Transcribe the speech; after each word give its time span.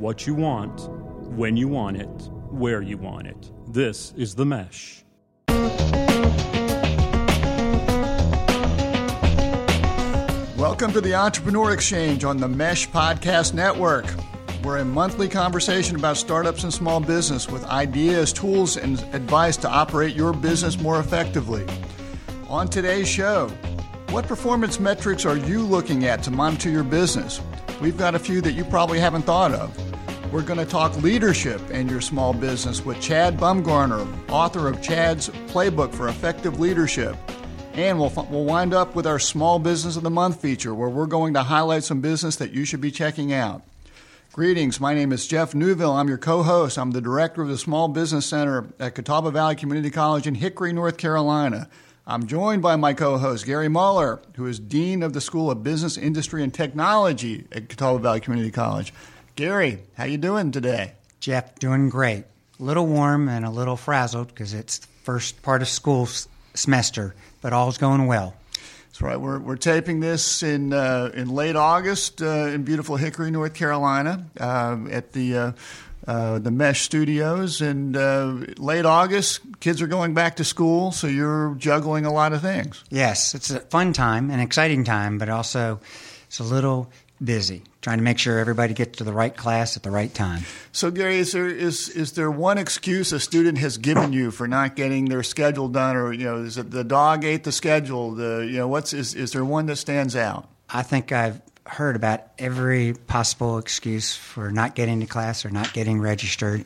what 0.00 0.26
you 0.26 0.34
want, 0.34 0.88
when 1.36 1.58
you 1.58 1.68
want 1.68 1.94
it, 1.98 2.08
where 2.48 2.80
you 2.80 2.96
want 2.96 3.26
it. 3.26 3.50
This 3.66 4.14
is 4.16 4.34
The 4.34 4.46
Mesh. 4.46 5.04
Welcome 10.56 10.94
to 10.94 11.02
the 11.02 11.14
Entrepreneur 11.14 11.74
Exchange 11.74 12.24
on 12.24 12.38
the 12.38 12.48
Mesh 12.48 12.88
Podcast 12.88 13.52
Network. 13.52 14.06
We're 14.64 14.78
a 14.78 14.86
monthly 14.86 15.28
conversation 15.28 15.96
about 15.96 16.16
startups 16.16 16.64
and 16.64 16.72
small 16.72 17.00
business 17.00 17.50
with 17.50 17.62
ideas, 17.66 18.32
tools, 18.32 18.78
and 18.78 18.98
advice 19.12 19.58
to 19.58 19.68
operate 19.68 20.16
your 20.16 20.32
business 20.32 20.80
more 20.80 20.98
effectively. 20.98 21.66
On 22.48 22.66
today's 22.66 23.06
show, 23.06 23.48
what 24.08 24.26
performance 24.26 24.80
metrics 24.80 25.26
are 25.26 25.36
you 25.36 25.60
looking 25.60 26.06
at 26.06 26.22
to 26.22 26.30
monitor 26.30 26.70
your 26.70 26.84
business? 26.84 27.42
We've 27.82 27.98
got 27.98 28.14
a 28.14 28.18
few 28.18 28.40
that 28.40 28.52
you 28.52 28.64
probably 28.64 28.98
haven't 28.98 29.22
thought 29.22 29.52
of. 29.52 29.89
We're 30.32 30.42
going 30.42 30.60
to 30.60 30.64
talk 30.64 30.96
leadership 31.02 31.72
in 31.72 31.88
your 31.88 32.00
small 32.00 32.32
business 32.32 32.84
with 32.84 33.00
Chad 33.00 33.36
Bumgarner, 33.36 34.06
author 34.28 34.68
of 34.68 34.80
Chad's 34.80 35.28
Playbook 35.48 35.92
for 35.92 36.08
Effective 36.08 36.60
Leadership. 36.60 37.16
And 37.72 37.98
we'll, 37.98 38.12
we'll 38.30 38.44
wind 38.44 38.72
up 38.72 38.94
with 38.94 39.08
our 39.08 39.18
Small 39.18 39.58
Business 39.58 39.96
of 39.96 40.04
the 40.04 40.10
Month 40.10 40.40
feature, 40.40 40.72
where 40.72 40.88
we're 40.88 41.06
going 41.06 41.34
to 41.34 41.42
highlight 41.42 41.82
some 41.82 42.00
business 42.00 42.36
that 42.36 42.52
you 42.52 42.64
should 42.64 42.80
be 42.80 42.92
checking 42.92 43.32
out. 43.32 43.62
Greetings. 44.32 44.78
My 44.78 44.94
name 44.94 45.10
is 45.12 45.26
Jeff 45.26 45.52
Newville. 45.52 45.94
I'm 45.94 46.06
your 46.06 46.16
co 46.16 46.44
host. 46.44 46.78
I'm 46.78 46.92
the 46.92 47.00
director 47.00 47.42
of 47.42 47.48
the 47.48 47.58
Small 47.58 47.88
Business 47.88 48.24
Center 48.24 48.72
at 48.78 48.94
Catawba 48.94 49.32
Valley 49.32 49.56
Community 49.56 49.90
College 49.90 50.28
in 50.28 50.36
Hickory, 50.36 50.72
North 50.72 50.96
Carolina. 50.96 51.68
I'm 52.06 52.28
joined 52.28 52.62
by 52.62 52.76
my 52.76 52.94
co 52.94 53.18
host, 53.18 53.46
Gary 53.46 53.68
Muller, 53.68 54.22
who 54.36 54.46
is 54.46 54.60
Dean 54.60 55.02
of 55.02 55.12
the 55.12 55.20
School 55.20 55.50
of 55.50 55.64
Business, 55.64 55.96
Industry, 55.98 56.44
and 56.44 56.54
Technology 56.54 57.46
at 57.50 57.68
Catawba 57.68 57.98
Valley 57.98 58.20
Community 58.20 58.52
College. 58.52 58.92
Gary, 59.40 59.78
how 59.96 60.04
you 60.04 60.18
doing 60.18 60.52
today? 60.52 60.92
Jeff, 61.18 61.58
doing 61.58 61.88
great. 61.88 62.24
A 62.58 62.62
little 62.62 62.86
warm 62.86 63.26
and 63.26 63.46
a 63.46 63.48
little 63.48 63.74
frazzled 63.74 64.28
because 64.28 64.52
it's 64.52 64.80
the 64.80 64.86
first 65.02 65.40
part 65.40 65.62
of 65.62 65.68
school 65.68 66.06
semester, 66.52 67.14
but 67.40 67.54
all's 67.54 67.78
going 67.78 68.06
well. 68.06 68.34
That's 68.88 69.00
right. 69.00 69.18
We're, 69.18 69.38
we're 69.38 69.56
taping 69.56 70.00
this 70.00 70.42
in 70.42 70.74
uh, 70.74 71.10
in 71.14 71.30
late 71.30 71.56
August 71.56 72.20
uh, 72.20 72.48
in 72.48 72.64
beautiful 72.64 72.96
Hickory, 72.96 73.30
North 73.30 73.54
Carolina, 73.54 74.26
uh, 74.38 74.76
at 74.90 75.12
the 75.12 75.34
uh, 75.38 75.52
uh, 76.06 76.38
the 76.38 76.50
Mesh 76.50 76.82
Studios. 76.82 77.62
And 77.62 77.96
uh, 77.96 78.44
late 78.58 78.84
August, 78.84 79.40
kids 79.60 79.80
are 79.80 79.86
going 79.86 80.12
back 80.12 80.36
to 80.36 80.44
school, 80.44 80.92
so 80.92 81.06
you're 81.06 81.54
juggling 81.54 82.04
a 82.04 82.12
lot 82.12 82.34
of 82.34 82.42
things. 82.42 82.84
Yes, 82.90 83.34
it's 83.34 83.48
a 83.48 83.60
fun 83.60 83.94
time, 83.94 84.30
an 84.30 84.40
exciting 84.40 84.84
time, 84.84 85.16
but 85.16 85.30
also 85.30 85.80
it's 86.26 86.40
a 86.40 86.44
little 86.44 86.90
busy 87.24 87.62
trying 87.80 87.98
to 87.98 88.04
make 88.04 88.18
sure 88.18 88.38
everybody 88.38 88.74
gets 88.74 88.98
to 88.98 89.04
the 89.04 89.12
right 89.12 89.34
class 89.34 89.76
at 89.76 89.82
the 89.82 89.90
right 89.90 90.12
time. 90.12 90.42
So, 90.72 90.90
Gary, 90.90 91.18
is 91.18 91.32
there 91.32 91.48
is 91.48 91.88
is 91.88 92.12
there 92.12 92.30
one 92.30 92.58
excuse 92.58 93.12
a 93.12 93.20
student 93.20 93.58
has 93.58 93.78
given 93.78 94.12
you 94.12 94.30
for 94.30 94.46
not 94.46 94.76
getting 94.76 95.06
their 95.06 95.22
schedule 95.22 95.68
done, 95.68 95.96
or 95.96 96.12
you 96.12 96.24
know, 96.24 96.38
is 96.38 96.58
it 96.58 96.70
the 96.70 96.84
dog 96.84 97.24
ate 97.24 97.44
the 97.44 97.52
schedule? 97.52 98.14
The 98.14 98.46
you 98.46 98.58
know, 98.58 98.68
what's 98.68 98.92
is 98.92 99.14
is 99.14 99.32
there 99.32 99.44
one 99.44 99.66
that 99.66 99.76
stands 99.76 100.14
out? 100.14 100.48
I 100.68 100.82
think 100.82 101.12
I've 101.12 101.40
heard 101.66 101.96
about 101.96 102.22
every 102.38 102.94
possible 103.06 103.58
excuse 103.58 104.14
for 104.14 104.50
not 104.50 104.74
getting 104.74 105.00
to 105.00 105.06
class 105.06 105.44
or 105.44 105.50
not 105.50 105.72
getting 105.72 106.00
registered, 106.00 106.64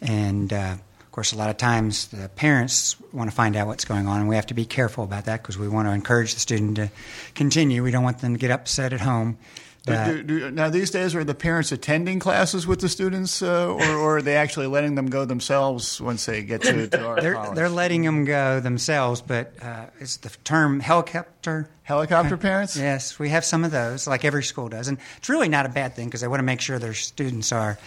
and. 0.00 0.52
Uh, 0.52 0.76
of 1.00 1.16
course, 1.16 1.32
a 1.32 1.36
lot 1.36 1.48
of 1.48 1.56
times 1.58 2.08
the 2.08 2.28
parents 2.28 2.96
want 3.12 3.30
to 3.30 3.36
find 3.36 3.54
out 3.54 3.68
what's 3.68 3.84
going 3.84 4.08
on, 4.08 4.18
and 4.18 4.28
we 4.28 4.34
have 4.34 4.46
to 4.46 4.54
be 4.54 4.64
careful 4.64 5.04
about 5.04 5.26
that 5.26 5.40
because 5.40 5.56
we 5.56 5.68
want 5.68 5.86
to 5.86 5.92
encourage 5.92 6.34
the 6.34 6.40
student 6.40 6.74
to 6.74 6.90
continue. 7.36 7.84
We 7.84 7.92
don't 7.92 8.02
want 8.02 8.18
them 8.18 8.32
to 8.32 8.38
get 8.40 8.50
upset 8.50 8.92
at 8.92 9.00
home 9.00 9.38
do, 9.86 10.22
do, 10.22 10.50
now, 10.50 10.70
these 10.70 10.90
days, 10.90 11.14
are 11.14 11.24
the 11.24 11.34
parents 11.34 11.70
attending 11.70 12.18
classes 12.18 12.66
with 12.66 12.80
the 12.80 12.88
students, 12.88 13.42
uh, 13.42 13.68
or, 13.68 13.82
or, 13.82 14.16
are 14.16 14.22
they 14.22 14.36
actually 14.36 14.66
letting 14.66 14.94
them 14.94 15.06
go 15.06 15.26
themselves 15.26 16.00
once 16.00 16.24
they 16.24 16.42
get 16.42 16.62
to, 16.62 16.88
to 16.88 17.04
our 17.04 17.20
they're, 17.20 17.34
college? 17.34 17.54
They're 17.54 17.68
letting 17.68 18.02
them 18.02 18.24
go 18.24 18.60
themselves, 18.60 19.20
but 19.20 19.52
uh, 19.62 19.86
it's 20.00 20.16
the 20.18 20.30
term 20.42 20.80
helicopter. 20.80 21.68
Helicopter 21.82 22.38
parents? 22.38 22.78
Yes, 22.78 23.18
we 23.18 23.28
have 23.28 23.44
some 23.44 23.62
of 23.62 23.72
those, 23.72 24.06
like 24.06 24.24
every 24.24 24.42
school 24.42 24.70
does. 24.70 24.88
And 24.88 24.96
it's 25.18 25.28
really 25.28 25.48
not 25.48 25.66
a 25.66 25.68
bad 25.68 25.94
thing 25.94 26.06
because 26.06 26.22
they 26.22 26.28
want 26.28 26.40
to 26.40 26.44
make 26.44 26.62
sure 26.62 26.78
their 26.78 26.94
students 26.94 27.52
are 27.52 27.78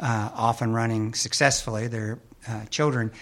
uh, 0.00 0.30
off 0.34 0.62
and 0.62 0.74
running 0.74 1.12
successfully, 1.12 1.88
their 1.88 2.18
uh, 2.48 2.64
children. 2.70 3.12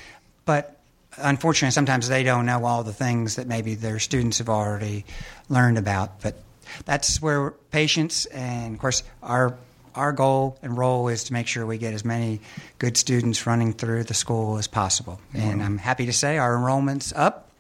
But 0.45 0.79
unfortunately, 1.17 1.73
sometimes 1.73 2.09
they 2.09 2.23
don't 2.23 2.47
know 2.47 2.65
all 2.65 2.85
the 2.85 2.93
things 2.93 3.35
that 3.35 3.49
maybe 3.49 3.75
their 3.75 3.99
students 3.99 4.39
have 4.39 4.49
already 4.49 5.05
learned 5.49 5.79
about. 5.79 6.21
But 6.21 6.37
that's 6.85 7.21
where 7.21 7.53
patience 7.71 8.27
and 8.27 8.75
of 8.75 8.81
course 8.81 9.03
our 9.23 9.57
our 9.95 10.13
goal 10.13 10.59
and 10.63 10.77
role 10.77 11.09
is 11.09 11.25
to 11.25 11.33
make 11.33 11.47
sure 11.47 11.67
we 11.67 11.79
get 11.79 11.95
as 11.95 12.05
many 12.05 12.41
good 12.79 12.97
students 12.97 13.47
running 13.47 13.73
through 13.73 14.05
the 14.05 14.15
school 14.15 14.57
as 14.57 14.67
possible. 14.67 15.21
Mm-hmm. 15.35 15.51
And 15.51 15.63
I'm 15.63 15.79
happy 15.79 16.07
to 16.07 16.13
say 16.13 16.39
our 16.39 16.57
enrollment's 16.57 17.13
up 17.13 17.51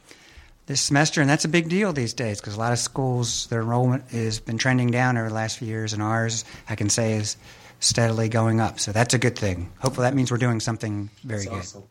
this 0.66 0.80
semester, 0.80 1.20
and 1.20 1.28
that's 1.28 1.44
a 1.44 1.48
big 1.48 1.68
deal 1.68 1.92
these 1.92 2.14
days 2.14 2.40
because 2.40 2.54
a 2.54 2.58
lot 2.58 2.72
of 2.72 2.78
schools 2.78 3.46
their 3.48 3.60
enrollment 3.60 4.08
has 4.10 4.40
been 4.40 4.58
trending 4.58 4.90
down 4.90 5.16
over 5.16 5.28
the 5.28 5.34
last 5.34 5.58
few 5.58 5.68
years, 5.68 5.92
and 5.92 6.02
ours 6.02 6.44
I 6.68 6.76
can 6.76 6.88
say 6.88 7.14
is 7.14 7.36
steadily 7.80 8.28
going 8.28 8.60
up. 8.60 8.78
So 8.78 8.92
that's 8.92 9.12
a 9.12 9.18
good 9.18 9.36
thing. 9.36 9.72
Hopefully, 9.80 10.06
that 10.06 10.14
means 10.14 10.30
we're 10.30 10.38
doing 10.38 10.60
something 10.60 11.10
very 11.24 11.44
that's 11.44 11.50
good. 11.50 11.58
Awesome. 11.58 11.82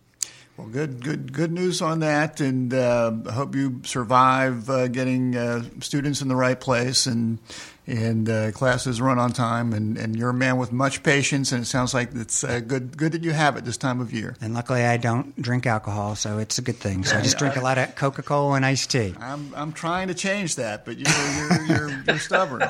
Well, 0.61 0.69
good, 0.69 1.03
good, 1.03 1.33
good 1.33 1.51
news 1.51 1.81
on 1.81 2.01
that, 2.01 2.39
and 2.39 2.71
uh, 2.71 3.11
I 3.27 3.31
hope 3.31 3.55
you 3.55 3.81
survive 3.83 4.69
uh, 4.69 4.89
getting 4.89 5.35
uh, 5.35 5.63
students 5.79 6.21
in 6.21 6.27
the 6.27 6.35
right 6.35 6.59
place 6.59 7.07
and 7.07 7.39
and 7.87 8.29
uh, 8.29 8.51
classes 8.51 9.01
run 9.01 9.17
on 9.17 9.33
time. 9.33 9.73
And, 9.73 9.97
and 9.97 10.15
you're 10.15 10.29
a 10.29 10.35
man 10.35 10.57
with 10.57 10.71
much 10.71 11.01
patience, 11.01 11.51
and 11.51 11.63
it 11.63 11.65
sounds 11.65 11.95
like 11.95 12.13
it's 12.13 12.43
uh, 12.43 12.59
good 12.59 12.95
good 12.95 13.13
that 13.13 13.23
you 13.23 13.31
have 13.31 13.57
it 13.57 13.65
this 13.65 13.75
time 13.75 13.99
of 14.01 14.13
year. 14.13 14.35
And 14.39 14.53
luckily, 14.53 14.83
I 14.83 14.97
don't 14.97 15.35
drink 15.41 15.65
alcohol, 15.65 16.15
so 16.15 16.37
it's 16.37 16.59
a 16.59 16.61
good 16.61 16.77
thing. 16.77 17.05
So 17.05 17.17
I 17.17 17.23
just 17.23 17.39
drink 17.39 17.55
a 17.55 17.61
lot 17.61 17.79
of 17.79 17.95
Coca 17.95 18.21
Cola 18.21 18.53
and 18.53 18.63
iced 18.63 18.91
tea. 18.91 19.15
I'm 19.19 19.51
I'm 19.55 19.73
trying 19.73 20.09
to 20.09 20.13
change 20.13 20.57
that, 20.57 20.85
but 20.85 20.95
you're 20.95 21.09
you're, 21.37 21.65
you're, 21.65 22.03
you're 22.05 22.19
stubborn. 22.19 22.61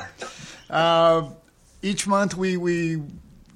Uh, 0.70 1.28
each 1.82 2.06
month 2.06 2.34
we 2.34 2.56
we 2.56 3.02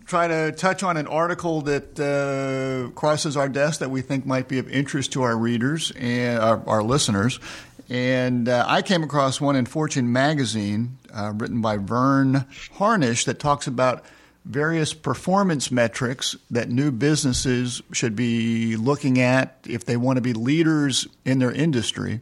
try 0.07 0.29
to 0.29 0.53
touch 0.53 0.83
on 0.83 0.97
an 0.97 1.07
article 1.07 1.63
that 1.63 1.99
uh, 1.99 2.91
crosses 2.99 3.37
our 3.37 3.49
desk 3.49 3.81
that 3.81 3.91
we 3.91 4.01
think 4.01 4.25
might 4.25 4.49
be 4.49 4.59
of 4.59 4.71
interest 4.71 5.13
to 5.13 5.23
our 5.23 5.37
readers 5.37 5.93
and 5.99 6.39
our, 6.39 6.63
our 6.67 6.83
listeners. 6.83 7.41
And 7.89 8.49
uh, 8.49 8.65
I 8.67 8.83
came 8.83 9.03
across 9.03 9.41
one 9.41 9.57
in 9.57 9.67
Fortune 9.67 10.13
magazine 10.13 10.99
uh, 11.13 11.33
written 11.37 11.61
by 11.61 11.77
Verne 11.77 12.47
Harnish 12.75 13.25
that 13.25 13.39
talks 13.39 13.67
about 13.67 14.05
various 14.45 14.95
performance 14.95 15.73
metrics 15.73 16.37
that 16.51 16.69
new 16.69 16.93
businesses 16.93 17.83
should 17.93 18.15
be 18.15 18.77
looking 18.77 19.21
at 19.21 19.59
if 19.69 19.85
they 19.85 19.97
want 19.97 20.19
to 20.19 20.21
be 20.21 20.33
leaders 20.33 21.07
in 21.25 21.41
their 21.41 21.51
industry. 21.51 22.21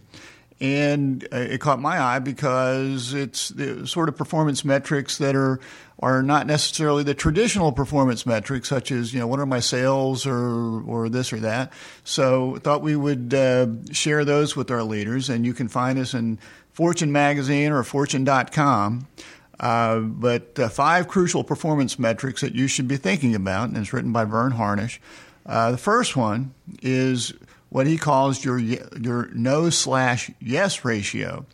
And 0.60 1.26
uh, 1.32 1.36
it 1.36 1.60
caught 1.60 1.80
my 1.80 2.00
eye 2.00 2.20
because 2.20 3.12
it's 3.12 3.48
the 3.50 3.86
sort 3.86 4.08
of 4.08 4.16
performance 4.16 4.64
metrics 4.64 5.18
that 5.18 5.34
are 5.34 5.60
are 6.00 6.22
not 6.22 6.46
necessarily 6.46 7.02
the 7.02 7.14
traditional 7.14 7.72
performance 7.72 8.26
metrics, 8.26 8.68
such 8.68 8.90
as 8.92 9.12
you 9.12 9.20
know 9.20 9.26
what 9.26 9.40
are 9.40 9.46
my 9.46 9.60
sales 9.60 10.26
or 10.26 10.82
or 10.82 11.08
this 11.08 11.32
or 11.32 11.40
that. 11.40 11.72
So 12.04 12.56
thought 12.58 12.82
we 12.82 12.96
would 12.96 13.34
uh, 13.34 13.66
share 13.92 14.24
those 14.24 14.56
with 14.56 14.70
our 14.70 14.82
leaders, 14.82 15.28
and 15.28 15.44
you 15.44 15.54
can 15.54 15.68
find 15.68 15.98
us 15.98 16.14
in 16.14 16.38
Fortune 16.72 17.12
magazine 17.12 17.72
or 17.72 17.82
Fortune.com. 17.82 19.06
Uh, 19.60 20.00
but 20.00 20.58
uh, 20.58 20.68
five 20.68 21.06
crucial 21.08 21.44
performance 21.44 21.98
metrics 21.98 22.40
that 22.40 22.54
you 22.54 22.66
should 22.66 22.88
be 22.88 22.96
thinking 22.96 23.34
about, 23.34 23.68
and 23.68 23.76
it's 23.76 23.92
written 23.92 24.12
by 24.12 24.24
Verne 24.24 24.52
Harnish. 24.52 25.00
Uh, 25.46 25.70
the 25.70 25.78
first 25.78 26.16
one 26.16 26.54
is 26.82 27.32
what 27.74 27.88
he 27.88 27.98
calls 27.98 28.44
your 28.44 28.56
your 28.56 29.28
no 29.34 29.68
slash 29.68 30.30
yes 30.38 30.84
ratio. 30.84 31.44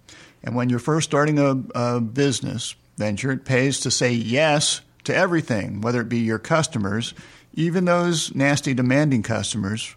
And 0.44 0.54
when 0.54 0.69
you're 0.69 0.78
first 0.78 1.08
starting 1.08 1.38
a, 1.38 1.62
a 1.75 1.98
business, 1.98 2.75
venture, 2.98 3.32
it 3.32 3.47
pays 3.47 3.81
to 3.81 3.91
say 3.91 4.12
yes 4.12 4.82
to 5.04 5.16
everything, 5.16 5.81
whether 5.81 6.02
it 6.02 6.11
be 6.11 6.19
your 6.19 6.38
customers, 6.38 7.14
even 7.55 7.87
those 7.87 8.34
nasty, 8.34 8.75
demanding 8.75 9.22
customers, 9.22 9.96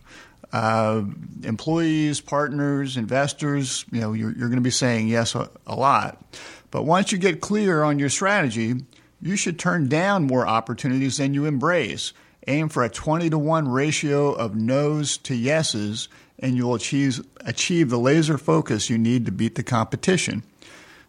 uh, 0.54 1.04
employees, 1.44 2.22
partners, 2.22 2.96
investors. 2.96 3.84
You 3.92 4.00
know, 4.00 4.14
you're, 4.14 4.32
you're 4.32 4.48
going 4.48 4.56
to 4.56 4.62
be 4.62 4.72
saying 4.72 5.10
yes 5.10 5.36
a, 5.36 5.50
a 5.68 5.76
lot. 5.76 6.24
But 6.72 6.84
once 6.84 7.12
you 7.12 7.18
get 7.18 7.42
clear 7.42 7.84
on 7.84 8.00
your 8.00 8.08
strategy, 8.08 8.76
you 9.22 9.36
should 9.36 9.60
turn 9.60 9.90
down 9.90 10.24
more 10.24 10.48
opportunities 10.48 11.18
than 11.18 11.34
you 11.34 11.44
embrace. 11.44 12.14
Aim 12.48 12.70
for 12.70 12.84
a 12.84 12.90
20 12.90 13.30
to 13.30 13.38
1 13.38 13.68
ratio 13.68 14.34
of 14.34 14.56
no's 14.56 15.18
to 15.18 15.36
yeses, 15.36 16.10
and 16.40 16.56
you'll 16.56 16.76
achieve, 16.76 17.26
achieve 17.42 17.90
the 17.90 18.00
laser 18.00 18.38
focus 18.38 18.90
you 18.90 18.98
need 18.98 19.26
to 19.26 19.32
beat 19.32 19.56
the 19.56 19.64
competition. 19.64 20.44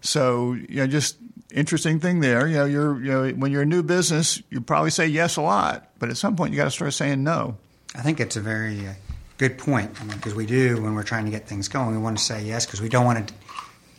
So, 0.00 0.52
you 0.52 0.76
know, 0.76 0.86
just 0.86 1.16
interesting 1.54 2.00
thing 2.00 2.20
there. 2.20 2.46
You 2.46 2.54
know, 2.56 2.64
you're 2.64 3.02
you 3.02 3.10
know 3.10 3.28
when 3.31 3.50
you're 3.52 3.62
a 3.62 3.66
new 3.66 3.82
business, 3.82 4.42
you 4.50 4.60
probably 4.60 4.90
say 4.90 5.06
yes 5.06 5.36
a 5.36 5.42
lot, 5.42 5.88
but 5.98 6.10
at 6.10 6.16
some 6.16 6.36
point 6.36 6.52
you 6.52 6.58
got 6.58 6.64
to 6.64 6.70
start 6.70 6.92
saying 6.92 7.22
no. 7.22 7.56
I 7.94 8.02
think 8.02 8.20
it's 8.20 8.37
a 8.37 8.40
very 8.40 8.87
uh, 8.87 8.92
good 9.38 9.56
point 9.56 9.94
because 9.94 10.32
I 10.32 10.37
mean, 10.37 10.37
we 10.37 10.46
do 10.46 10.82
when 10.82 10.94
we're 10.94 11.04
trying 11.04 11.25
to 11.25 11.30
get 11.30 11.46
things 11.46 11.69
going, 11.69 11.92
we 11.92 11.98
want 11.98 12.19
to 12.19 12.25
say 12.25 12.42
yes 12.42 12.66
because 12.66 12.82
we 12.82 12.88
don't 12.88 13.04
want 13.04 13.28
to 13.28 13.34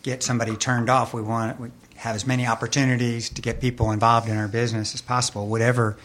get 0.04 0.22
somebody 0.22 0.56
turned 0.56 0.90
off. 0.90 1.14
We 1.14 1.22
want 1.22 1.58
to 1.58 1.72
have 1.98 2.16
as 2.16 2.28
many 2.28 2.46
opportunities 2.46 3.30
to 3.30 3.42
get 3.42 3.62
people 3.62 3.92
involved 3.92 4.30
in 4.30 4.38
our 4.38 4.48
business 4.48 4.94
as 4.94 5.02
possible, 5.02 5.48
whatever 5.48 5.98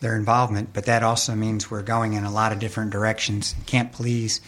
their 0.00 0.16
involvement, 0.16 0.72
but 0.72 0.86
that 0.86 1.02
also 1.02 1.34
means 1.34 1.70
we're 1.70 1.82
going 1.82 2.14
in 2.14 2.24
a 2.24 2.32
lot 2.32 2.52
of 2.52 2.58
different 2.58 2.90
directions. 2.90 3.54
Can't 3.66 3.92
please 3.92 4.40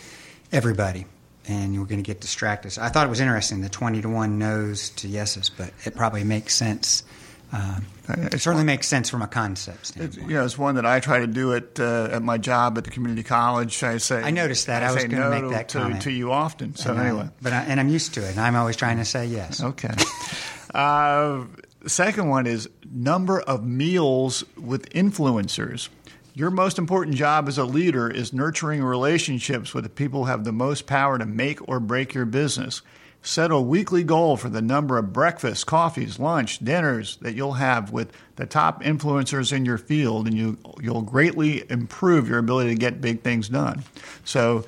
everybody, 0.50 1.06
and 1.46 1.78
we're 1.78 1.86
going 1.86 2.02
to 2.02 2.06
get 2.06 2.20
distracted. 2.20 2.72
So 2.72 2.82
I 2.82 2.88
thought 2.88 3.06
it 3.06 3.10
was 3.10 3.20
interesting 3.20 3.60
the 3.60 3.68
20 3.68 4.02
to 4.02 4.08
1 4.08 4.38
no's 4.38 4.90
to 4.90 5.08
yeses, 5.08 5.50
but 5.50 5.72
it 5.84 5.94
probably 5.94 6.24
makes 6.24 6.54
sense. 6.54 7.04
Uh, 7.52 7.80
it 8.08 8.40
certainly 8.40 8.64
makes 8.64 8.88
sense 8.88 9.10
from 9.10 9.20
a 9.20 9.26
concept 9.26 9.88
standpoint. 9.88 10.16
It's, 10.16 10.26
you 10.26 10.34
know, 10.38 10.44
it's 10.44 10.56
one 10.56 10.76
that 10.76 10.86
I 10.86 11.00
try 11.00 11.18
to 11.20 11.26
do 11.26 11.52
at 11.52 11.78
uh, 11.78 12.08
at 12.10 12.22
my 12.22 12.38
job 12.38 12.78
at 12.78 12.84
the 12.84 12.90
community 12.90 13.22
college. 13.22 13.82
I 13.82 13.98
say 13.98 14.22
I 14.22 14.30
noticed 14.30 14.68
that. 14.68 14.82
I, 14.82 14.88
I 14.88 14.92
was 14.92 15.04
going 15.04 15.20
no 15.20 15.30
to 15.30 15.42
make 15.42 15.50
that 15.50 15.68
to, 15.70 15.78
comment 15.80 16.02
to 16.02 16.10
you 16.10 16.32
often. 16.32 16.74
So 16.76 16.92
and 16.92 17.00
I- 17.00 17.08
anyway, 17.08 17.28
but 17.42 17.52
I, 17.52 17.64
and 17.64 17.78
I'm 17.78 17.90
used 17.90 18.14
to 18.14 18.24
it, 18.26 18.30
and 18.30 18.40
I'm 18.40 18.56
always 18.56 18.76
trying 18.76 18.96
to 18.96 19.04
say 19.04 19.26
yes. 19.26 19.62
okay. 19.62 19.92
uh, 20.74 21.44
second 21.90 22.28
one 22.28 22.46
is 22.46 22.68
number 22.90 23.40
of 23.40 23.64
meals 23.64 24.44
with 24.56 24.88
influencers. 24.90 25.88
Your 26.34 26.50
most 26.50 26.78
important 26.78 27.16
job 27.16 27.46
as 27.46 27.58
a 27.58 27.64
leader 27.64 28.08
is 28.08 28.32
nurturing 28.32 28.82
relationships 28.82 29.74
with 29.74 29.84
the 29.84 29.90
people 29.90 30.24
who 30.24 30.30
have 30.30 30.44
the 30.44 30.52
most 30.52 30.86
power 30.86 31.18
to 31.18 31.26
make 31.26 31.68
or 31.68 31.78
break 31.78 32.14
your 32.14 32.24
business. 32.24 32.80
Set 33.20 33.50
a 33.50 33.60
weekly 33.60 34.02
goal 34.02 34.36
for 34.36 34.48
the 34.48 34.62
number 34.62 34.98
of 34.98 35.12
breakfasts, 35.12 35.62
coffees, 35.62 36.18
lunch, 36.18 36.58
dinners 36.58 37.16
that 37.18 37.34
you'll 37.34 37.52
have 37.52 37.92
with 37.92 38.12
the 38.36 38.46
top 38.46 38.82
influencers 38.82 39.52
in 39.52 39.64
your 39.64 39.78
field, 39.78 40.26
and 40.26 40.36
you, 40.36 40.58
you'll 40.80 41.02
greatly 41.02 41.70
improve 41.70 42.28
your 42.28 42.38
ability 42.38 42.70
to 42.70 42.76
get 42.76 43.00
big 43.00 43.22
things 43.22 43.48
done. 43.48 43.84
So, 44.24 44.64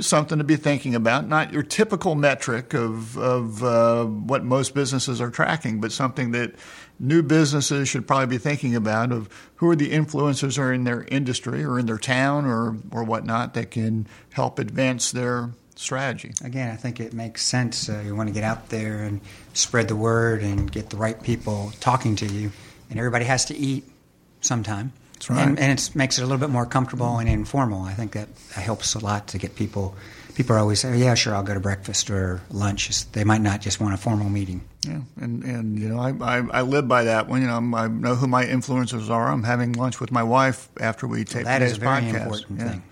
something 0.00 0.38
to 0.38 0.44
be 0.44 0.56
thinking 0.56 0.94
about. 0.94 1.26
Not 1.28 1.52
your 1.52 1.62
typical 1.62 2.14
metric 2.14 2.74
of, 2.74 3.16
of 3.18 3.62
uh, 3.62 4.04
what 4.04 4.44
most 4.44 4.74
businesses 4.74 5.20
are 5.20 5.30
tracking, 5.30 5.80
but 5.80 5.92
something 5.92 6.32
that 6.32 6.54
new 6.98 7.22
businesses 7.22 7.88
should 7.88 8.06
probably 8.06 8.26
be 8.26 8.38
thinking 8.38 8.74
about 8.74 9.12
of 9.12 9.28
who 9.56 9.68
are 9.68 9.76
the 9.76 9.90
influencers 9.90 10.58
are 10.58 10.72
in 10.72 10.84
their 10.84 11.04
industry 11.04 11.64
or 11.64 11.78
in 11.78 11.86
their 11.86 11.98
town 11.98 12.44
or, 12.46 12.76
or 12.90 13.04
whatnot 13.04 13.54
that 13.54 13.70
can 13.70 14.06
help 14.32 14.58
advance 14.58 15.12
their 15.12 15.50
strategy. 15.76 16.32
Again, 16.42 16.70
I 16.70 16.76
think 16.76 17.00
it 17.00 17.12
makes 17.12 17.42
sense. 17.42 17.88
Uh, 17.88 18.02
you 18.04 18.14
want 18.14 18.28
to 18.28 18.34
get 18.34 18.44
out 18.44 18.68
there 18.68 19.02
and 19.04 19.20
spread 19.52 19.88
the 19.88 19.96
word 19.96 20.42
and 20.42 20.70
get 20.70 20.90
the 20.90 20.96
right 20.96 21.20
people 21.22 21.72
talking 21.80 22.16
to 22.16 22.26
you, 22.26 22.50
and 22.90 22.98
everybody 22.98 23.24
has 23.24 23.44
to 23.46 23.56
eat 23.56 23.84
sometime. 24.40 24.92
That's 25.18 25.30
right. 25.30 25.48
And, 25.48 25.58
and 25.58 25.78
it 25.78 25.90
makes 25.96 26.18
it 26.18 26.22
a 26.22 26.26
little 26.26 26.38
bit 26.38 26.50
more 26.50 26.64
comfortable 26.64 27.18
and 27.18 27.28
informal. 27.28 27.82
I 27.82 27.92
think 27.94 28.12
that 28.12 28.28
helps 28.54 28.94
a 28.94 29.00
lot 29.00 29.26
to 29.28 29.38
get 29.38 29.56
people. 29.56 29.96
People 30.36 30.54
are 30.54 30.60
always 30.60 30.78
say, 30.78 30.96
"Yeah, 30.96 31.14
sure, 31.14 31.34
I'll 31.34 31.42
go 31.42 31.54
to 31.54 31.58
breakfast 31.60 32.08
or 32.10 32.40
lunch." 32.50 33.10
They 33.10 33.24
might 33.24 33.40
not 33.40 33.60
just 33.60 33.80
want 33.80 33.94
a 33.94 33.96
formal 33.96 34.28
meeting. 34.28 34.60
Yeah, 34.86 35.00
and 35.20 35.42
and 35.42 35.76
you 35.76 35.88
know 35.88 35.98
I, 35.98 36.10
I, 36.20 36.46
I 36.52 36.62
live 36.62 36.86
by 36.86 37.04
that. 37.04 37.26
When 37.28 37.40
you 37.42 37.48
know 37.48 37.56
I 37.76 37.88
know 37.88 38.14
who 38.14 38.28
my 38.28 38.44
influencers 38.46 39.10
are. 39.10 39.32
I'm 39.32 39.42
having 39.42 39.72
lunch 39.72 39.98
with 40.00 40.12
my 40.12 40.22
wife 40.22 40.68
after 40.80 41.08
we 41.08 41.24
take 41.24 41.44
that 41.44 41.60
is 41.62 41.72
today's 41.72 41.76
a 41.78 41.80
very 41.80 42.02
podcast. 42.02 42.22
important 42.22 42.60
Yeah. 42.60 42.68
thing. 42.70 42.82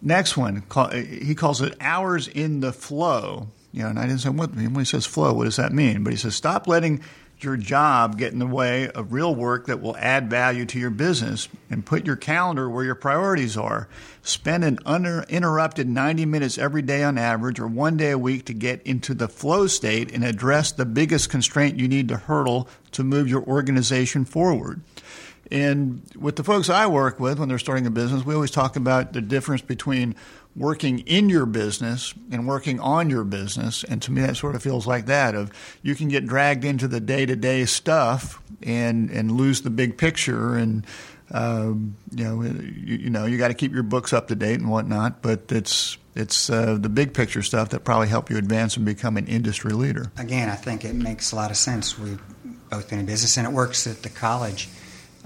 Next 0.00 0.36
one, 0.36 0.60
call- 0.68 0.90
he 0.90 1.34
calls 1.34 1.60
it 1.62 1.74
hours 1.80 2.28
in 2.28 2.60
the 2.60 2.72
flow. 2.72 3.48
You 3.72 3.82
know, 3.82 3.88
and 3.88 3.98
I 3.98 4.02
didn't 4.06 4.20
say 4.20 4.28
what 4.28 4.54
when 4.54 4.74
he 4.76 4.84
says 4.84 5.06
flow, 5.06 5.32
what 5.32 5.44
does 5.44 5.56
that 5.56 5.72
mean? 5.72 6.04
But 6.04 6.12
he 6.12 6.16
says 6.16 6.36
stop 6.36 6.68
letting 6.68 7.00
your 7.44 7.56
job 7.56 8.18
get 8.18 8.32
in 8.32 8.38
the 8.38 8.46
way 8.46 8.88
of 8.88 9.12
real 9.12 9.34
work 9.34 9.66
that 9.66 9.80
will 9.80 9.96
add 9.98 10.28
value 10.30 10.64
to 10.66 10.78
your 10.78 10.90
business, 10.90 11.48
and 11.70 11.84
put 11.84 12.06
your 12.06 12.16
calendar 12.16 12.68
where 12.68 12.84
your 12.84 12.94
priorities 12.94 13.56
are. 13.56 13.88
Spend 14.22 14.64
an 14.64 14.78
uninterrupted 14.86 15.88
90 15.88 16.26
minutes 16.26 16.58
every 16.58 16.82
day 16.82 17.04
on 17.04 17.18
average, 17.18 17.60
or 17.60 17.66
one 17.66 17.96
day 17.96 18.10
a 18.10 18.18
week, 18.18 18.46
to 18.46 18.54
get 18.54 18.82
into 18.82 19.14
the 19.14 19.28
flow 19.28 19.66
state 19.66 20.12
and 20.12 20.24
address 20.24 20.72
the 20.72 20.86
biggest 20.86 21.30
constraint 21.30 21.78
you 21.78 21.86
need 21.86 22.08
to 22.08 22.16
hurdle 22.16 22.68
to 22.92 23.04
move 23.04 23.28
your 23.28 23.44
organization 23.44 24.24
forward. 24.24 24.80
And 25.50 26.02
with 26.16 26.36
the 26.36 26.44
folks 26.44 26.70
I 26.70 26.86
work 26.86 27.20
with 27.20 27.38
when 27.38 27.48
they're 27.48 27.58
starting 27.58 27.86
a 27.86 27.90
business, 27.90 28.24
we 28.24 28.34
always 28.34 28.50
talk 28.50 28.76
about 28.76 29.12
the 29.12 29.20
difference 29.20 29.60
between 29.60 30.14
working 30.56 31.00
in 31.00 31.28
your 31.28 31.46
business 31.46 32.14
and 32.30 32.46
working 32.46 32.78
on 32.80 33.10
your 33.10 33.24
business. 33.24 33.84
And 33.84 34.00
to 34.02 34.12
me, 34.12 34.20
that 34.22 34.36
sort 34.36 34.54
of 34.54 34.62
feels 34.62 34.86
like 34.86 35.06
that 35.06 35.34
of 35.34 35.50
you 35.82 35.94
can 35.94 36.08
get 36.08 36.26
dragged 36.26 36.64
into 36.64 36.86
the 36.86 37.00
day 37.00 37.26
to 37.26 37.34
day 37.34 37.64
stuff 37.64 38.40
and, 38.62 39.10
and 39.10 39.32
lose 39.32 39.62
the 39.62 39.70
big 39.70 39.98
picture. 39.98 40.54
And, 40.54 40.86
um, 41.32 41.96
you 42.14 42.24
know, 42.24 42.42
you, 42.42 42.96
you 42.96 43.10
know, 43.10 43.26
you 43.26 43.36
got 43.36 43.48
to 43.48 43.54
keep 43.54 43.72
your 43.72 43.82
books 43.82 44.12
up 44.12 44.28
to 44.28 44.36
date 44.36 44.60
and 44.60 44.70
whatnot, 44.70 45.22
but 45.22 45.50
it's, 45.50 45.98
it's 46.14 46.48
uh, 46.48 46.76
the 46.78 46.88
big 46.88 47.14
picture 47.14 47.42
stuff 47.42 47.70
that 47.70 47.82
probably 47.82 48.06
help 48.06 48.30
you 48.30 48.36
advance 48.36 48.76
and 48.76 48.86
become 48.86 49.16
an 49.16 49.26
industry 49.26 49.72
leader. 49.72 50.12
Again, 50.16 50.48
I 50.48 50.54
think 50.54 50.84
it 50.84 50.94
makes 50.94 51.32
a 51.32 51.36
lot 51.36 51.50
of 51.50 51.56
sense. 51.56 51.98
We've 51.98 52.22
both 52.70 52.88
been 52.88 53.00
in 53.00 53.06
business, 53.06 53.36
and 53.36 53.46
it 53.46 53.52
works 53.52 53.88
at 53.88 54.04
the 54.04 54.10
college, 54.10 54.68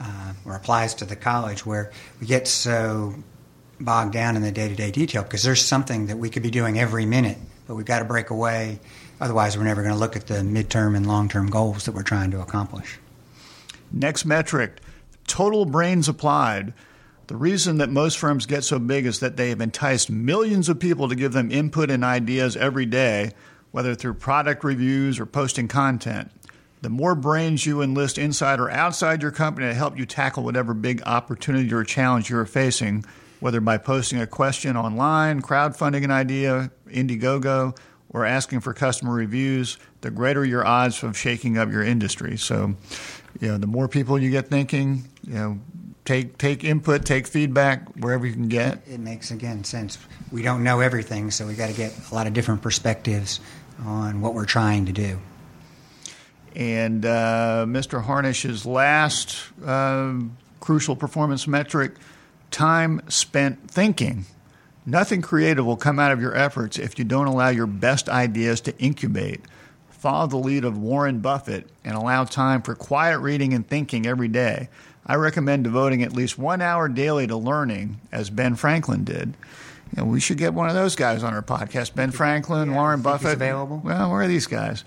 uh, 0.00 0.32
or 0.46 0.56
applies 0.56 0.94
to 0.94 1.04
the 1.04 1.16
college, 1.16 1.66
where 1.66 1.92
we 2.20 2.26
get 2.26 2.48
so 2.48 3.14
bogged 3.80 4.12
down 4.12 4.36
in 4.36 4.42
the 4.42 4.52
day 4.52 4.69
to 4.69 4.75
day 4.75 4.90
detail 4.90 5.22
because 5.22 5.42
there's 5.42 5.64
something 5.64 6.06
that 6.06 6.19
we 6.19 6.30
could 6.30 6.42
be 6.42 6.50
doing 6.50 6.78
every 6.78 7.06
minute, 7.06 7.38
but 7.66 7.75
we've 7.75 7.86
got 7.86 8.00
to 8.00 8.04
break 8.04 8.30
away. 8.30 8.80
Otherwise, 9.20 9.56
we're 9.56 9.64
never 9.64 9.82
going 9.82 9.94
to 9.94 9.98
look 9.98 10.16
at 10.16 10.26
the 10.26 10.36
midterm 10.36 10.96
and 10.96 11.06
long 11.06 11.28
term 11.28 11.48
goals 11.50 11.84
that 11.84 11.92
we're 11.92 12.02
trying 12.02 12.30
to 12.30 12.40
accomplish. 12.40 12.98
Next 13.92 14.25
metric 14.25 14.80
total 15.26 15.64
brains 15.64 16.08
applied. 16.08 16.72
The 17.28 17.36
reason 17.36 17.78
that 17.78 17.90
most 17.90 18.19
firms 18.19 18.46
get 18.46 18.64
so 18.64 18.78
big 18.78 19.04
is 19.04 19.20
that 19.20 19.36
they 19.36 19.50
have 19.50 19.60
enticed 19.60 20.10
millions 20.10 20.69
of 20.69 20.80
people 20.80 21.08
to 21.08 21.14
give 21.14 21.34
them 21.34 21.52
input 21.52 21.90
and 21.90 22.02
ideas 22.02 22.56
every 22.56 22.86
day, 22.86 23.32
whether 23.70 23.94
through 23.94 24.14
product 24.14 24.64
reviews 24.64 25.20
or 25.20 25.26
posting 25.26 25.69
content. 25.69 26.30
The 26.80 26.88
more 26.88 27.14
brains 27.14 27.66
you 27.66 27.82
enlist 27.82 28.16
inside 28.16 28.60
or 28.60 28.70
outside 28.70 29.20
your 29.20 29.30
company 29.30 29.66
to 29.66 29.75
help 29.75 29.98
you 29.98 30.06
tackle 30.06 30.42
whatever 30.42 30.72
big 30.72 31.02
opportunity 31.02 31.72
or 31.72 31.84
challenge 31.84 32.30
you're 32.30 32.46
facing, 32.46 33.04
whether 33.40 33.61
by 33.61 33.79
posting 33.79 34.20
a 34.20 34.26
question 34.26 34.76
online, 34.76 35.43
crowdfunding 35.43 36.05
an 36.05 36.11
idea, 36.11 36.70
Indiegogo, 36.88 37.76
or 38.11 38.25
asking 38.25 38.61
for 38.61 38.73
customer 38.73 39.12
reviews, 39.12 39.79
the 40.00 40.11
greater 40.11 40.44
your 40.44 40.67
odds 40.67 41.02
of 41.02 41.17
shaking 41.17 41.58
up 41.58 41.70
your 41.70 41.82
industry. 41.82 42.37
So, 42.37 42.75
you 43.40 43.49
know, 43.49 43.58
the 43.58 43.67
more 43.67 43.88
people 43.88 44.19
you 44.19 44.31
get 44.31 44.49
thinking, 44.49 45.08
you 45.23 45.35
know, 45.35 45.58
take 46.05 46.38
take 46.38 46.64
input, 46.64 47.05
take 47.05 47.26
feedback 47.26 47.87
wherever 47.96 48.26
you 48.26 48.32
can 48.32 48.49
get. 48.49 48.81
It 48.87 49.00
makes, 49.00 49.31
again, 49.31 49.62
sense. 49.64 49.99
We 50.32 50.43
don't 50.43 50.64
know 50.64 50.81
everything, 50.81 51.31
so 51.31 51.46
we 51.46 51.55
got 51.55 51.69
to 51.69 51.76
get 51.76 51.93
a 52.11 52.14
lot 52.14 52.26
of 52.26 52.32
different 52.32 52.62
perspectives 52.62 53.40
on 53.85 54.20
what 54.20 54.35
we're 54.35 54.46
trying 54.46 54.87
to 54.87 54.93
do. 54.93 55.19
And 56.56 57.05
uh, 57.05 57.67
Mr. 57.69 58.02
Harnish's 58.02 58.64
last 58.64 59.37
uh, 59.64 60.14
crucial 60.61 60.97
performance 60.97 61.47
metric 61.47 61.92
time 62.50 63.00
spent 63.09 63.71
thinking. 63.71 64.25
Nothing 64.87 65.21
creative 65.21 65.67
will 65.67 65.76
come 65.76 65.99
out 65.99 66.12
of 66.12 66.21
your 66.21 66.35
efforts 66.35 66.78
if 66.78 66.99
you 66.99 67.05
don't 67.05 67.26
allow 67.26 67.49
your 67.49 67.67
best 67.67 68.09
ideas 68.09 68.61
to 68.62 68.78
incubate. 68.78 69.43
Follow 69.90 70.26
the 70.28 70.37
lead 70.37 70.64
of 70.64 70.78
Warren 70.78 71.19
Buffett 71.21 71.69
and 71.85 71.95
allow 71.95 72.25
time 72.25 72.62
for 72.62 72.75
quiet 72.75 73.19
reading 73.19 73.52
and 73.52 73.67
thinking 73.69 74.07
every 74.07 74.28
day. 74.28 74.69
I 75.05 75.17
recommend 75.17 75.64
devoting 75.64 76.02
at 76.02 76.12
least 76.12 76.38
one 76.38 76.62
hour 76.62 76.88
daily 76.88 77.26
to 77.26 77.37
learning, 77.37 78.00
as 78.12 78.31
Ben 78.31 78.55
Franklin 78.57 79.05
did. 79.05 79.35
We 79.97 80.21
should 80.21 80.37
get 80.38 80.52
one 80.55 80.69
of 80.69 80.75
those 80.75 80.97
guys 80.97 81.23
on 81.23 81.33
our 81.33 81.43
podcast. 81.43 81.95
Ben 81.95 82.11
Franklin, 82.11 82.69
Yeah, 82.71 82.76
Warren 82.76 83.00
Buffett. 83.00 83.33
available? 83.33 83.81
Well, 83.83 84.11
where 84.11 84.21
are 84.23 84.28
these 84.28 84.47
guys? 84.47 84.85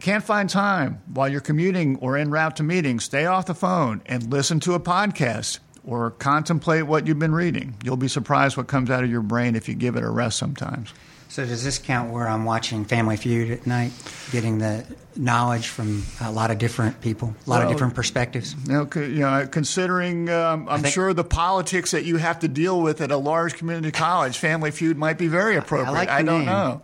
Can't 0.00 0.22
find 0.22 0.48
time 0.48 1.00
while 1.12 1.28
you're 1.28 1.40
commuting 1.40 1.96
or 1.96 2.16
en 2.16 2.30
route 2.30 2.56
to 2.56 2.62
meetings? 2.62 3.04
Stay 3.04 3.24
off 3.26 3.46
the 3.46 3.54
phone 3.54 4.02
and 4.06 4.30
listen 4.30 4.60
to 4.60 4.74
a 4.74 4.80
podcast 4.80 5.58
or 5.88 6.10
contemplate 6.12 6.86
what 6.86 7.06
you've 7.06 7.18
been 7.18 7.34
reading. 7.34 7.74
You'll 7.82 7.96
be 7.96 8.08
surprised 8.08 8.56
what 8.56 8.66
comes 8.66 8.90
out 8.90 9.02
of 9.04 9.10
your 9.10 9.22
brain 9.22 9.56
if 9.56 9.68
you 9.68 9.74
give 9.74 9.96
it 9.96 10.04
a 10.04 10.10
rest 10.10 10.38
sometimes. 10.38 10.92
So, 11.30 11.44
does 11.44 11.62
this 11.62 11.78
count 11.78 12.10
where 12.10 12.26
I'm 12.26 12.44
watching 12.46 12.84
Family 12.86 13.16
Feud 13.18 13.50
at 13.50 13.66
night, 13.66 13.92
getting 14.32 14.58
the 14.58 14.84
knowledge 15.14 15.68
from 15.68 16.04
a 16.22 16.32
lot 16.32 16.50
of 16.50 16.56
different 16.58 17.00
people, 17.02 17.34
a 17.46 17.50
lot 17.50 17.58
Well, 17.58 17.68
of 17.68 17.72
different 17.74 17.94
perspectives? 17.94 18.54
You 18.66 18.72
know, 18.72 18.88
you 18.94 19.08
know 19.20 19.46
considering 19.50 20.30
um, 20.30 20.66
I'm 20.70 20.80
think- 20.82 20.94
sure 20.94 21.12
the 21.12 21.24
politics 21.24 21.90
that 21.90 22.04
you 22.04 22.16
have 22.16 22.38
to 22.40 22.48
deal 22.48 22.80
with 22.80 23.00
at 23.02 23.10
a 23.10 23.18
large 23.18 23.54
community 23.56 23.90
college, 23.90 24.38
Family 24.38 24.70
Feud 24.70 24.96
might 24.96 25.18
be 25.18 25.28
very 25.28 25.56
appropriate. 25.56 25.92
like 25.92 26.08
the 26.08 26.24
don't 26.24 26.26
name. 26.38 26.46
know. 26.46 26.82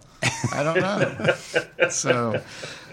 I 0.52 0.62
don't 0.62 0.80
know. 0.80 1.88
so, 1.90 2.42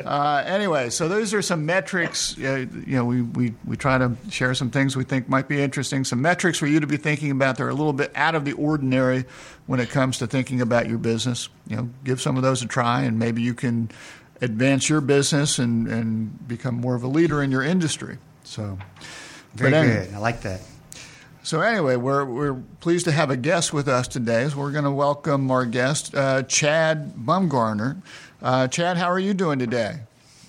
uh, 0.05 0.43
anyway, 0.45 0.89
so 0.89 1.07
those 1.07 1.33
are 1.33 1.41
some 1.41 1.65
metrics. 1.65 2.38
Uh, 2.38 2.65
you 2.85 2.95
know, 2.95 3.05
we, 3.05 3.21
we, 3.21 3.53
we 3.65 3.77
try 3.77 3.97
to 3.97 4.15
share 4.29 4.53
some 4.53 4.69
things 4.69 4.95
we 4.95 5.03
think 5.03 5.29
might 5.29 5.47
be 5.47 5.61
interesting, 5.61 6.03
some 6.03 6.21
metrics 6.21 6.57
for 6.57 6.67
you 6.67 6.79
to 6.79 6.88
be 6.88 6.97
thinking 6.97 7.31
about 7.31 7.57
that 7.57 7.63
are 7.63 7.69
a 7.69 7.73
little 7.73 7.93
bit 7.93 8.11
out 8.15 8.35
of 8.35 8.45
the 8.45 8.53
ordinary 8.53 9.25
when 9.67 9.79
it 9.79 9.89
comes 9.89 10.17
to 10.19 10.27
thinking 10.27 10.61
about 10.61 10.88
your 10.88 10.97
business. 10.97 11.50
You 11.67 11.75
know, 11.77 11.89
give 12.03 12.21
some 12.21 12.38
of 12.38 12.43
those 12.43 12.61
a 12.61 12.67
try, 12.67 13.01
and 13.03 13.17
maybe 13.19 13.41
you 13.41 13.53
can 13.53 13.89
advance 14.41 14.89
your 14.89 15.01
business 15.01 15.59
and, 15.59 15.88
and 15.88 16.47
become 16.47 16.75
more 16.75 16.95
of 16.95 17.03
a 17.03 17.07
leader 17.07 17.43
in 17.43 17.51
your 17.51 17.63
industry. 17.63 18.17
So, 18.43 18.77
Very 19.53 19.73
anyway- 19.73 20.05
good. 20.07 20.15
I 20.15 20.17
like 20.17 20.41
that. 20.41 20.61
So 21.43 21.62
anyway, 21.62 21.95
we're 21.95 22.25
we're 22.25 22.53
pleased 22.79 23.05
to 23.05 23.12
have 23.12 23.29
a 23.29 23.38
guest 23.38 23.74
with 23.74 23.88
us 23.88 24.07
today. 24.07 24.48
So 24.50 24.57
we're 24.57 24.71
going 24.71 24.83
to 24.83 24.91
welcome 24.91 25.50
our 25.51 25.65
guest, 25.65 26.13
uh, 26.15 26.43
Chad 26.43 27.13
Bumgarner. 27.15 28.01
Uh, 28.41 28.67
Chad, 28.67 28.98
how 28.98 29.10
are 29.10 29.19
you 29.19 29.33
doing 29.33 29.60
today? 29.60 30.00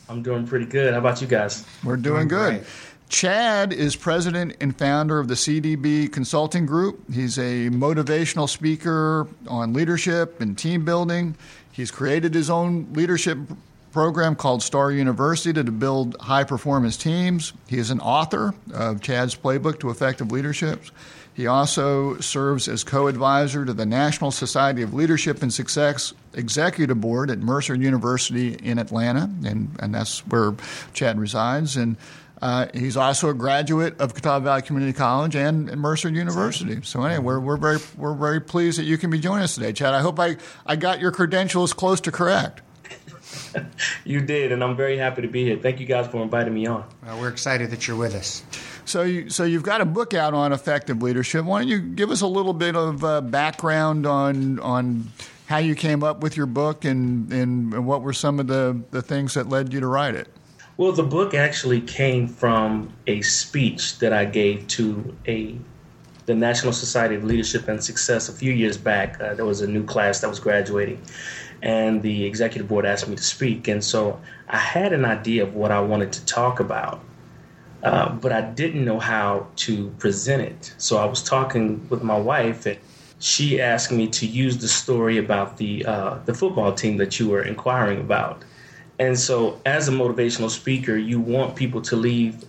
I'm 0.08 0.22
doing 0.22 0.46
pretty 0.46 0.66
good. 0.66 0.92
How 0.92 0.99
about 0.99 1.20
you 1.20 1.26
guys? 1.26 1.64
We're 1.84 1.96
doing, 1.96 2.02
Doing 2.26 2.28
good. 2.28 2.50
great. 2.61 2.62
Chad 3.08 3.72
is 3.75 3.94
president 3.94 4.56
and 4.61 4.76
founder 4.76 5.18
of 5.18 5.28
the 5.28 5.34
CDB 5.34 6.11
Consulting 6.11 6.64
Group. 6.64 7.00
He's 7.12 7.38
a 7.38 7.68
motivational 7.68 8.49
speaker 8.49 9.26
on 9.46 9.75
leadership 9.75 10.40
and 10.40 10.56
team 10.56 10.84
building. 10.84 11.34
He's 11.70 11.90
created 11.90 12.32
his 12.34 12.49
own 12.49 12.88
leadership 12.94 13.38
program 13.92 14.34
called 14.34 14.62
Star 14.62 14.90
University 14.90 15.52
to 15.62 15.70
build 15.70 16.16
high 16.20 16.44
performance 16.44 16.96
teams. 16.96 17.52
He 17.68 17.78
is 17.78 17.90
an 17.90 18.00
author 18.00 18.54
of 18.72 19.00
Chad's 19.00 19.37
Playbook 19.37 19.80
to 19.80 19.90
Effective 19.90 20.32
Leadership. 20.32 20.82
He 21.34 21.46
also 21.46 22.18
serves 22.18 22.68
as 22.68 22.84
co 22.84 23.06
advisor 23.06 23.64
to 23.64 23.72
the 23.72 23.87
National 23.87 24.30
Society 24.30 24.82
of 24.82 24.92
Leadership 24.92 25.42
and 25.42 25.52
Success 25.52 26.12
Executive 26.34 27.00
Board 27.00 27.30
at 27.30 27.38
Mercer 27.38 27.75
University 27.75 28.54
in 28.54 28.78
Atlanta, 28.78 29.30
and, 29.44 29.75
and 29.80 29.94
that's 29.94 30.20
where 30.26 30.54
Chad 30.92 31.18
resides. 31.18 31.76
And 31.76 31.96
uh, 32.42 32.66
he's 32.75 32.96
also 32.96 33.30
a 33.30 33.34
graduate 33.34 33.99
of 34.00 34.14
Catawba 34.14 34.44
Valley 34.44 34.62
Community 34.62 34.92
College 34.92 35.37
and, 35.37 35.70
and 35.70 35.80
Mercer 35.80 36.11
University. 36.11 36.80
So 36.82 37.02
anyway, 37.02 37.22
we're, 37.22 37.40
we're 37.40 37.56
very 37.56 37.78
we're 37.96 38.14
very 38.14 38.40
pleased 38.40 38.78
that 38.78 38.84
you 38.84 38.99
can 38.99 39.08
be 39.11 39.18
joining 39.18 39.44
us 39.44 39.54
today, 39.54 39.72
Chad. 39.72 39.94
I 39.94 40.00
hope 40.00 40.18
I, 40.18 40.37
I 40.66 40.76
got 40.76 41.00
your 41.00 41.12
credentials 41.12 41.72
close 41.72 42.00
to 42.02 42.12
correct. 42.12 42.61
you 44.04 44.20
did, 44.20 44.52
and 44.52 44.62
I'm 44.62 44.76
very 44.76 44.96
happy 44.96 45.22
to 45.22 45.28
be 45.28 45.44
here. 45.44 45.56
Thank 45.56 45.80
you 45.80 45.86
guys 45.86 46.06
for 46.08 46.22
inviting 46.22 46.54
me 46.54 46.66
on. 46.66 46.84
Well, 47.04 47.20
we're 47.20 47.28
excited 47.28 47.70
that 47.70 47.86
you're 47.86 47.96
with 47.96 48.14
us. 48.14 48.42
So, 48.84 49.02
you, 49.02 49.30
so 49.30 49.44
you've 49.44 49.62
got 49.62 49.80
a 49.80 49.84
book 49.84 50.14
out 50.14 50.34
on 50.34 50.52
effective 50.52 51.02
leadership. 51.02 51.44
Why 51.44 51.60
don't 51.60 51.68
you 51.68 51.80
give 51.80 52.10
us 52.10 52.20
a 52.20 52.26
little 52.26 52.54
bit 52.54 52.76
of 52.76 53.04
uh, 53.04 53.20
background 53.20 54.06
on 54.06 54.58
on 54.60 55.10
how 55.46 55.58
you 55.58 55.74
came 55.74 56.02
up 56.02 56.22
with 56.22 56.36
your 56.36 56.46
book 56.46 56.84
and, 56.84 57.30
and 57.30 57.86
what 57.86 58.00
were 58.00 58.14
some 58.14 58.40
of 58.40 58.46
the, 58.46 58.80
the 58.90 59.02
things 59.02 59.34
that 59.34 59.50
led 59.50 59.70
you 59.72 59.80
to 59.80 59.86
write 59.86 60.14
it? 60.14 60.28
Well, 60.78 60.92
the 60.92 61.02
book 61.02 61.34
actually 61.34 61.82
came 61.82 62.26
from 62.26 62.90
a 63.06 63.20
speech 63.20 63.98
that 63.98 64.14
I 64.14 64.24
gave 64.24 64.66
to 64.68 65.14
a 65.28 65.58
the 66.24 66.34
National 66.34 66.72
Society 66.72 67.16
of 67.16 67.24
Leadership 67.24 67.68
and 67.68 67.82
Success 67.82 68.28
a 68.28 68.32
few 68.32 68.52
years 68.52 68.78
back. 68.78 69.20
Uh, 69.20 69.34
there 69.34 69.44
was 69.44 69.60
a 69.60 69.66
new 69.66 69.84
class 69.84 70.20
that 70.20 70.30
was 70.30 70.38
graduating, 70.38 71.02
and 71.62 72.02
the 72.02 72.25
executive 72.25 72.69
board 72.69 72.85
asked 72.85 73.09
me 73.09 73.16
to 73.16 73.23
speak. 73.23 73.69
And 73.69 73.83
so 73.83 74.21
I 74.49 74.59
had 74.59 74.92
an 74.92 75.04
idea 75.04 75.45
of 75.45 75.54
what 75.54 75.71
I 75.71 75.81
wanted 75.81 76.12
to 76.12 76.26
talk 76.26 76.61
about, 76.61 77.00
uh, 77.83 78.11
but 78.11 78.33
I 78.33 78.42
didn't 78.42 78.85
know 78.85 78.99
how 78.99 79.47
to 79.57 79.88
present 79.99 80.42
it. 80.42 80.75
So 80.78 80.99
I 80.99 81.04
was 81.04 81.23
talking 81.23 81.87
with 81.88 82.02
my 82.02 82.19
wife, 82.19 82.66
and 82.66 82.78
she 83.21 83.61
asked 83.61 83.92
me 83.92 84.09
to 84.09 84.26
use 84.26 84.59
the 84.59 84.69
story 84.69 85.19
about 85.19 85.57
the 85.57 85.87
uh, 85.87 86.19
the 86.25 86.35
football 86.35 86.75
team 86.75 86.97
that 86.97 87.21
you 87.21 87.28
were 87.28 87.42
inquiring 87.42 88.00
about. 88.00 88.42
And 88.99 89.19
so, 89.19 89.61
as 89.64 89.88
a 89.88 89.92
motivational 89.92 90.50
speaker, 90.50 90.97
you 90.97 91.21
want 91.21 91.57
people 91.57 91.81
to 91.83 91.97
leave 91.97 92.45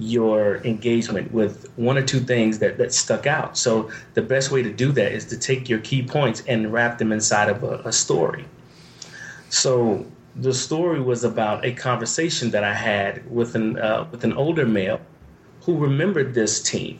your 0.00 0.56
engagement 0.64 1.30
with 1.32 1.70
one 1.76 1.96
or 1.98 2.02
two 2.02 2.20
things 2.20 2.58
that, 2.58 2.78
that 2.78 2.92
stuck 2.92 3.26
out. 3.26 3.56
So, 3.56 3.90
the 4.14 4.22
best 4.22 4.50
way 4.50 4.62
to 4.62 4.72
do 4.72 4.92
that 4.92 5.12
is 5.12 5.26
to 5.26 5.38
take 5.38 5.68
your 5.68 5.78
key 5.80 6.02
points 6.02 6.42
and 6.48 6.72
wrap 6.72 6.98
them 6.98 7.12
inside 7.12 7.48
of 7.48 7.62
a, 7.62 7.78
a 7.84 7.92
story. 7.92 8.44
So, 9.50 10.06
the 10.36 10.54
story 10.54 11.00
was 11.00 11.22
about 11.24 11.64
a 11.64 11.72
conversation 11.72 12.50
that 12.50 12.64
I 12.64 12.74
had 12.74 13.30
with 13.30 13.54
an, 13.54 13.78
uh, 13.78 14.08
with 14.10 14.24
an 14.24 14.32
older 14.32 14.66
male 14.66 15.00
who 15.62 15.76
remembered 15.76 16.34
this 16.34 16.62
team. 16.62 16.98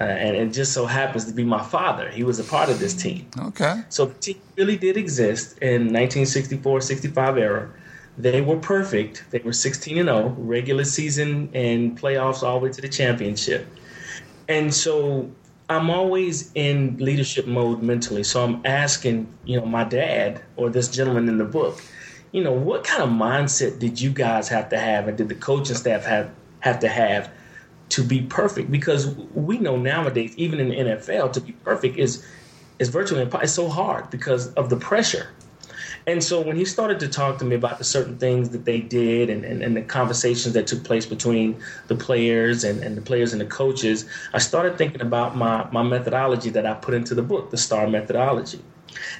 Uh, 0.00 0.04
and 0.04 0.36
it 0.36 0.52
just 0.52 0.72
so 0.72 0.86
happens 0.86 1.24
to 1.26 1.32
be 1.32 1.44
my 1.44 1.62
father. 1.62 2.08
He 2.08 2.24
was 2.24 2.38
a 2.38 2.44
part 2.44 2.68
of 2.68 2.78
this 2.78 2.94
team. 2.94 3.28
Okay. 3.38 3.82
So 3.88 4.06
the 4.06 4.14
team 4.14 4.40
really 4.56 4.76
did 4.76 4.96
exist 4.96 5.58
in 5.58 5.92
1964 5.92 6.80
65 6.80 7.38
era 7.38 7.70
they 8.18 8.40
were 8.40 8.58
perfect. 8.58 9.24
They 9.30 9.38
were 9.38 9.52
16 9.52 9.98
and 9.98 10.08
0, 10.08 10.34
regular 10.38 10.84
season 10.84 11.50
and 11.54 11.98
playoffs 11.98 12.42
all 12.42 12.58
the 12.58 12.66
way 12.66 12.72
to 12.72 12.80
the 12.80 12.88
championship. 12.88 13.66
And 14.48 14.72
so 14.72 15.30
I'm 15.70 15.88
always 15.88 16.50
in 16.54 16.96
leadership 16.98 17.46
mode 17.46 17.82
mentally. 17.82 18.24
So 18.24 18.44
I'm 18.44 18.60
asking, 18.64 19.32
you 19.44 19.58
know, 19.58 19.66
my 19.66 19.84
dad 19.84 20.42
or 20.56 20.68
this 20.68 20.88
gentleman 20.88 21.28
in 21.28 21.38
the 21.38 21.44
book, 21.44 21.82
you 22.32 22.42
know, 22.42 22.52
what 22.52 22.84
kind 22.84 23.02
of 23.02 23.10
mindset 23.10 23.78
did 23.78 24.00
you 24.00 24.10
guys 24.10 24.48
have 24.48 24.68
to 24.70 24.78
have 24.78 25.08
and 25.08 25.16
did 25.16 25.28
the 25.28 25.34
coaching 25.34 25.76
staff 25.76 26.04
have 26.04 26.30
have 26.60 26.80
to 26.80 26.88
have 26.88 27.30
to 27.90 28.02
be 28.02 28.22
perfect? 28.22 28.70
Because 28.70 29.14
we 29.34 29.58
know 29.58 29.76
nowadays, 29.76 30.34
even 30.36 30.60
in 30.60 30.68
the 30.68 30.76
NFL, 30.76 31.32
to 31.34 31.40
be 31.40 31.52
perfect 31.52 31.98
is 31.98 32.26
is 32.78 32.88
virtually 32.88 33.22
impossible. 33.22 33.44
It's 33.44 33.52
so 33.52 33.68
hard 33.68 34.10
because 34.10 34.52
of 34.54 34.70
the 34.70 34.76
pressure. 34.76 35.28
And 36.06 36.22
so 36.22 36.40
when 36.40 36.56
he 36.56 36.64
started 36.64 36.98
to 37.00 37.08
talk 37.08 37.38
to 37.38 37.44
me 37.44 37.54
about 37.54 37.78
the 37.78 37.84
certain 37.84 38.18
things 38.18 38.50
that 38.50 38.64
they 38.64 38.80
did 38.80 39.30
and, 39.30 39.44
and, 39.44 39.62
and 39.62 39.76
the 39.76 39.82
conversations 39.82 40.54
that 40.54 40.66
took 40.66 40.82
place 40.82 41.06
between 41.06 41.62
the 41.86 41.94
players 41.94 42.64
and, 42.64 42.82
and 42.82 42.96
the 42.96 43.02
players 43.02 43.32
and 43.32 43.40
the 43.40 43.46
coaches, 43.46 44.06
I 44.32 44.38
started 44.38 44.78
thinking 44.78 45.00
about 45.00 45.36
my, 45.36 45.68
my 45.70 45.82
methodology 45.82 46.50
that 46.50 46.66
I 46.66 46.74
put 46.74 46.94
into 46.94 47.14
the 47.14 47.22
book, 47.22 47.50
the 47.50 47.56
STAR 47.56 47.86
methodology. 47.88 48.60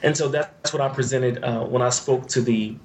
And 0.03 0.17
so 0.17 0.29
that's 0.29 0.73
what 0.73 0.83
I 0.83 0.89
presented 0.89 1.43
uh, 1.43 1.65
when 1.65 1.83
I 1.83 1.91
spoke 1.91 2.27
to 2.29 2.41
the, 2.41 2.77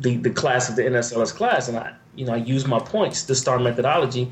the 0.00 0.16
the 0.16 0.30
class 0.30 0.68
of 0.68 0.76
the 0.76 0.82
NSLS 0.82 1.34
class, 1.34 1.68
and 1.68 1.76
I 1.76 1.92
you 2.14 2.24
know 2.24 2.34
I 2.34 2.36
used 2.36 2.66
my 2.66 2.78
points, 2.78 3.24
the 3.24 3.34
STAR 3.34 3.58
methodology, 3.58 4.30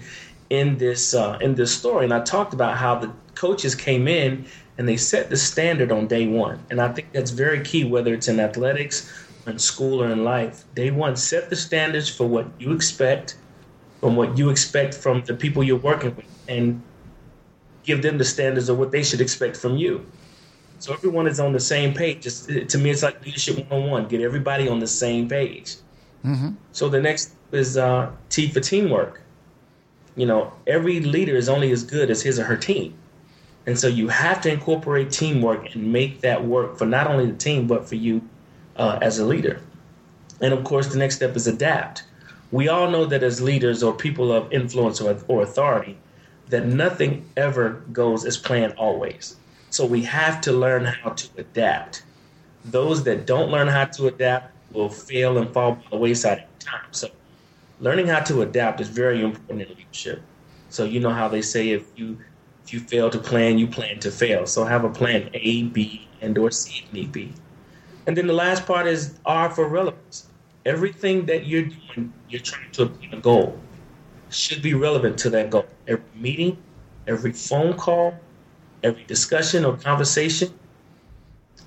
in 0.51 0.79
this 0.79 1.15
uh, 1.15 1.39
in 1.41 1.55
this 1.55 1.77
story, 1.77 2.05
and 2.05 2.15
I 2.15 2.21
talked 2.21 2.55
about 2.55 2.77
how 2.77 2.95
the 2.97 3.13
coaches 3.35 3.75
came 3.75 4.09
in 4.09 4.47
and 4.79 4.89
they 4.89 4.97
set 4.97 5.31
the 5.31 5.37
standard 5.37 5.91
on 5.91 6.07
day 6.07 6.27
one. 6.27 6.63
And 6.71 6.81
I 6.81 6.93
think 6.93 7.13
that's 7.13 7.31
very 7.31 7.61
key, 7.63 7.85
whether 7.85 8.13
it's 8.13 8.29
in 8.29 8.39
athletics, 8.41 9.11
in 9.47 9.59
school, 9.59 10.03
or 10.03 10.11
in 10.11 10.25
life. 10.25 10.65
Day 10.75 10.91
one, 10.91 11.17
set 11.17 11.51
the 11.51 11.57
standards 11.57 12.09
for 12.09 12.27
what 12.27 12.47
you 12.59 12.73
expect, 12.73 13.37
from 14.01 14.17
what 14.17 14.37
you 14.37 14.51
expect 14.51 14.95
from 14.95 15.23
the 15.25 15.35
people 15.35 15.63
you're 15.63 15.79
working 15.79 16.15
with, 16.15 16.27
and 16.49 16.83
give 17.85 18.03
them 18.03 18.19
the 18.19 18.25
standards 18.25 18.69
of 18.69 18.79
what 18.79 18.91
they 18.91 19.03
should 19.03 19.21
expect 19.21 19.57
from 19.57 19.77
you. 19.77 20.05
So 20.79 20.93
everyone 20.93 21.27
is 21.27 21.41
on 21.41 21.53
the 21.53 21.61
same 21.61 21.95
page. 21.95 22.27
It's, 22.27 22.47
to 22.47 22.79
me, 22.79 22.91
it's 22.91 23.03
like 23.03 23.25
leadership 23.25 23.57
101. 23.57 24.09
Get 24.09 24.21
everybody 24.21 24.69
on 24.69 24.79
the 24.79 24.87
same 24.87 25.29
page. 25.29 25.77
Mm-hmm. 26.25 26.51
So 26.73 26.89
the 26.89 27.01
next 27.01 27.33
is 27.53 27.79
uh, 27.79 28.11
T 28.29 28.49
for 28.49 28.61
teamwork. 28.61 29.23
You 30.17 30.27
know, 30.27 30.53
every 30.67 31.01
leader 31.01 31.37
is 31.37 31.49
only 31.49 31.71
as 31.73 31.83
good 31.83 32.11
as 32.11 32.23
his 32.23 32.39
or 32.39 32.45
her 32.45 32.57
team. 32.57 32.95
And 33.67 33.79
so 33.79 33.89
you 33.89 34.09
have 34.09 34.41
to 34.43 34.53
incorporate 34.53 35.11
teamwork 35.11 35.75
and 35.75 35.93
make 35.93 36.21
that 36.21 36.45
work 36.45 36.79
for 36.79 36.87
not 36.87 37.09
only 37.09 37.27
the 37.27 37.37
team, 37.37 37.67
but 37.67 37.89
for 37.89 37.97
you 37.97 38.23
uh, 38.77 38.99
as 39.03 39.19
a 39.19 39.27
leader. 39.27 39.61
And 40.41 40.55
of 40.55 40.65
course, 40.65 40.87
the 40.87 40.99
next 40.99 41.17
step 41.17 41.35
is 41.37 41.47
adapt. 41.47 42.05
We 42.53 42.69
all 42.69 42.91
know 42.91 43.07
that 43.07 43.23
as 43.23 43.41
leaders 43.41 43.83
or 43.83 43.93
people 43.93 44.33
of 44.33 44.53
influence 44.53 45.01
or, 45.01 45.19
or 45.27 45.43
authority, 45.43 45.99
that 46.49 46.67
nothing 46.67 47.25
ever 47.37 47.83
goes 47.93 48.25
as 48.25 48.37
planned 48.37 48.75
always. 48.75 49.37
So 49.71 49.85
we 49.85 50.03
have 50.03 50.41
to 50.43 50.53
learn 50.53 50.85
how 50.85 51.11
to 51.11 51.29
adapt. 51.39 52.05
Those 52.65 53.03
that 53.05 53.27
don't 53.27 53.51
learn 53.51 53.67
how 53.69 53.87
to 53.87 54.07
adapt 54.07 54.55
will 54.73 54.89
fail 54.89 55.39
and 55.39 55.53
fall 55.53 55.73
by 55.73 55.83
the 55.91 55.97
wayside 55.97 56.39
every 56.39 56.59
time. 56.61 56.93
So 56.93 57.09
learning 57.81 58.07
how 58.07 58.21
to 58.21 58.43
adapt 58.43 58.81
is 58.81 58.89
very 58.89 59.23
important 59.23 59.63
in 59.63 59.69
leadership. 59.77 60.23
So 60.69 60.85
you 60.85 61.01
know 61.01 61.11
how 61.11 61.29
they 61.29 61.43
say 61.43 61.71
if 61.71 61.91
you 61.97 62.19
if 62.67 62.73
you 62.73 62.81
fail 62.81 63.09
to 63.11 63.19
plan, 63.19 63.59
you 63.59 63.69
plan 63.69 64.01
to 64.01 64.11
fail. 64.11 64.45
So 64.45 64.65
have 64.65 64.83
a 64.83 64.91
plan 64.91 65.31
A, 65.35 65.63
B, 65.65 66.09
and 66.21 66.37
or 66.37 66.51
C 66.51 66.83
if 66.85 66.93
need 66.93 67.13
be. 67.13 67.33
And 68.09 68.17
then 68.17 68.27
the 68.27 68.33
last 68.33 68.67
part 68.67 68.89
is 68.89 69.21
R 69.25 69.51
for 69.51 69.69
relevance. 69.69 70.27
Everything 70.65 71.27
that 71.27 71.47
you're 71.47 71.67
doing, 71.67 72.13
you're 72.29 72.41
trying 72.41 72.73
to 72.73 72.83
obtain 72.83 73.15
a 73.15 73.21
goal, 73.21 73.57
should 74.31 74.63
be 74.63 74.75
relevant 74.75 75.17
to 75.19 75.31
that 75.31 75.51
goal. 75.51 75.67
Every 75.87 76.05
meeting, 76.17 76.59
every 77.07 77.31
phone 77.31 77.75
call, 77.75 78.19
every 78.83 79.05
discussion 79.05 79.65
or 79.65 79.77
conversation 79.77 80.53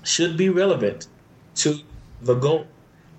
should 0.02 0.36
be 0.36 0.50
relevant 0.50 1.08
to 1.56 1.78
the 2.20 2.34
goal. 2.34 2.66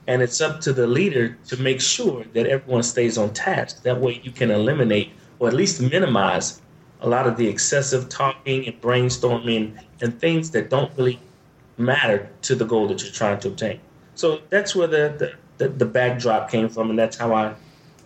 And 0.05 0.21
it's 0.21 0.39
up 0.39 0.61
to 0.61 0.73
the 0.73 0.85
leader 0.85 1.35
to 1.47 1.57
make 1.57 1.81
sure 1.81 2.25
that 2.33 2.45
everyone 2.45 2.83
stays 2.83 3.17
on 3.17 3.33
task. 3.33 3.81
That 3.81 3.99
way 3.99 4.21
you 4.23 4.29
can 4.29 4.51
eliminate 4.51 5.13
or 5.39 5.47
at 5.47 5.55
least 5.55 5.81
minimize 5.81 6.61
a 7.01 7.09
lot 7.09 7.27
of 7.27 7.37
the 7.37 7.47
excessive 7.47 8.09
talking 8.09 8.67
and 8.67 8.79
brainstorming 8.81 9.77
and 10.01 10.19
things 10.19 10.51
that 10.51 10.69
don't 10.69 10.95
really 10.97 11.19
matter 11.77 12.29
to 12.43 12.55
the 12.55 12.65
goal 12.65 12.87
that 12.87 13.01
you're 13.03 13.11
trying 13.11 13.39
to 13.39 13.47
obtain. 13.47 13.79
So 14.15 14.41
that's 14.49 14.75
where 14.75 14.87
the, 14.87 15.15
the, 15.17 15.33
the, 15.57 15.69
the 15.69 15.85
backdrop 15.85 16.49
came 16.49 16.69
from, 16.69 16.89
and 16.89 16.99
that's 16.99 17.17
how 17.17 17.33
I 17.33 17.55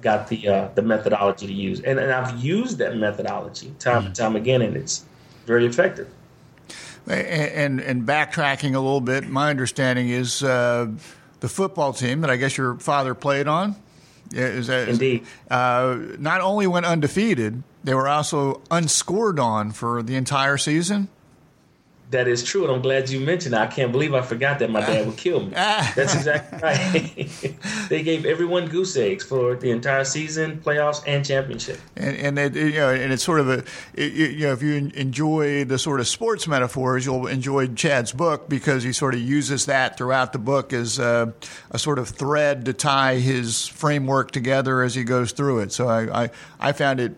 got 0.02 0.28
the 0.28 0.48
uh, 0.48 0.70
the 0.76 0.82
methodology 0.82 1.48
to 1.48 1.54
use. 1.54 1.82
And, 1.82 2.00
and 2.00 2.12
I've 2.12 2.44
used 2.44 2.78
that 2.78 2.96
methodology 2.96 3.74
time 3.80 3.98
mm-hmm. 3.98 4.08
and 4.08 4.16
time 4.16 4.36
again, 4.36 4.62
and 4.62 4.78
it's 4.78 5.06
very 5.46 5.66
effective. 5.66 6.08
And, 7.08 7.28
and, 7.28 7.82
and 7.82 8.08
backtracking 8.08 8.76
a 8.76 8.80
little 8.80 9.02
bit, 9.02 9.28
my 9.28 9.50
understanding 9.50 10.10
is 10.10 10.44
uh, 10.44 10.88
the 11.40 11.50
football 11.50 11.94
team 11.94 12.22
that 12.22 12.30
I 12.30 12.38
guess 12.38 12.58
your 12.58 12.76
father 12.76 13.14
played 13.14 13.48
on. 13.48 13.76
Is 14.32 14.68
that, 14.68 14.90
Indeed. 14.90 15.24
Uh, 15.52 16.00
not 16.18 16.42
only 16.42 16.66
went 16.66 16.86
undefeated, 16.86 17.62
they 17.86 17.94
were 17.94 18.08
also 18.08 18.62
unscored 18.72 19.40
on 19.40 19.72
for 19.72 20.02
the 20.02 20.16
entire 20.16 20.58
season. 20.58 21.08
That 22.12 22.28
is 22.28 22.44
true, 22.44 22.64
and 22.64 22.72
I'm 22.72 22.82
glad 22.82 23.10
you 23.10 23.20
mentioned 23.20 23.56
it. 23.56 23.58
I 23.58 23.66
can't 23.66 23.92
believe 23.92 24.14
I 24.14 24.22
forgot 24.22 24.60
that 24.60 24.70
my 24.70 24.80
dad 24.80 25.08
would 25.08 25.18
kill 25.18 25.44
me. 25.44 25.54
Ah. 25.56 25.92
That's 25.96 26.14
exactly 26.14 26.60
right. 26.62 27.56
they 27.90 28.04
gave 28.04 28.26
everyone 28.26 28.68
goose 28.68 28.96
eggs 28.96 29.24
for 29.24 29.56
the 29.56 29.72
entire 29.72 30.04
season, 30.04 30.62
playoffs, 30.64 31.04
and 31.08 31.26
championship. 31.26 31.80
And, 31.96 32.16
and 32.16 32.40
it, 32.40 32.56
you 32.56 32.74
know, 32.74 32.92
and 32.92 33.12
it's 33.12 33.24
sort 33.24 33.40
of 33.40 33.50
a, 33.50 33.64
it, 33.96 34.14
you 34.14 34.46
know, 34.46 34.54
if 34.54 34.62
you 34.62 34.76
enjoy 34.96 35.66
the 35.66 35.80
sort 35.80 36.00
of 36.00 36.08
sports 36.08 36.48
metaphors, 36.48 37.06
you'll 37.06 37.26
enjoy 37.26 37.68
Chad's 37.68 38.12
book 38.12 38.50
because 38.50 38.84
he 38.84 38.94
sort 38.94 39.16
of 39.16 39.22
uses 39.22 39.66
that 39.66 39.98
throughout 39.98 40.32
the 40.32 40.40
book 40.40 40.74
as 40.74 41.00
a, 41.00 41.34
a 41.72 41.80
sort 41.80 41.98
of 41.98 42.08
thread 42.08 42.66
to 42.66 42.74
tie 42.74 43.16
his 43.16 43.68
framework 43.68 44.30
together 44.30 44.84
as 44.84 44.94
he 44.94 45.04
goes 45.04 45.32
through 45.32 45.60
it. 45.62 45.72
So 45.72 45.88
I, 45.90 46.26
I, 46.26 46.30
I 46.60 46.72
found 46.72 47.00
it 47.00 47.16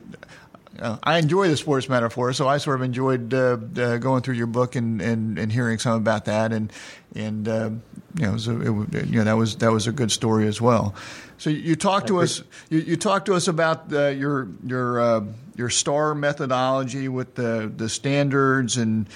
uh, 0.80 0.98
I 1.04 1.18
enjoy 1.18 1.48
the 1.48 1.58
sports 1.58 1.90
metaphor, 1.90 2.34
so 2.34 2.48
I 2.48 2.58
sort 2.58 2.78
of 2.78 2.84
enjoyed 2.84 3.34
uh, 3.34 3.58
uh, 3.78 3.98
going 3.98 4.22
through 4.22 4.36
your 4.36 4.48
book 4.48 4.76
and, 4.76 5.02
and, 5.02 5.38
and 5.38 5.52
hearing 5.52 5.80
some 5.80 5.94
about 5.94 6.26
that, 6.26 6.52
and 6.52 6.72
and 7.16 7.48
uh, 7.48 7.70
you 8.16 8.26
know, 8.26 8.30
it 8.30 8.34
was 8.34 8.48
a, 8.48 8.82
it, 8.82 9.08
you 9.08 9.18
know 9.20 9.24
that 9.24 9.38
was 9.38 9.58
that 9.58 9.72
was 9.72 9.88
a 9.88 9.92
good 9.92 10.12
story 10.12 10.48
as 10.48 10.62
well. 10.62 10.96
So 11.38 11.50
you, 11.50 11.76
talked 11.76 12.08
to 12.08 12.20
us 12.20 12.42
you, 12.70 12.80
you 12.80 12.98
talked 12.98 13.28
to 13.28 13.36
us 13.36 13.48
about 13.48 13.92
uh, 13.94 14.08
your 14.08 14.48
your 14.66 15.00
uh, 15.00 15.24
your 15.56 15.70
star 15.70 16.16
methodology 16.16 17.08
with 17.08 17.36
the 17.36 17.72
the 17.76 17.90
standards 17.90 18.78
and 18.78 19.08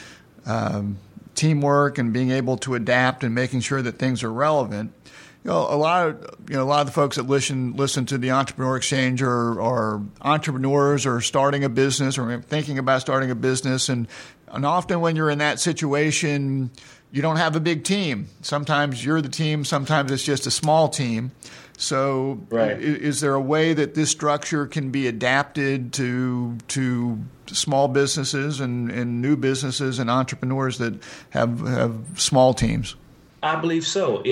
um, 0.46 0.98
teamwork 1.36 1.98
and 1.98 2.14
being 2.14 2.32
able 2.32 2.58
to 2.58 2.76
adapt 2.76 3.24
and 3.24 3.34
making 3.34 3.62
sure 3.62 3.82
that 3.82 3.94
things 3.94 4.24
are 4.24 4.32
relevant 4.32 4.94
you 5.44 5.50
know, 5.50 5.68
a 5.70 5.76
lot 5.76 6.08
of 6.08 6.36
you 6.50 6.56
know 6.56 6.64
a 6.64 6.66
lot 6.66 6.82
of 6.82 6.88
the 6.88 6.94
folks 6.94 7.16
that 7.16 7.24
listen 7.28 7.74
listen 7.76 8.06
to 8.08 8.18
the 8.18 8.32
Entrepreneur 8.32 8.78
Exchange 8.78 9.24
are, 9.24 9.60
are 9.60 10.02
entrepreneurs 10.22 11.06
or 11.06 11.22
starting 11.22 11.64
a 11.64 11.70
business 11.70 12.18
or 12.18 12.42
thinking 12.42 12.78
about 12.78 13.02
starting 13.02 13.32
a 13.32 13.36
business, 13.36 13.90
and 13.90 14.08
and 14.48 14.66
often 14.66 15.02
when 15.02 15.16
you're 15.16 15.32
in 15.32 15.40
that 15.40 15.60
situation, 15.60 16.70
you 17.12 17.22
don't 17.22 17.38
have 17.38 17.56
a 17.56 17.60
big 17.60 17.84
team. 17.84 18.28
Sometimes 18.42 19.04
you're 19.04 19.22
the 19.22 19.30
team. 19.30 19.66
Sometimes 19.66 20.12
it's 20.12 20.24
just 20.24 20.46
a 20.46 20.52
small 20.52 20.90
team. 20.90 21.32
So, 21.78 22.40
right. 22.52 22.80
is, 22.80 22.98
is 22.98 23.22
there 23.22 23.34
a 23.34 23.42
way 23.42 23.74
that 23.74 23.96
this 23.96 24.12
structure 24.12 24.68
can 24.68 24.92
be 24.92 25.08
adapted 25.08 25.94
to 25.94 26.58
to 26.70 27.20
small 27.48 27.88
businesses 27.88 28.60
and, 28.60 28.92
and 28.92 29.22
new 29.22 29.36
businesses 29.36 29.98
and 29.98 30.08
entrepreneurs 30.08 30.78
that 30.78 31.02
have 31.32 31.62
have 31.62 31.98
small 32.16 32.54
teams? 32.54 32.96
I 33.44 33.56
believe 33.60 33.86
so. 33.86 34.24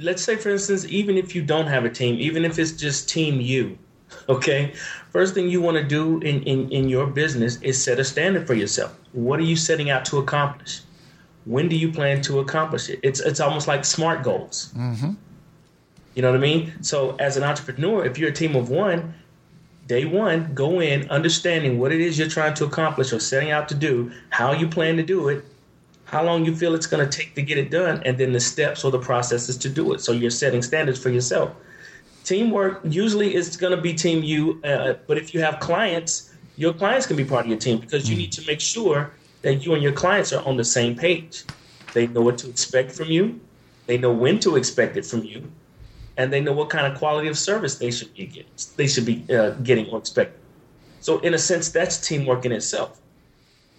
Let's 0.00 0.22
say, 0.22 0.36
for 0.36 0.50
instance, 0.50 0.84
even 0.86 1.16
if 1.16 1.34
you 1.34 1.42
don't 1.42 1.66
have 1.66 1.84
a 1.84 1.90
team, 1.90 2.16
even 2.20 2.44
if 2.44 2.58
it's 2.58 2.72
just 2.72 3.08
team 3.08 3.40
you, 3.40 3.78
okay, 4.28 4.74
first 5.10 5.34
thing 5.34 5.48
you 5.48 5.60
want 5.60 5.76
to 5.76 5.82
do 5.82 6.20
in, 6.20 6.42
in, 6.42 6.70
in 6.70 6.88
your 6.88 7.06
business 7.06 7.60
is 7.62 7.82
set 7.82 7.98
a 7.98 8.04
standard 8.04 8.46
for 8.46 8.54
yourself. 8.54 8.98
What 9.12 9.40
are 9.40 9.44
you 9.44 9.56
setting 9.56 9.90
out 9.90 10.04
to 10.06 10.18
accomplish? 10.18 10.80
When 11.44 11.68
do 11.68 11.76
you 11.76 11.90
plan 11.90 12.20
to 12.22 12.40
accomplish 12.40 12.90
it? 12.90 13.00
It's, 13.02 13.20
it's 13.20 13.40
almost 13.40 13.68
like 13.68 13.84
SMART 13.84 14.22
goals. 14.22 14.72
Mm-hmm. 14.76 15.12
You 16.14 16.22
know 16.22 16.30
what 16.30 16.38
I 16.38 16.40
mean? 16.40 16.82
So, 16.82 17.16
as 17.16 17.36
an 17.36 17.44
entrepreneur, 17.44 18.04
if 18.04 18.18
you're 18.18 18.30
a 18.30 18.32
team 18.32 18.56
of 18.56 18.70
one, 18.70 19.14
day 19.86 20.04
one, 20.04 20.52
go 20.52 20.80
in 20.80 21.08
understanding 21.10 21.78
what 21.78 21.92
it 21.92 22.00
is 22.00 22.18
you're 22.18 22.28
trying 22.28 22.54
to 22.54 22.64
accomplish 22.64 23.12
or 23.12 23.20
setting 23.20 23.50
out 23.50 23.68
to 23.68 23.74
do, 23.74 24.10
how 24.30 24.52
you 24.52 24.68
plan 24.68 24.96
to 24.96 25.02
do 25.02 25.28
it, 25.28 25.44
how 26.08 26.24
long 26.24 26.44
you 26.46 26.56
feel 26.56 26.74
it's 26.74 26.86
going 26.86 27.06
to 27.06 27.18
take 27.18 27.34
to 27.34 27.42
get 27.42 27.58
it 27.58 27.70
done, 27.70 28.02
and 28.06 28.16
then 28.16 28.32
the 28.32 28.40
steps 28.40 28.82
or 28.82 28.90
the 28.90 28.98
processes 28.98 29.58
to 29.58 29.68
do 29.68 29.92
it. 29.92 30.00
So 30.00 30.12
you're 30.12 30.30
setting 30.30 30.62
standards 30.62 30.98
for 30.98 31.10
yourself. 31.10 31.52
Teamwork 32.24 32.80
usually 32.84 33.34
is 33.34 33.56
going 33.58 33.76
to 33.76 33.80
be 33.80 33.92
team 33.92 34.22
you, 34.22 34.60
uh, 34.64 34.94
but 35.06 35.18
if 35.18 35.34
you 35.34 35.40
have 35.40 35.60
clients, 35.60 36.34
your 36.56 36.72
clients 36.72 37.06
can 37.06 37.16
be 37.16 37.24
part 37.24 37.44
of 37.44 37.50
your 37.50 37.58
team 37.58 37.78
because 37.78 38.08
you 38.08 38.16
mm. 38.16 38.20
need 38.20 38.32
to 38.32 38.46
make 38.46 38.60
sure 38.60 39.12
that 39.42 39.66
you 39.66 39.74
and 39.74 39.82
your 39.82 39.92
clients 39.92 40.32
are 40.32 40.44
on 40.46 40.56
the 40.56 40.64
same 40.64 40.96
page. 40.96 41.44
They 41.92 42.06
know 42.06 42.22
what 42.22 42.38
to 42.38 42.48
expect 42.48 42.92
from 42.92 43.08
you, 43.08 43.38
they 43.86 43.98
know 43.98 44.12
when 44.12 44.40
to 44.40 44.56
expect 44.56 44.96
it 44.96 45.04
from 45.04 45.24
you, 45.24 45.50
and 46.16 46.32
they 46.32 46.40
know 46.40 46.52
what 46.52 46.70
kind 46.70 46.90
of 46.90 46.98
quality 46.98 47.28
of 47.28 47.36
service 47.36 47.76
they 47.76 47.90
should 47.90 48.14
be 48.14 48.26
getting. 48.26 48.50
They 48.76 48.88
should 48.88 49.04
be 49.04 49.26
uh, 49.30 49.50
getting 49.62 49.86
or 49.90 49.98
expecting. 49.98 50.40
So, 51.00 51.18
in 51.20 51.34
a 51.34 51.38
sense, 51.38 51.70
that's 51.70 51.98
teamwork 52.06 52.46
in 52.46 52.52
itself. 52.52 52.98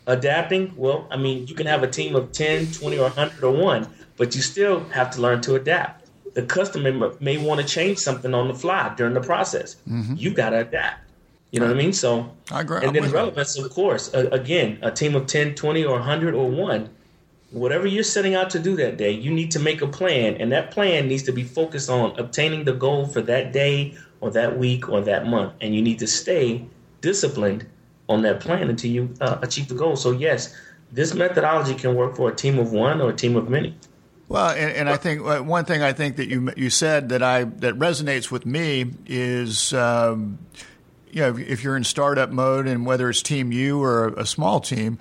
Adapting, 0.10 0.74
well, 0.76 1.08
I 1.12 1.18
mean, 1.18 1.46
you 1.46 1.54
can 1.54 1.68
have 1.68 1.84
a 1.84 1.88
team 1.88 2.16
of 2.16 2.32
10, 2.32 2.72
20, 2.72 2.98
or 2.98 3.04
100 3.04 3.44
or 3.44 3.52
one, 3.52 3.88
but 4.18 4.36
you 4.36 4.42
still 4.42 4.84
have 4.86 5.12
to 5.12 5.22
learn 5.22 5.40
to 5.42 5.54
adapt. 5.54 6.10
The 6.34 6.42
customer 6.42 7.14
may 7.20 7.38
want 7.38 7.62
to 7.62 7.68
change 7.68 8.00
something 8.00 8.34
on 8.34 8.48
the 8.48 8.56
fly 8.56 8.92
during 8.98 9.14
the 9.14 9.22
process. 9.22 9.76
Mm-hmm. 9.88 10.16
You 10.18 10.34
got 10.34 10.50
to 10.50 10.62
adapt. 10.62 11.04
You 11.52 11.60
know 11.60 11.68
what 11.68 11.76
I 11.76 11.78
mean? 11.78 11.94
So, 11.94 12.32
I 12.52 12.62
agree. 12.62 12.84
And 12.84 12.96
then 12.96 13.12
relevance, 13.12 13.56
of 13.56 13.70
course. 13.70 14.12
Uh, 14.12 14.30
again, 14.32 14.80
a 14.82 14.90
team 14.90 15.14
of 15.14 15.28
10, 15.28 15.54
20, 15.54 15.86
or 15.86 16.00
100 16.00 16.34
or 16.34 16.50
one, 16.50 16.90
whatever 17.52 17.86
you're 17.86 18.04
setting 18.04 18.34
out 18.34 18.50
to 18.50 18.60
do 18.60 18.76
that 18.78 18.98
day, 18.98 19.12
you 19.12 19.30
need 19.30 19.52
to 19.52 19.60
make 19.60 19.84
a 19.84 19.88
plan. 19.88 20.38
And 20.38 20.52
that 20.52 20.72
plan 20.72 21.08
needs 21.08 21.22
to 21.24 21.32
be 21.32 21.44
focused 21.44 21.90
on 21.90 22.18
obtaining 22.20 22.64
the 22.64 22.74
goal 22.74 23.06
for 23.06 23.22
that 23.22 23.54
day 23.54 23.96
or 24.22 24.32
that 24.32 24.58
week 24.58 24.90
or 24.90 25.02
that 25.02 25.28
month. 25.28 25.54
And 25.62 25.76
you 25.76 25.84
need 25.84 26.00
to 26.00 26.08
stay 26.08 26.66
disciplined 27.02 27.68
on 28.10 28.24
that 28.24 28.42
plan 28.42 28.70
until 28.70 28.92
you 28.92 29.14
uh, 29.22 29.38
achieve 29.42 29.70
the 29.70 29.76
goal. 29.76 29.96
So 29.96 30.12
yes, 30.12 30.54
this 30.92 31.14
methodology 31.14 31.76
can 31.76 31.96
work 31.96 32.16
for 32.16 32.30
a 32.30 32.36
team 32.36 32.60
of 32.60 32.74
one 32.74 33.00
or 33.00 33.12
a 33.12 33.16
team 33.16 33.36
of 33.38 33.50
many. 33.50 33.76
Well, 34.28 34.50
and, 34.50 34.72
and 34.72 34.90
I 34.90 34.98
think 34.98 35.22
uh, 35.26 35.40
one 35.40 35.66
thing 35.66 35.82
I 35.82 35.94
think 35.94 36.18
that 36.18 36.28
you 36.28 36.52
you 36.58 36.70
said 36.70 37.10
that 37.10 37.24
I 37.24 37.46
that 37.46 37.76
resonates 37.76 38.30
with 38.30 38.46
me 38.46 38.92
is. 39.06 39.74
Um, 39.74 40.40
you 41.12 41.22
know, 41.22 41.36
if 41.36 41.64
you're 41.64 41.76
in 41.76 41.84
startup 41.84 42.30
mode 42.30 42.68
and 42.68 42.86
whether 42.86 43.10
it's 43.10 43.24
team 43.24 43.52
you 43.52 43.82
or 43.82 44.10
a 44.10 44.28
small 44.28 44.60
team, 44.60 45.00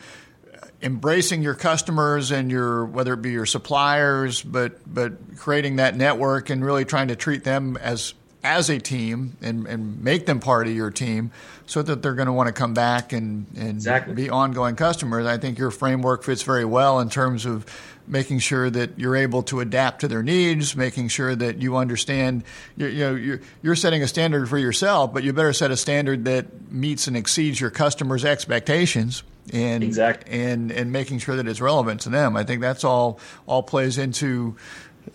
embracing 0.80 1.42
your 1.42 1.54
customers 1.54 2.30
and 2.30 2.50
your 2.50 2.86
whether 2.86 3.12
it 3.14 3.22
be 3.22 3.30
your 3.30 3.46
suppliers, 3.46 4.42
but 4.42 4.80
but 4.92 5.36
creating 5.36 5.76
that 5.76 5.96
network 5.96 6.50
and 6.50 6.64
really 6.64 6.84
trying 6.84 7.08
to 7.08 7.16
treat 7.16 7.44
them 7.44 7.76
as 7.76 8.14
as 8.48 8.70
a 8.70 8.78
team 8.78 9.37
and, 9.42 9.66
and 9.66 10.02
make 10.02 10.24
them 10.24 10.40
part 10.40 10.66
of 10.66 10.72
your 10.72 10.90
team 10.90 11.30
so 11.66 11.82
that 11.82 12.00
they're 12.00 12.14
going 12.14 12.26
to 12.26 12.32
want 12.32 12.46
to 12.46 12.52
come 12.52 12.72
back 12.72 13.12
and, 13.12 13.46
and 13.54 13.68
exactly. 13.68 14.14
be 14.14 14.30
ongoing 14.30 14.74
customers. 14.74 15.26
I 15.26 15.37
think 15.37 15.58
your 15.58 15.70
framework 15.70 16.24
fits 16.24 16.42
very 16.42 16.64
well 16.64 16.98
in 16.98 17.11
terms 17.11 17.44
of 17.44 17.66
making 18.06 18.38
sure 18.38 18.70
that 18.70 18.98
you're 18.98 19.16
able 19.16 19.42
to 19.42 19.61
adapt 19.61 20.00
to 20.00 20.08
their 20.08 20.22
needs, 20.22 20.74
making 20.74 21.08
sure 21.08 21.37
that 21.37 21.61
you 21.61 21.76
understand, 21.76 22.42
you, 22.74 22.87
you 22.87 23.00
know, 23.00 23.14
you're, 23.14 23.40
you're 23.61 23.76
setting 23.76 24.02
a 24.02 24.08
standard 24.08 24.48
for 24.48 24.56
yourself, 24.56 25.12
but 25.12 25.24
you 25.24 25.34
better 25.34 25.52
set 25.52 25.70
a 25.70 25.76
standard 25.76 26.24
that 26.24 26.72
meets 26.72 27.06
and 27.06 27.18
exceeds 27.18 27.61
your 27.61 27.70
customers' 27.70 28.24
expectations 28.24 29.22
and 29.52 29.82
exactly. 29.82 30.32
and 30.40 30.70
and 30.70 30.92
making 30.92 31.18
sure 31.18 31.37
that 31.37 31.48
it's 31.48 31.61
relevant 31.61 32.02
to 32.02 32.11
them. 32.11 32.37
I 32.37 32.44
think 32.44 32.61
that's 32.61 32.84
all 32.84 33.18
all 33.46 33.62
plays 33.62 33.98
into 33.98 34.56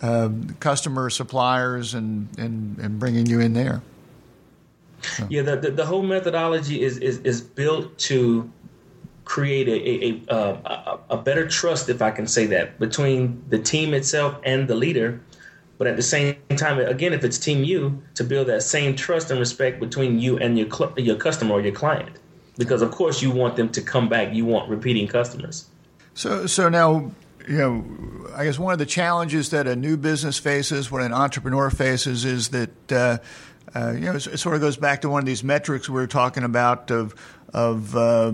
um, 0.02 0.56
customer 0.60 1.10
suppliers 1.10 1.94
and, 1.94 2.28
and, 2.38 2.78
and 2.78 2.98
bringing 2.98 3.26
you 3.26 3.40
in 3.40 3.52
there. 3.52 3.82
So. 5.02 5.26
Yeah, 5.28 5.42
the, 5.42 5.56
the, 5.56 5.70
the, 5.70 5.86
whole 5.86 6.02
methodology 6.02 6.82
is, 6.82 6.96
is, 6.98 7.18
is 7.18 7.40
built 7.40 7.96
to 7.98 8.50
create 9.24 9.68
a, 9.68 10.34
a, 10.34 10.44
a, 10.44 10.98
a, 11.10 11.16
better 11.16 11.46
trust, 11.46 11.88
if 11.88 12.00
I 12.00 12.10
can 12.10 12.26
say 12.26 12.46
that, 12.46 12.78
between 12.78 13.42
the 13.48 13.58
team 13.58 13.94
itself 13.94 14.38
and 14.44 14.66
the 14.68 14.74
leader. 14.74 15.20
But 15.76 15.88
at 15.88 15.96
the 15.96 16.02
same 16.02 16.36
time, 16.56 16.78
again, 16.78 17.12
if 17.12 17.24
it's 17.24 17.36
team 17.36 17.64
you, 17.64 18.02
to 18.14 18.24
build 18.24 18.46
that 18.46 18.62
same 18.62 18.94
trust 18.94 19.30
and 19.30 19.40
respect 19.40 19.80
between 19.80 20.20
you 20.20 20.38
and 20.38 20.56
your 20.56 20.70
cl- 20.70 20.94
your 20.96 21.16
customer 21.16 21.54
or 21.54 21.60
your 21.60 21.72
client, 21.72 22.20
because 22.56 22.80
of 22.80 22.92
course 22.92 23.20
you 23.20 23.32
want 23.32 23.56
them 23.56 23.68
to 23.70 23.82
come 23.82 24.08
back. 24.08 24.32
You 24.32 24.44
want 24.44 24.70
repeating 24.70 25.08
customers. 25.08 25.68
So, 26.14 26.46
so 26.46 26.68
now 26.68 27.10
you 27.48 27.58
know, 27.58 27.84
I 28.34 28.44
guess 28.44 28.58
one 28.58 28.72
of 28.72 28.78
the 28.78 28.86
challenges 28.86 29.50
that 29.50 29.66
a 29.66 29.76
new 29.76 29.96
business 29.96 30.38
faces, 30.38 30.90
what 30.90 31.02
an 31.02 31.12
entrepreneur 31.12 31.70
faces, 31.70 32.24
is 32.24 32.48
that 32.48 32.92
uh, 32.92 33.18
uh, 33.74 33.92
you 33.92 34.00
know 34.00 34.14
it 34.14 34.38
sort 34.38 34.54
of 34.54 34.60
goes 34.60 34.76
back 34.76 35.02
to 35.02 35.10
one 35.10 35.20
of 35.20 35.26
these 35.26 35.44
metrics 35.44 35.88
we 35.88 35.94
were 35.94 36.06
talking 36.06 36.42
about 36.42 36.90
of 36.90 37.14
of 37.52 37.94
uh, 37.96 38.32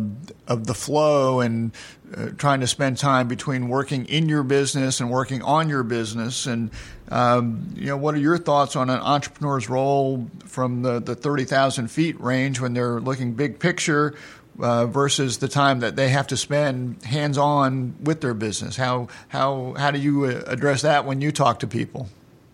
of 0.48 0.66
the 0.66 0.74
flow 0.74 1.40
and 1.40 1.72
uh, 2.16 2.28
trying 2.38 2.60
to 2.60 2.66
spend 2.66 2.96
time 2.98 3.28
between 3.28 3.68
working 3.68 4.06
in 4.06 4.28
your 4.28 4.42
business 4.42 5.00
and 5.00 5.10
working 5.10 5.42
on 5.42 5.68
your 5.68 5.82
business. 5.82 6.46
And 6.46 6.70
um, 7.10 7.72
you 7.76 7.86
know, 7.86 7.96
what 7.96 8.14
are 8.14 8.18
your 8.18 8.38
thoughts 8.38 8.76
on 8.76 8.90
an 8.90 9.00
entrepreneur's 9.00 9.68
role 9.68 10.28
from 10.46 10.82
the 10.82 11.00
the 11.00 11.14
thirty 11.14 11.44
thousand 11.44 11.88
feet 11.88 12.20
range 12.20 12.60
when 12.60 12.72
they're 12.72 13.00
looking 13.00 13.34
big 13.34 13.58
picture? 13.58 14.14
Uh, 14.62 14.86
versus 14.86 15.38
the 15.38 15.48
time 15.48 15.80
that 15.80 15.96
they 15.96 16.08
have 16.08 16.26
to 16.28 16.36
spend 16.36 17.02
hands 17.04 17.38
on 17.38 17.94
with 18.02 18.20
their 18.20 18.34
business? 18.34 18.76
How 18.76 19.08
how 19.28 19.74
how 19.76 19.90
do 19.90 19.98
you 19.98 20.24
uh, 20.24 20.42
address 20.46 20.82
that 20.82 21.04
when 21.04 21.20
you 21.20 21.32
talk 21.32 21.60
to 21.60 21.66
people? 21.66 22.08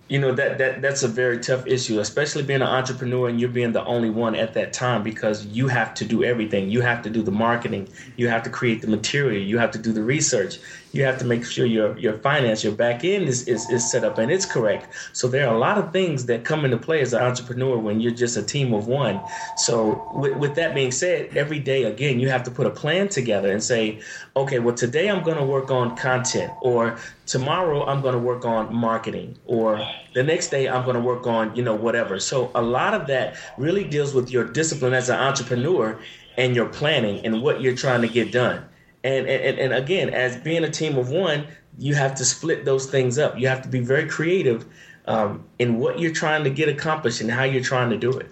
You 0.09 0.21
know 0.21 0.33
that 0.33 0.59
that 0.59 0.83
that's 0.83 1.03
a 1.03 1.09
very 1.09 1.39
tough 1.41 1.67
issue 1.67 1.99
especially 1.99 2.43
being 2.43 2.63
an 2.63 2.69
entrepreneur 2.69 3.29
and 3.29 3.41
you're 3.41 3.49
being 3.49 3.73
the 3.73 3.85
only 3.85 4.09
one 4.09 4.37
at 4.37 4.55
that 4.55 4.73
time 4.73 5.03
because 5.03 5.47
you 5.47 5.67
have 5.69 5.95
to 5.95 6.05
do 6.05 6.23
everything. 6.23 6.71
You 6.71 6.81
have 6.83 7.03
to 7.03 7.11
do 7.11 7.23
the 7.23 7.33
marketing. 7.33 7.89
You 8.17 8.29
have 8.29 8.43
to 8.45 8.51
create 8.51 8.83
the 8.83 8.87
material. 8.89 9.43
You 9.43 9.59
have 9.59 9.73
to 9.73 9.79
do 9.79 9.93
the 9.93 10.03
research. 10.03 10.59
You 10.93 11.05
have 11.05 11.19
to 11.19 11.25
make 11.25 11.45
sure 11.45 11.67
your 11.67 11.99
your 11.99 12.19
finance 12.19 12.63
your 12.63 12.75
back 12.75 13.05
end 13.05 13.25
is, 13.25 13.49
is, 13.49 13.69
is 13.69 13.91
set 13.91 14.05
up 14.05 14.19
and 14.19 14.31
it's 14.31 14.47
correct. 14.47 14.95
So 15.13 15.29
there 15.29 15.49
are 15.49 15.55
a 15.55 15.59
lot 15.59 15.77
of 15.77 15.93
things 15.93 16.27
that 16.27 16.45
come 16.45 16.65
into 16.65 16.79
play 16.79 17.01
as 17.01 17.13
an 17.13 17.23
entrepreneur 17.23 17.77
when 17.77 18.01
you're 18.01 18.13
just 18.13 18.37
a 18.37 18.43
team 18.43 18.73
of 18.73 18.87
one. 18.87 19.21
So 19.57 20.07
with, 20.15 20.37
with 20.37 20.55
that 20.55 20.75
being 20.75 20.93
said 20.93 21.37
every 21.37 21.59
day 21.59 21.85
again 21.85 22.21
you 22.21 22.29
have 22.29 22.45
to 22.45 22.51
put 22.51 22.67
a 22.67 22.71
plan 22.71 23.09
together 23.09 23.51
and 23.53 23.63
say 23.63 24.01
okay 24.37 24.59
well 24.59 24.75
today 24.75 25.09
i'm 25.09 25.23
going 25.23 25.37
to 25.37 25.45
work 25.45 25.71
on 25.71 25.97
content 25.97 26.53
or 26.61 26.97
tomorrow 27.27 27.85
i'm 27.87 28.01
going 28.01 28.15
to 28.15 28.19
work 28.19 28.45
on 28.45 28.73
marketing 28.75 29.37
or 29.47 29.85
the 30.15 30.23
next 30.23 30.49
day 30.49 30.69
i'm 30.69 30.85
going 30.85 30.95
to 30.95 31.03
work 31.03 31.27
on 31.27 31.55
you 31.57 31.63
know 31.63 31.75
whatever. 31.75 32.19
So 32.21 32.51
a 32.55 32.63
lot 32.63 32.95
of 32.95 33.07
that 33.09 33.37
really 33.59 33.85
deals 33.85 34.15
with 34.15 34.31
your 34.31 34.45
discipline 34.45 34.95
as 34.95 35.09
an 35.09 35.17
entrepreneur 35.17 35.99
and 36.37 36.55
your 36.55 36.67
planning 36.67 37.25
and 37.25 37.43
what 37.43 37.61
you're 37.61 37.77
trying 37.77 38.03
to 38.03 38.09
get 38.09 38.33
done. 38.33 38.65
And 39.05 39.27
and, 39.27 39.59
and 39.59 39.73
again 39.75 40.11
as 40.11 40.37
being 40.37 40.65
a 40.65 40.71
team 40.71 40.97
of 40.97 41.11
one 41.11 41.47
you 41.79 41.95
have 41.95 42.15
to 42.15 42.25
split 42.25 42.65
those 42.65 42.87
things 42.87 43.19
up. 43.19 43.39
You 43.39 43.49
have 43.49 43.63
to 43.63 43.69
be 43.69 43.81
very 43.81 44.09
creative 44.09 44.65
um, 45.07 45.45
in 45.59 45.79
what 45.79 45.99
you're 45.99 46.13
trying 46.13 46.45
to 46.45 46.51
get 46.51 46.69
accomplished 46.69 47.21
and 47.21 47.31
how 47.31 47.45
you're 47.45 47.63
trying 47.63 47.91
to 47.91 47.99
do 47.99 48.13
it. 48.13 48.31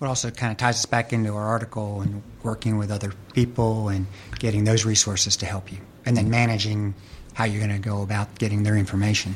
It 0.00 0.06
also 0.06 0.30
kind 0.30 0.50
of 0.50 0.56
ties 0.56 0.76
us 0.76 0.86
back 0.86 1.12
into 1.12 1.34
our 1.34 1.42
article 1.42 2.00
and 2.00 2.22
working 2.42 2.78
with 2.78 2.90
other 2.90 3.12
people 3.34 3.88
and 3.88 4.06
getting 4.38 4.64
those 4.64 4.86
resources 4.86 5.36
to 5.38 5.46
help 5.46 5.70
you, 5.70 5.78
and 6.06 6.16
then 6.16 6.30
managing 6.30 6.94
how 7.34 7.44
you're 7.44 7.66
going 7.66 7.80
to 7.80 7.88
go 7.88 8.02
about 8.02 8.38
getting 8.38 8.62
their 8.62 8.76
information. 8.76 9.34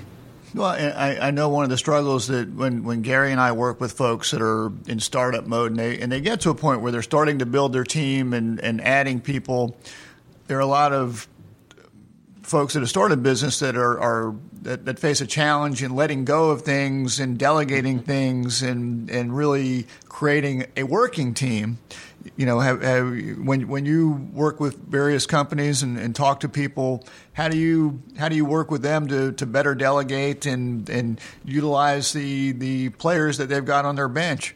Well, 0.54 0.68
I, 0.68 1.18
I 1.20 1.30
know 1.32 1.48
one 1.48 1.64
of 1.64 1.70
the 1.70 1.76
struggles 1.76 2.28
that 2.28 2.48
when, 2.52 2.84
when 2.84 3.02
Gary 3.02 3.32
and 3.32 3.40
I 3.40 3.50
work 3.52 3.80
with 3.80 3.92
folks 3.92 4.30
that 4.30 4.40
are 4.40 4.70
in 4.86 5.00
startup 5.00 5.46
mode 5.46 5.72
and 5.72 5.80
they, 5.80 5.98
and 5.98 6.12
they 6.12 6.20
get 6.20 6.42
to 6.42 6.50
a 6.50 6.54
point 6.54 6.80
where 6.80 6.92
they're 6.92 7.02
starting 7.02 7.40
to 7.40 7.46
build 7.46 7.72
their 7.72 7.82
team 7.82 8.32
and, 8.32 8.60
and 8.60 8.80
adding 8.80 9.20
people, 9.20 9.76
there 10.46 10.56
are 10.56 10.60
a 10.60 10.66
lot 10.66 10.92
of 10.92 11.26
folks 12.42 12.74
that 12.74 12.80
have 12.80 12.88
started 12.88 13.22
business 13.22 13.58
that 13.58 13.76
are, 13.76 13.98
are 13.98 14.34
that, 14.62 14.84
that, 14.84 14.98
face 14.98 15.20
a 15.20 15.26
challenge 15.26 15.82
in 15.82 15.96
letting 15.96 16.24
go 16.24 16.50
of 16.50 16.62
things 16.62 17.18
and 17.18 17.38
delegating 17.38 17.98
things 17.98 18.62
and, 18.62 19.10
and 19.10 19.36
really 19.36 19.86
creating 20.08 20.66
a 20.76 20.84
working 20.84 21.34
team. 21.34 21.78
You 22.36 22.46
know, 22.46 22.60
have, 22.60 22.82
have, 22.82 23.06
when 23.38 23.68
when 23.68 23.84
you 23.84 24.28
work 24.32 24.60
with 24.60 24.76
various 24.78 25.26
companies 25.26 25.82
and, 25.82 25.98
and, 25.98 26.14
talk 26.14 26.40
to 26.40 26.48
people, 26.48 27.04
how 27.32 27.48
do 27.48 27.58
you 27.58 28.02
how 28.18 28.28
do 28.28 28.36
you 28.36 28.44
work 28.44 28.70
with 28.70 28.82
them 28.82 29.06
to, 29.08 29.32
to 29.32 29.46
better 29.46 29.74
delegate 29.74 30.46
and, 30.46 30.88
and 30.88 31.20
utilize 31.44 32.12
the 32.12 32.52
the 32.52 32.88
players 32.90 33.38
that 33.38 33.48
they've 33.48 33.64
got 33.64 33.84
on 33.84 33.96
their 33.96 34.08
bench? 34.08 34.54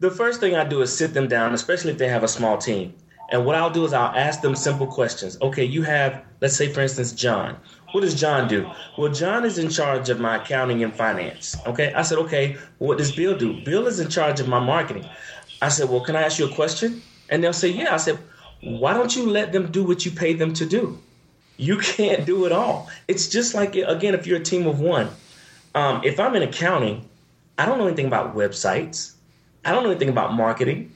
The 0.00 0.10
first 0.10 0.40
thing 0.40 0.56
I 0.56 0.64
do 0.64 0.80
is 0.82 0.96
sit 0.96 1.14
them 1.14 1.28
down, 1.28 1.54
especially 1.54 1.92
if 1.92 1.98
they 1.98 2.08
have 2.08 2.24
a 2.24 2.28
small 2.28 2.58
team. 2.58 2.94
And 3.30 3.46
what 3.46 3.56
I'll 3.56 3.70
do 3.70 3.84
is 3.84 3.92
I'll 3.92 4.14
ask 4.14 4.42
them 4.42 4.54
simple 4.54 4.86
questions. 4.86 5.38
Okay, 5.40 5.64
you 5.64 5.82
have, 5.82 6.22
let's 6.40 6.54
say, 6.54 6.68
for 6.68 6.82
instance, 6.82 7.12
John. 7.12 7.56
What 7.92 8.00
does 8.00 8.18
John 8.18 8.48
do? 8.48 8.70
Well, 8.96 9.12
John 9.12 9.44
is 9.44 9.58
in 9.58 9.68
charge 9.68 10.08
of 10.08 10.18
my 10.18 10.36
accounting 10.36 10.82
and 10.82 10.94
finance. 10.94 11.56
Okay. 11.66 11.92
I 11.94 12.02
said, 12.02 12.18
okay, 12.18 12.56
what 12.78 12.98
does 12.98 13.12
Bill 13.12 13.36
do? 13.36 13.62
Bill 13.64 13.86
is 13.86 14.00
in 14.00 14.08
charge 14.08 14.40
of 14.40 14.48
my 14.48 14.58
marketing. 14.58 15.06
I 15.62 15.68
said, 15.68 15.88
well, 15.88 16.00
can 16.00 16.16
I 16.16 16.22
ask 16.22 16.38
you 16.38 16.46
a 16.46 16.54
question? 16.54 17.00
And 17.30 17.42
they'll 17.42 17.52
say, 17.52 17.68
yeah. 17.68 17.94
I 17.94 17.96
said, 17.96 18.18
why 18.62 18.92
don't 18.92 19.14
you 19.14 19.26
let 19.26 19.52
them 19.52 19.70
do 19.70 19.84
what 19.84 20.04
you 20.04 20.10
pay 20.10 20.34
them 20.34 20.52
to 20.54 20.66
do? 20.66 20.98
You 21.56 21.78
can't 21.78 22.26
do 22.26 22.44
it 22.44 22.52
all. 22.52 22.90
It's 23.08 23.28
just 23.28 23.54
like, 23.54 23.76
again, 23.76 24.14
if 24.14 24.26
you're 24.26 24.40
a 24.40 24.44
team 24.44 24.66
of 24.66 24.80
one, 24.80 25.08
um, 25.74 26.02
if 26.04 26.18
I'm 26.18 26.34
in 26.34 26.42
accounting, 26.42 27.08
I 27.58 27.64
don't 27.64 27.78
know 27.78 27.86
anything 27.86 28.06
about 28.06 28.34
websites. 28.34 29.14
I 29.64 29.70
don't 29.70 29.84
know 29.84 29.90
anything 29.90 30.08
about 30.08 30.34
marketing. 30.34 30.92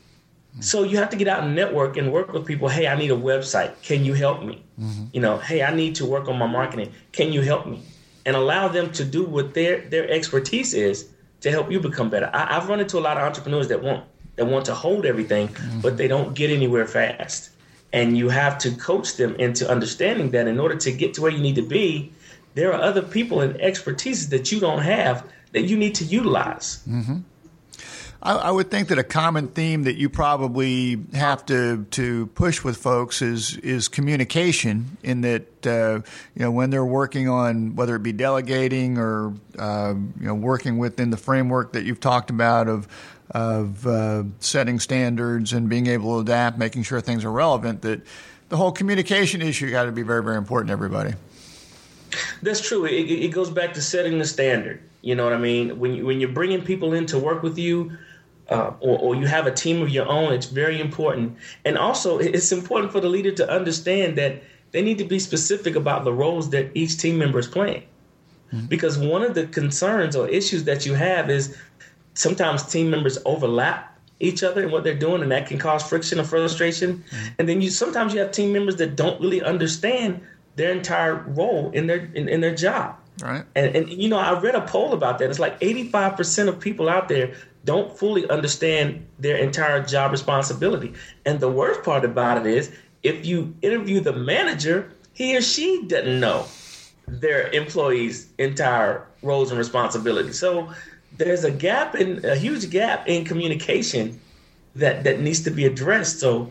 So 0.61 0.85
you 0.85 0.97
have 0.97 1.11
to 1.11 1.17
get 1.17 1.29
out 1.29 1.45
and 1.45 1.55
network 1.55 1.97
and 1.97 2.13
work 2.13 2.33
with 2.33 2.47
people. 2.47 2.69
Hey, 2.69 2.87
I 2.87 2.97
need 2.97 3.11
a 3.11 3.17
website. 3.17 3.81
Can 3.83 4.05
you 4.05 4.15
help 4.15 4.43
me? 4.43 4.65
Mm-hmm. 4.81 5.05
You 5.13 5.21
know, 5.21 5.37
hey, 5.39 5.63
I 5.63 5.75
need 5.75 5.95
to 5.97 6.07
work 6.07 6.29
on 6.29 6.39
my 6.39 6.47
marketing. 6.47 6.93
Can 7.13 7.31
you 7.31 7.43
help 7.43 7.67
me? 7.67 7.83
And 8.25 8.35
allow 8.35 8.67
them 8.67 8.91
to 8.93 9.05
do 9.05 9.25
what 9.25 9.53
their 9.53 9.83
their 9.83 10.11
expertise 10.11 10.73
is 10.73 11.11
to 11.43 11.51
help 11.51 11.71
you 11.71 11.79
become 11.79 12.09
better. 12.09 12.31
I, 12.33 12.55
have 12.55 12.69
run 12.69 12.81
into 12.81 12.99
a 12.99 13.01
lot 13.01 13.19
of 13.19 13.23
entrepreneurs 13.23 13.69
that 13.69 13.83
want 13.83 14.05
that 14.37 14.47
want 14.47 14.67
to 14.67 14.75
hold 14.75 15.05
everything, 15.05 15.49
mm-hmm. 15.49 15.81
but 15.81 15.97
they 15.97 16.09
don't 16.09 16.35
get 16.35 16.51
anywhere 16.51 16.87
fast. 16.87 17.51
And 17.93 18.17
you 18.17 18.29
have 18.29 18.59
to 18.59 18.71
coach 18.73 19.17
them 19.17 19.35
into 19.37 19.69
understanding 19.69 20.31
that 20.33 20.47
in 20.47 20.61
order 20.61 20.77
to 20.77 20.93
get 20.93 21.15
to 21.15 21.23
where 21.23 21.31
you 21.31 21.39
need 21.39 21.55
to 21.57 21.63
be, 21.63 22.13
there 22.55 22.73
are 22.73 22.81
other 22.81 23.03
people 23.03 23.41
and 23.41 23.61
expertise 23.61 24.29
that 24.31 24.53
you 24.53 24.61
don't 24.61 24.83
have 24.83 25.27
that 25.53 25.63
you 25.63 25.77
need 25.77 25.95
to 25.97 26.05
utilize. 26.05 26.83
Mm-hmm. 26.89 27.19
I, 28.23 28.35
I, 28.35 28.51
would 28.51 28.71
think 28.71 28.89
that 28.89 28.99
a 28.99 29.05
common 29.05 29.49
theme 29.49 29.85
that 29.85 29.97
you 29.97 30.09
probably 30.09 30.99
have 31.15 31.47
to 31.47 31.85
to 31.93 32.27
push 32.29 32.65
with 32.65 32.77
folks 32.77 33.23
is 33.23 33.57
is 33.59 33.89
communication. 33.89 34.97
In 35.03 35.21
that 35.21 35.67
uh, 35.67 36.01
you 36.35 36.43
know 36.43 36.51
when 36.51 36.71
they're 36.71 36.85
working 36.85 37.29
on 37.29 37.77
whether 37.77 37.95
it 37.95 38.03
be 38.03 38.13
delegating 38.13 38.99
or 38.99 39.35
uh, 39.59 39.95
you 40.19 40.27
know 40.27 40.35
working 40.35 40.79
within 40.79 41.11
the 41.11 41.17
framework 41.17 41.73
that 41.73 41.85
you've 41.85 42.01
talked 42.01 42.31
about 42.31 42.69
of 42.69 42.89
of 43.31 43.87
uh, 43.87 44.25
setting 44.41 44.79
standards 44.79 45.53
and 45.53 45.69
being 45.69 45.87
able 45.87 46.15
to 46.15 46.21
adapt, 46.21 46.59
making 46.59 46.83
sure 46.83 47.01
things 47.01 47.25
are 47.25 47.33
relevant. 47.33 47.83
That 47.83 48.03
the 48.49 48.57
whole 48.57 48.73
communication 48.73 49.43
issue 49.43 49.71
got 49.71 49.85
to 49.85 49.93
be 49.93 50.03
very 50.03 50.23
very 50.23 50.37
important 50.37 50.69
to 50.69 50.73
everybody. 50.73 51.15
That's 52.43 52.67
true. 52.67 52.85
It, 52.85 53.11
it 53.11 53.33
goes 53.33 53.51
back 53.51 53.75
to 53.75 53.83
setting 53.83 54.19
the 54.19 54.25
standard. 54.25 54.83
You 55.03 55.15
know 55.15 55.25
what 55.25 55.33
I 55.33 55.39
mean? 55.39 55.79
When 55.79 55.95
you, 55.95 56.07
when 56.07 56.21
you're 56.21 56.31
bringing 56.31 56.63
people 56.63 56.95
in 56.95 57.07
to 57.07 57.19
work 57.19 57.43
with 57.43 57.59
you, 57.59 57.97
uh, 58.49 58.73
or, 58.81 58.99
or, 58.99 59.15
you 59.17 59.27
have 59.27 59.49
a 59.49 59.51
team 59.51 59.83
of 59.83 59.89
your 59.89 60.07
own, 60.07 60.33
it's 60.33 60.47
very 60.47 60.81
important. 60.81 61.37
And 61.65 61.77
also, 61.77 62.19
it's 62.19 62.53
important 62.53 62.93
for 62.93 63.01
the 63.01 63.09
leader 63.09 63.33
to 63.33 63.51
understand 63.51 64.17
that 64.19 64.41
they 64.71 64.83
need 64.83 64.99
to 64.99 65.05
be 65.05 65.19
specific 65.19 65.75
about 65.75 66.05
the 66.05 66.13
roles 66.13 66.51
that 66.51 66.71
each 66.75 66.99
team 66.99 67.19
member 67.19 67.41
is 67.41 67.49
playing. 67.49 67.83
Mm-hmm. 68.53 68.67
Because 68.67 68.99
one 68.99 69.23
of 69.23 69.35
the 69.35 69.47
concerns 69.49 70.15
or 70.15 70.29
issues 70.29 70.65
that 70.65 70.87
you 70.87 70.95
have 70.95 71.29
is 71.29 71.57
sometimes 72.17 72.63
team 72.65 72.91
members 72.91 73.19
overlap 73.25 73.97
each 74.19 74.43
other 74.43 74.63
and 74.63 74.73
what 74.73 74.83
they're 74.83 74.99
doing, 74.99 75.23
and 75.23 75.31
that 75.31 75.47
can 75.47 75.59
cause 75.59 75.83
friction 75.83 76.19
or 76.19 76.25
frustration. 76.25 76.99
Mm-hmm. 76.99 77.27
And 77.39 77.49
then 77.49 77.61
you 77.61 77.71
sometimes 77.71 78.15
you 78.15 78.21
have 78.21 78.33
team 78.33 78.53
members 78.53 78.77
that 78.77 78.97
don't 78.97 79.21
really 79.21 79.43
understand 79.43 80.21
their 80.57 80.73
entire 80.73 81.15
role 81.15 81.71
in 81.73 81.87
their 81.87 82.11
in, 82.15 82.29
in 82.29 82.41
their 82.41 82.55
job. 82.55 82.97
Right. 83.23 83.45
And, 83.55 83.75
and 83.75 83.91
you 83.91 84.09
know, 84.09 84.19
I 84.19 84.39
read 84.39 84.55
a 84.55 84.61
poll 84.63 84.93
about 84.93 85.19
that. 85.19 85.31
It's 85.31 85.39
like 85.39 85.59
85% 85.61 86.49
of 86.49 86.61
people 86.61 86.89
out 86.89 87.09
there 87.09 87.35
don't 87.65 87.97
fully 87.97 88.29
understand 88.29 89.07
their 89.19 89.37
entire 89.37 89.83
job 89.83 90.13
responsibility. 90.13 90.93
And 91.25 91.41
the 91.41 91.51
worst 91.51 91.83
part 91.83 92.05
about 92.05 92.39
it 92.39 92.47
is 92.47 92.71
if 93.03 93.25
you 93.25 93.55
interview 93.63 94.01
the 94.01 94.13
manager, 94.13 94.93
he 95.15 95.37
or 95.37 95.41
she 95.41 95.85
doesn't 95.87 96.21
know 96.21 96.47
their 97.09 97.49
employees' 97.53 98.29
entire 98.39 99.07
roles 99.23 99.51
and 99.51 99.59
responsibilities. 99.59 100.39
So 100.39 100.71
there's 101.17 101.45
a 101.45 101.51
gap 101.51 101.95
in 101.95 102.25
a 102.25 102.37
huge 102.37 102.71
gap 102.71 103.09
in 103.09 103.25
communication 103.25 104.21
that 104.75 105.05
that 105.05 105.21
needs 105.21 105.43
to 105.45 105.51
be 105.51 105.65
addressed. 105.65 106.21
So 106.21 106.51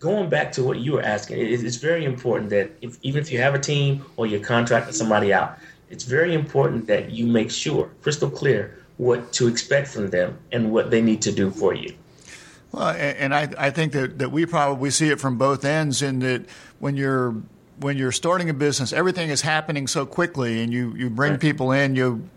going 0.00 0.28
back 0.28 0.52
to 0.52 0.62
what 0.62 0.78
you 0.78 0.92
were 0.92 1.02
asking, 1.02 1.38
it's 1.40 1.76
very 1.76 2.04
important 2.04 2.50
that 2.50 2.70
if, 2.82 2.98
even 3.02 3.22
if 3.22 3.32
you 3.32 3.38
have 3.40 3.54
a 3.54 3.58
team 3.58 4.04
or 4.16 4.26
you're 4.26 4.40
contracting 4.40 4.92
somebody 4.92 5.32
out, 5.32 5.58
it's 5.90 6.04
very 6.04 6.34
important 6.34 6.86
that 6.86 7.10
you 7.10 7.26
make 7.26 7.50
sure, 7.50 7.90
crystal 8.02 8.30
clear, 8.30 8.78
what 8.96 9.32
to 9.32 9.48
expect 9.48 9.88
from 9.88 10.10
them 10.10 10.38
and 10.52 10.70
what 10.70 10.90
they 10.90 11.02
need 11.02 11.22
to 11.22 11.32
do 11.32 11.50
for 11.50 11.74
you. 11.74 11.94
Well, 12.72 12.88
and 12.88 13.34
I, 13.34 13.48
I 13.56 13.70
think 13.70 13.92
that, 13.92 14.18
that 14.18 14.32
we 14.32 14.46
probably 14.46 14.90
see 14.90 15.08
it 15.08 15.20
from 15.20 15.38
both 15.38 15.64
ends 15.64 16.02
in 16.02 16.18
that 16.20 16.46
when 16.80 16.96
you're 16.96 17.36
when 17.80 17.96
you're 17.96 18.12
starting 18.12 18.48
a 18.48 18.54
business, 18.54 18.92
everything 18.92 19.30
is 19.30 19.42
happening 19.42 19.88
so 19.88 20.06
quickly, 20.06 20.62
and 20.62 20.72
you, 20.72 20.94
you 20.96 21.10
bring 21.10 21.32
right. 21.32 21.40
people 21.40 21.72
in, 21.72 21.96
you 21.96 22.28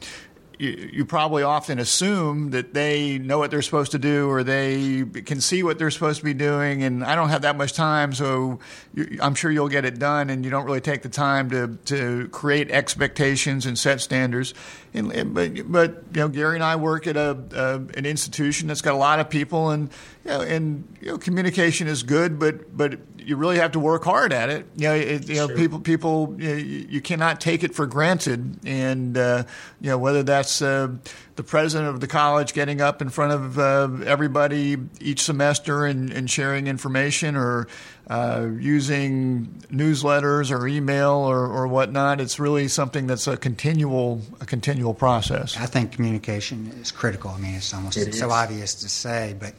you, 0.60 0.90
you 0.94 1.06
probably 1.06 1.44
often 1.44 1.80
assume 1.80 2.52
that 2.52 2.74
they 2.74 3.18
know 3.20 3.38
what 3.38 3.52
they're 3.52 3.62
supposed 3.62 3.92
to 3.92 4.00
do 4.00 4.30
or 4.30 4.44
they 4.44 5.06
can 5.26 5.42
see 5.42 5.64
what 5.64 5.78
they're 5.78 5.92
supposed 5.92 6.20
to 6.20 6.26
be 6.26 6.34
doing. 6.34 6.84
And 6.84 7.04
I 7.04 7.16
don't 7.16 7.30
have 7.30 7.44
that 7.44 7.58
much 7.58 7.74
time, 7.74 8.14
so 8.14 8.60
you, 8.94 9.20
I'm 9.22 9.36
sure 9.36 9.52
you'll 9.52 9.70
get 9.70 9.86
it 9.86 10.00
done. 10.00 10.30
And 10.30 10.44
you 10.44 10.52
don't 10.52 10.66
really 10.66 10.82
take 10.82 11.02
the 11.02 11.10
time 11.10 11.50
to, 11.52 11.78
to 11.86 12.28
create 12.30 12.72
expectations 12.72 13.66
and 13.66 13.78
set 13.78 14.02
standards. 14.02 14.54
And, 14.94 15.34
but, 15.34 15.72
but 15.72 16.04
you 16.14 16.22
know, 16.22 16.28
Gary 16.28 16.56
and 16.56 16.64
I 16.64 16.76
work 16.76 17.08
at 17.08 17.18
a, 17.18 17.38
a, 17.54 17.76
an 17.98 18.06
institution 18.06 18.68
that's 18.68 18.82
got 18.82 18.94
a 18.94 18.98
lot 18.98 19.20
of 19.20 19.30
people, 19.30 19.70
and 19.70 19.90
you 20.24 20.32
know, 20.32 20.42
and 20.42 20.98
you 21.02 21.12
know, 21.12 21.18
communication 21.18 21.88
is 21.88 22.04
good, 22.04 22.40
but 22.40 22.76
but 22.76 23.00
you 23.28 23.36
really 23.36 23.58
have 23.58 23.74
to 23.74 23.80
work 23.80 24.06
hard 24.06 24.32
at 24.32 24.50
it. 24.50 24.66
You 24.78 24.88
know, 24.88 24.96
it, 24.96 25.28
you 25.28 25.36
know, 25.36 25.48
Sure. 25.48 25.56
people 25.58 25.80
people 25.82 26.36
you, 26.40 26.48
know, 26.48 26.56
you 26.56 26.88
you 26.90 27.02
cannot 27.02 27.42
take 27.42 27.62
it 27.62 27.76
for 27.76 27.86
granted, 27.86 28.60
and 28.66 29.18
uh, 29.18 29.44
you 29.82 29.90
know 29.90 29.98
whether 29.98 30.24
that's 30.24 30.62
uh, 30.62 30.88
the 31.36 31.44
president 31.44 31.90
of 31.90 32.00
the 32.00 32.08
college 32.08 32.54
getting 32.54 32.80
up 32.80 33.02
in 33.02 33.10
front 33.10 33.34
of 33.34 33.60
uh, 33.60 33.90
everybody 34.06 34.78
each 35.02 35.22
semester 35.24 35.86
and, 35.86 36.10
and 36.14 36.30
sharing 36.30 36.68
information, 36.68 37.36
or 37.36 37.68
uh, 38.10 38.48
using 38.60 39.48
newsletters 39.70 40.50
or 40.50 40.66
email 40.66 41.12
or, 41.12 41.46
or 41.46 41.68
whatnot. 41.68 42.22
It's 42.22 42.40
really 42.40 42.70
something 42.70 43.08
that's 43.08 43.28
a 43.28 43.36
continual 43.36 44.22
a 44.40 44.46
continual 44.46 44.94
process. 44.94 45.58
I 45.58 45.66
think 45.66 45.92
communication 45.92 46.68
is 46.82 46.92
critical. 46.92 47.32
I 47.32 47.40
mean, 47.40 47.56
it's 47.56 47.74
almost 47.74 47.98
It 47.98 48.16
so 48.16 48.30
obvious 48.30 48.74
to 48.76 48.88
say, 48.90 49.36
but 49.38 49.54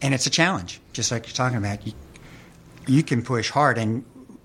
and 0.00 0.12
it's 0.12 0.26
a 0.26 0.30
challenge, 0.30 0.80
just 0.92 1.12
like 1.12 1.26
you're 1.28 1.34
talking 1.34 1.58
about. 1.58 1.86
You, 1.86 1.92
you 2.86 3.02
can 3.02 3.22
push 3.22 3.50
hard, 3.50 3.78
and 3.78 4.04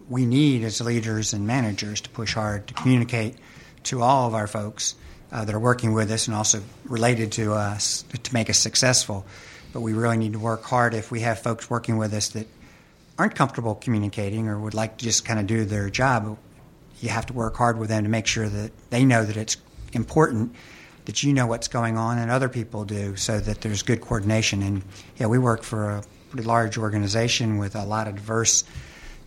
we 0.10 0.26
need 0.26 0.64
as 0.64 0.80
leaders 0.82 1.34
and 1.34 1.46
managers 1.48 2.02
to 2.02 2.10
push 2.10 2.34
hard 2.34 2.68
to 2.68 2.74
communicate 2.74 3.36
to 3.84 4.02
all 4.02 4.28
of 4.28 4.34
our 4.34 4.48
folks 4.48 4.96
uh, 5.32 5.46
that 5.46 5.54
are 5.54 5.60
working 5.60 5.94
with 5.94 6.12
us 6.12 6.28
and 6.28 6.36
also 6.36 6.62
related 6.86 7.32
to 7.34 7.54
us 7.54 8.04
to 8.24 8.34
make 8.34 8.50
us 8.50 8.60
successful. 8.60 9.26
But 9.74 9.82
we 9.82 9.94
really 9.94 10.18
need 10.18 10.34
to 10.34 10.40
work 10.40 10.64
hard 10.64 10.94
if 10.94 11.12
we 11.12 11.22
have 11.22 11.40
folks 11.40 11.70
working 11.70 11.98
with 11.98 12.14
us 12.14 12.30
that 12.30 12.48
aren't 13.18 13.36
comfortable 13.36 13.76
communicating 13.76 14.48
or 14.48 14.60
would 14.60 14.74
like 14.74 14.98
to 14.98 15.06
just 15.06 15.26
kind 15.26 15.40
of 15.40 15.48
do 15.48 15.66
their 15.66 15.90
job. 15.90 16.38
You 17.02 17.10
have 17.10 17.26
to 17.28 17.34
work 17.34 17.56
hard 17.56 17.78
with 17.78 17.90
them 17.90 18.04
to 18.04 18.10
make 18.10 18.28
sure 18.28 18.48
that 18.48 18.72
they 18.90 19.04
know 19.04 19.26
that 19.26 19.38
it's 19.38 19.58
important 19.94 20.56
that 21.06 21.24
you 21.24 21.34
know 21.34 21.48
what's 21.48 21.70
going 21.70 21.98
on 21.98 22.18
and 22.18 22.30
other 22.30 22.50
people 22.50 22.84
do 22.84 23.16
so 23.16 23.40
that 23.40 23.62
there's 23.62 23.82
good 23.82 24.02
coordination. 24.02 24.62
And 24.62 24.84
yeah, 25.16 25.28
we 25.28 25.40
work 25.40 25.64
for 25.64 25.90
a 25.90 26.04
large 26.34 26.78
organization 26.78 27.58
with 27.58 27.76
a 27.76 27.86
lot 27.86 28.08
of 28.08 28.16
diverse 28.16 28.64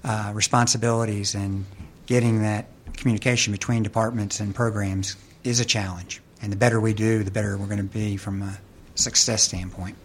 uh, 0.04 0.32
responsibilities, 0.34 1.34
and 1.34 1.64
getting 2.06 2.42
that 2.42 2.66
communication 2.94 3.52
between 3.52 3.82
departments 3.82 4.40
and 4.40 4.54
programs 4.54 5.16
is 5.44 5.60
a 5.60 5.64
challenge. 5.64 6.20
And 6.42 6.52
the 6.52 6.56
better 6.56 6.80
we 6.80 6.94
do, 6.94 7.22
the 7.22 7.30
better 7.30 7.56
we're 7.56 7.66
going 7.66 7.78
to 7.78 7.84
be 7.84 8.16
from 8.16 8.42
a 8.42 8.58
success 8.94 9.42
standpoint. 9.42 9.96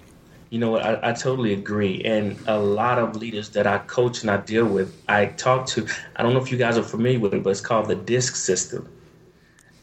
You 0.49 0.59
know 0.59 0.71
what? 0.71 0.85
I, 0.85 1.09
I 1.09 1.13
totally 1.13 1.53
agree. 1.53 2.01
And 2.03 2.37
a 2.47 2.59
lot 2.59 2.99
of 2.99 3.15
leaders 3.15 3.49
that 3.49 3.67
I 3.67 3.79
coach 3.79 4.21
and 4.21 4.29
I 4.29 4.37
deal 4.37 4.65
with, 4.65 4.95
I 5.09 5.25
talk 5.25 5.67
to, 5.67 5.87
I 6.15 6.23
don't 6.23 6.33
know 6.33 6.41
if 6.41 6.51
you 6.51 6.57
guys 6.57 6.77
are 6.77 6.83
familiar 6.83 7.19
with 7.19 7.33
it, 7.33 7.43
but 7.43 7.49
it's 7.49 7.61
called 7.61 7.87
the 7.87 7.95
DISC 7.95 8.35
system. 8.35 8.87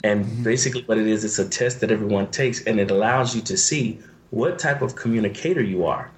And 0.05 0.43
basically, 0.43 0.83
what 0.85 0.99
it 0.99 1.07
is, 1.07 1.25
it's 1.25 1.39
a 1.39 1.49
test 1.49 1.81
that 1.81 1.91
everyone 1.91 2.31
takes, 2.31 2.65
and 2.65 2.81
it 2.81 2.91
allows 2.91 3.37
you 3.37 3.43
to 3.43 3.57
see 3.57 4.01
what 4.31 4.59
type 4.59 4.83
of 4.83 4.97
communicator 4.97 5.63
you 5.63 5.85
are. 5.85 6.11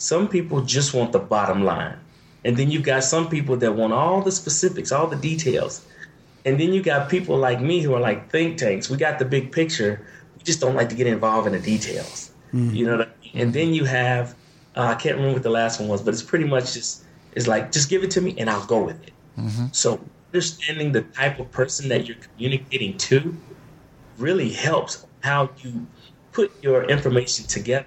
Some 0.00 0.28
people 0.28 0.62
just 0.62 0.94
want 0.94 1.12
the 1.12 1.18
bottom 1.18 1.62
line. 1.62 1.98
And 2.42 2.56
then 2.56 2.70
you've 2.70 2.84
got 2.84 3.04
some 3.04 3.28
people 3.28 3.54
that 3.58 3.74
want 3.74 3.92
all 3.92 4.22
the 4.22 4.32
specifics, 4.32 4.92
all 4.92 5.06
the 5.06 5.16
details. 5.16 5.84
And 6.46 6.58
then 6.58 6.72
you 6.72 6.82
got 6.82 7.10
people 7.10 7.36
like 7.36 7.60
me 7.60 7.80
who 7.82 7.92
are 7.92 8.00
like 8.00 8.30
think 8.30 8.56
tanks. 8.56 8.88
We 8.88 8.96
got 8.96 9.18
the 9.18 9.26
big 9.26 9.52
picture. 9.52 10.00
We 10.38 10.42
just 10.42 10.58
don't 10.58 10.74
like 10.74 10.88
to 10.88 10.94
get 10.94 11.06
involved 11.06 11.46
in 11.48 11.52
the 11.52 11.60
details. 11.60 12.30
You 12.74 12.86
know 12.86 12.96
what 12.96 13.08
I 13.08 13.10
mean? 13.22 13.42
And 13.42 13.52
then 13.52 13.74
you 13.74 13.84
have, 13.84 14.34
uh, 14.74 14.84
I 14.84 14.94
can't 14.94 15.16
remember 15.16 15.34
what 15.34 15.42
the 15.42 15.50
last 15.50 15.80
one 15.80 15.88
was, 15.90 16.00
but 16.00 16.14
it's 16.14 16.22
pretty 16.22 16.46
much 16.46 16.72
just, 16.72 17.04
it's 17.36 17.46
like, 17.46 17.70
just 17.70 17.90
give 17.90 18.02
it 18.02 18.10
to 18.12 18.22
me 18.22 18.34
and 18.38 18.48
I'll 18.48 18.64
go 18.64 18.82
with 18.82 19.02
it. 19.02 19.12
So 19.72 20.00
understanding 20.32 20.92
the 20.92 21.02
type 21.02 21.38
of 21.40 21.50
person 21.52 21.90
that 21.90 22.06
you're 22.08 22.16
communicating 22.16 22.96
to 22.96 23.36
really 24.16 24.48
helps 24.48 25.06
how 25.20 25.50
you 25.58 25.86
put 26.32 26.50
your 26.62 26.84
information 26.84 27.44
together. 27.46 27.86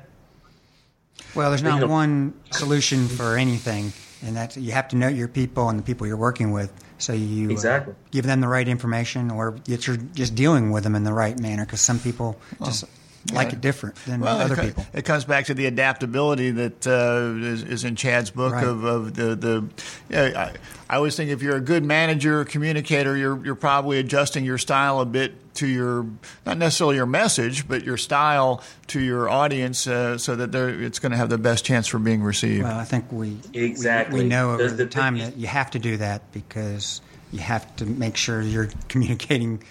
Well, 1.35 1.49
there's 1.49 1.63
not 1.63 1.75
You 1.75 1.81
know- 1.81 1.87
one 1.87 2.33
solution 2.51 3.07
for 3.07 3.37
anything, 3.37 3.91
and 4.25 4.35
that's 4.35 4.55
you 4.57 4.71
have 4.71 4.87
to 4.89 4.95
know 4.95 5.07
your 5.07 5.27
people 5.27 5.69
and 5.69 5.79
the 5.79 5.83
people 5.83 6.05
you're 6.07 6.17
working 6.17 6.51
with, 6.51 6.71
so 6.97 7.13
you 7.13 7.49
uh, 7.49 7.51
Exactly. 7.51 7.93
give 8.11 8.25
them 8.25 8.41
the 8.41 8.47
right 8.47 8.67
information, 8.67 9.31
or 9.31 9.55
that 9.65 9.87
you're 9.87 9.97
just 9.97 10.35
dealing 10.35 10.71
with 10.71 10.83
them 10.83 10.95
in 10.95 11.03
the 11.03 11.13
right 11.13 11.39
manner. 11.39 11.65
Because 11.65 11.81
some 11.81 11.99
people 11.99 12.39
just 12.63 12.85
like 13.31 13.53
it 13.53 13.61
different 13.61 13.95
than 14.05 14.19
Well, 14.19 14.37
other 14.39 14.55
it, 14.59 14.65
people. 14.65 14.85
it 14.93 15.05
comes 15.05 15.23
back 15.23 15.45
to 15.45 15.53
the 15.53 15.65
adaptability 15.65 16.51
that 16.51 16.85
uh, 16.85 17.45
is, 17.45 17.63
is 17.63 17.83
in 17.85 17.95
Chad's 17.95 18.31
book 18.31 18.53
Right. 18.53 18.65
of, 18.65 18.83
of 18.83 19.13
the 19.15 19.35
the. 19.35 19.65
Yeah, 20.09 20.51
I, 20.89 20.93
I 20.93 20.97
always 20.97 21.15
think 21.15 21.29
if 21.31 21.41
you're 21.41 21.55
a 21.55 21.61
good 21.61 21.83
manager, 21.85 22.43
communicator, 22.43 23.15
you're 23.15 23.43
you're 23.45 23.55
probably 23.55 23.99
adjusting 23.99 24.43
your 24.43 24.57
style 24.57 24.99
a 24.99 25.05
bit 25.05 25.33
to 25.55 25.67
your 25.67 26.05
not 26.45 26.57
necessarily 26.57 26.97
your 26.97 27.05
message, 27.05 27.67
but 27.67 27.83
your 27.83 27.97
style 27.97 28.61
to 28.87 28.99
your 28.99 29.29
audience, 29.29 29.87
uh, 29.87 30.17
so 30.17 30.35
that 30.35 30.51
they're, 30.51 30.69
it's 30.69 30.99
going 30.99 31.11
to 31.11 31.17
have 31.17 31.29
the 31.29 31.37
best 31.37 31.63
chance 31.63 31.87
for 31.87 31.99
being 31.99 32.23
received. 32.23 32.63
Well, 32.63 32.77
I 32.77 32.83
think 32.85 33.11
we 33.11 33.37
Exactly. 33.53 34.15
we, 34.17 34.23
we 34.23 34.29
know 34.29 34.49
over 34.49 34.57
There's 34.57 34.71
the 34.75 34.83
the 34.85 34.89
time 34.89 35.17
that 35.19 35.37
you 35.37 35.47
have 35.47 35.71
to 35.71 35.79
do 35.79 35.97
that 35.97 36.31
because 36.33 37.01
you 37.31 37.39
have 37.39 37.73
to 37.77 37.85
make 37.85 38.17
sure 38.17 38.41
you're 38.41 38.69
communicating 38.89 39.63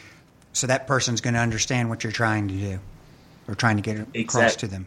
so 0.55 0.67
that 0.67 0.87
person's 0.87 1.21
going 1.21 1.35
to 1.35 1.41
understand 1.41 1.89
what 1.91 2.03
you're 2.05 2.13
trying 2.13 2.49
to 2.49 2.55
do 2.55 2.79
or 3.53 3.55
trying 3.55 3.77
to 3.77 3.83
get 3.83 3.97
it 3.99 4.09
across 4.17 4.55
Exact- 4.55 4.61
to 4.61 4.67
them. 4.69 4.87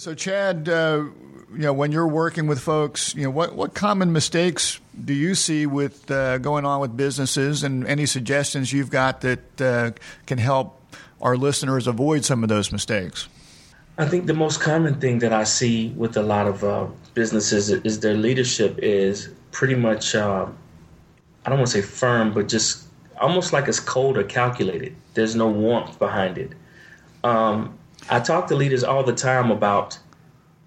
So, 0.00 0.14
Chad, 0.14 0.66
uh, 0.66 1.04
you 1.52 1.58
know, 1.58 1.74
when 1.74 1.92
you're 1.92 2.08
working 2.08 2.46
with 2.46 2.58
folks, 2.58 3.14
you 3.14 3.24
know, 3.24 3.28
what, 3.28 3.54
what 3.54 3.74
common 3.74 4.14
mistakes 4.14 4.80
do 5.04 5.12
you 5.12 5.34
see 5.34 5.66
with 5.66 6.10
uh, 6.10 6.38
going 6.38 6.64
on 6.64 6.80
with 6.80 6.96
businesses, 6.96 7.62
and 7.62 7.86
any 7.86 8.06
suggestions 8.06 8.72
you've 8.72 8.88
got 8.88 9.20
that 9.20 9.60
uh, 9.60 9.90
can 10.24 10.38
help 10.38 10.80
our 11.20 11.36
listeners 11.36 11.86
avoid 11.86 12.24
some 12.24 12.42
of 12.42 12.48
those 12.48 12.72
mistakes? 12.72 13.28
I 13.98 14.06
think 14.06 14.24
the 14.24 14.32
most 14.32 14.62
common 14.62 14.98
thing 14.98 15.18
that 15.18 15.34
I 15.34 15.44
see 15.44 15.90
with 15.90 16.16
a 16.16 16.22
lot 16.22 16.46
of 16.46 16.64
uh, 16.64 16.86
businesses 17.12 17.68
is 17.68 18.00
their 18.00 18.14
leadership 18.14 18.78
is 18.78 19.28
pretty 19.50 19.74
much, 19.74 20.14
uh, 20.14 20.46
I 21.44 21.50
don't 21.50 21.58
want 21.58 21.70
to 21.72 21.82
say 21.82 21.86
firm, 21.86 22.32
but 22.32 22.48
just 22.48 22.86
almost 23.20 23.52
like 23.52 23.68
it's 23.68 23.80
cold 23.80 24.16
or 24.16 24.24
calculated. 24.24 24.96
There's 25.12 25.36
no 25.36 25.50
warmth 25.50 25.98
behind 25.98 26.38
it. 26.38 26.52
Um, 27.22 27.76
I 28.10 28.18
talk 28.18 28.48
to 28.48 28.56
leaders 28.56 28.82
all 28.82 29.04
the 29.04 29.14
time 29.14 29.52
about 29.52 29.96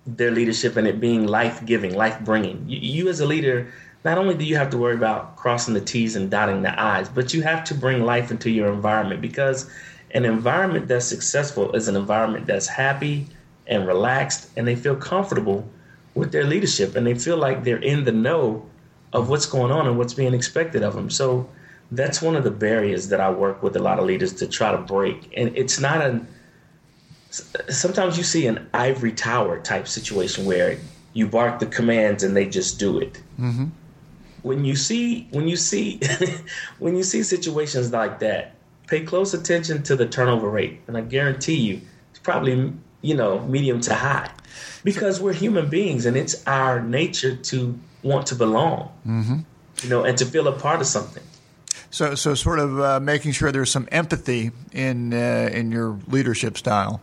their 0.08 0.32
leadership 0.32 0.78
and 0.78 0.88
it 0.88 1.02
being 1.02 1.28
life 1.28 1.66
giving, 1.66 1.94
life 1.94 2.20
bringing. 2.22 2.64
You, 2.70 2.80
you, 2.80 3.10
as 3.10 3.20
a 3.20 3.26
leader, 3.26 3.72
not 4.06 4.18
only 4.18 4.34
do 4.34 4.46
you 4.46 4.56
have 4.56 4.70
to 4.70 4.78
worry 4.78 4.96
about 4.96 5.36
crossing 5.36 5.74
the 5.74 5.82
T's 5.82 6.16
and 6.16 6.32
dotting 6.32 6.62
the 6.62 6.82
I's, 6.82 7.10
but 7.10 7.34
you 7.34 7.42
have 7.42 7.66
to 7.66 7.76
bring 7.76 8.04
life 8.04 8.32
into 8.32 8.50
your 8.50 8.72
environment 8.72 9.20
because 9.20 9.70
an 10.12 10.24
environment 10.24 10.88
that's 10.88 11.06
successful 11.06 11.74
is 11.74 11.90
an 11.90 11.98
environment 11.98 12.48
that's 12.48 12.68
happy 12.68 13.28
and 13.68 13.88
relaxed 13.88 14.50
and 14.56 14.66
they 14.66 14.76
feel 14.76 14.96
comfortable 14.96 15.68
with 16.16 16.32
their 16.32 16.46
leadership 16.46 16.96
and 16.96 17.06
they 17.06 17.16
feel 17.16 17.38
like 17.38 17.66
they're 17.66 17.78
in 17.78 18.06
the 18.06 18.12
know 18.12 18.66
of 19.12 19.30
what's 19.30 19.46
going 19.46 19.72
on 19.72 19.86
and 19.86 19.98
what's 19.98 20.14
being 20.14 20.34
expected 20.34 20.82
of 20.82 20.96
them. 20.96 21.10
So 21.10 21.50
that's 21.92 22.22
one 22.22 22.38
of 22.38 22.46
the 22.46 22.52
barriers 22.52 23.10
that 23.10 23.20
I 23.20 23.30
work 23.30 23.62
with 23.62 23.76
a 23.76 23.80
lot 23.80 24.00
of 24.00 24.06
leaders 24.06 24.34
to 24.36 24.48
try 24.48 24.72
to 24.72 24.78
break. 24.78 25.32
And 25.36 25.56
it's 25.58 25.80
not 25.80 26.02
a 26.02 26.26
sometimes 27.70 28.18
you 28.18 28.24
see 28.24 28.48
an 28.48 28.70
ivory 28.74 29.12
tower 29.12 29.60
type 29.60 29.88
situation 29.88 30.46
where 30.46 30.78
you 31.14 31.28
bark 31.28 31.60
the 31.60 31.66
commands 31.66 32.24
and 32.24 32.36
they 32.36 32.46
just 32.46 32.80
do 32.80 33.00
it. 33.00 33.22
Mm-hmm. 33.40 33.66
When 34.44 34.66
you 34.66 34.76
see 34.76 35.28
when 35.32 35.48
you 35.48 35.56
see 35.56 36.00
when 36.80 36.96
you 36.96 37.04
see 37.04 37.24
situations 37.24 37.92
like 37.92 38.20
that, 38.20 38.56
pay 38.88 39.02
close 39.02 39.34
attention 39.34 39.84
to 39.84 39.96
the 39.96 40.06
turnover 40.06 40.50
rate, 40.50 40.82
and 40.88 40.98
I 40.98 41.02
guarantee 41.02 41.56
you, 41.56 41.82
it's 42.12 42.20
probably 42.20 42.74
you 43.02 43.16
know 43.16 43.40
medium 43.40 43.80
to 43.82 43.96
high, 43.96 44.30
because 44.84 45.22
we're 45.22 45.34
human 45.34 45.70
beings 45.70 46.06
and 46.06 46.18
it's 46.18 46.46
our 46.46 46.82
nature 46.82 47.36
to 47.36 47.80
want 48.04 48.28
to 48.28 48.36
belong, 48.36 48.92
mm-hmm. 49.08 49.40
you 49.82 49.90
know, 49.90 50.04
and 50.04 50.18
to 50.18 50.26
feel 50.26 50.48
a 50.48 50.52
part 50.60 50.82
of 50.82 50.88
something. 50.88 51.24
So, 51.90 52.16
so 52.16 52.34
sort 52.34 52.60
of 52.60 52.80
uh, 52.80 53.00
making 53.00 53.32
sure 53.32 53.52
there's 53.52 53.72
some 53.72 53.88
empathy 53.92 54.52
in 54.72 55.14
uh, 55.14 55.50
in 55.54 55.72
your 55.72 55.98
leadership 56.08 56.58
style. 56.58 57.02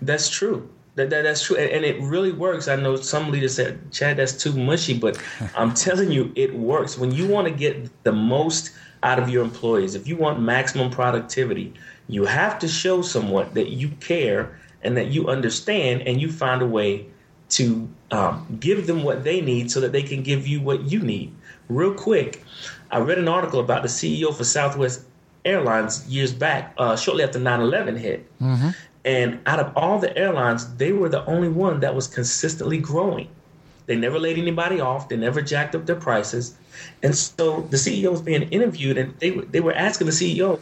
That's 0.00 0.28
true. 0.28 0.68
That, 0.94 1.08
that 1.08 1.22
that's 1.22 1.42
true, 1.42 1.56
and, 1.56 1.70
and, 1.70 1.84
it 1.86 1.98
really 2.02 2.32
works. 2.32 2.68
I 2.68 2.76
know 2.76 2.96
some 2.96 3.30
leaders 3.30 3.54
said, 3.54 3.90
"Chad, 3.92 4.18
that's 4.18 4.34
too 4.34 4.52
mushy," 4.52 4.98
but 4.98 5.18
I'm 5.56 5.72
telling 5.72 6.12
you, 6.12 6.30
it 6.36 6.54
works. 6.54 6.98
When 6.98 7.12
you 7.12 7.26
want 7.26 7.48
to 7.48 7.54
get 7.54 8.04
the 8.04 8.12
most 8.12 8.72
out 9.02 9.18
of 9.18 9.30
your 9.30 9.42
employees, 9.42 9.94
if 9.94 10.06
you 10.06 10.16
want 10.16 10.40
maximum 10.40 10.90
productivity, 10.90 11.72
you 12.08 12.26
have 12.26 12.58
to 12.58 12.68
show 12.68 13.00
somewhat 13.00 13.54
that 13.54 13.70
you 13.70 13.88
care 14.00 14.58
and 14.82 14.96
that 14.96 15.08
you 15.08 15.28
understand 15.28 16.02
and 16.02 16.20
you 16.20 16.30
find 16.30 16.60
a 16.60 16.66
way 16.66 17.06
to 17.50 17.88
um, 18.10 18.58
give 18.60 18.86
them 18.86 19.02
what 19.02 19.24
they 19.24 19.40
need 19.40 19.70
so 19.70 19.80
that 19.80 19.92
they 19.92 20.02
can 20.02 20.22
give 20.22 20.46
you 20.46 20.60
what 20.60 20.82
you 20.90 21.00
need. 21.00 21.34
Real 21.68 21.94
quick, 21.94 22.42
I 22.90 22.98
read 22.98 23.18
an 23.18 23.28
article 23.28 23.60
about 23.60 23.82
the 23.82 23.88
CEO 23.88 24.34
for 24.34 24.44
Southwest 24.44 25.04
Airlines 25.44 26.06
years 26.06 26.32
back, 26.32 26.74
uh, 26.78 26.96
shortly 26.96 27.24
after 27.24 27.38
9 27.38 27.60
11 27.60 27.96
hit. 27.96 28.40
Mm-hmm. 28.40 28.70
And 29.04 29.40
out 29.46 29.58
of 29.58 29.76
all 29.76 29.98
the 29.98 30.16
airlines, 30.16 30.74
they 30.76 30.92
were 30.92 31.08
the 31.08 31.24
only 31.26 31.48
one 31.48 31.80
that 31.80 31.94
was 31.94 32.06
consistently 32.06 32.78
growing. 32.78 33.28
They 33.86 33.96
never 33.96 34.18
laid 34.18 34.38
anybody 34.38 34.80
off. 34.80 35.08
They 35.08 35.16
never 35.16 35.42
jacked 35.42 35.74
up 35.74 35.86
their 35.86 35.96
prices. 35.96 36.56
And 37.02 37.14
so 37.14 37.62
the 37.62 37.76
CEO 37.76 38.12
was 38.12 38.22
being 38.22 38.42
interviewed, 38.50 38.96
and 38.96 39.18
they, 39.18 39.30
they 39.30 39.60
were 39.60 39.74
asking 39.74 40.06
the 40.06 40.12
CEO, 40.12 40.60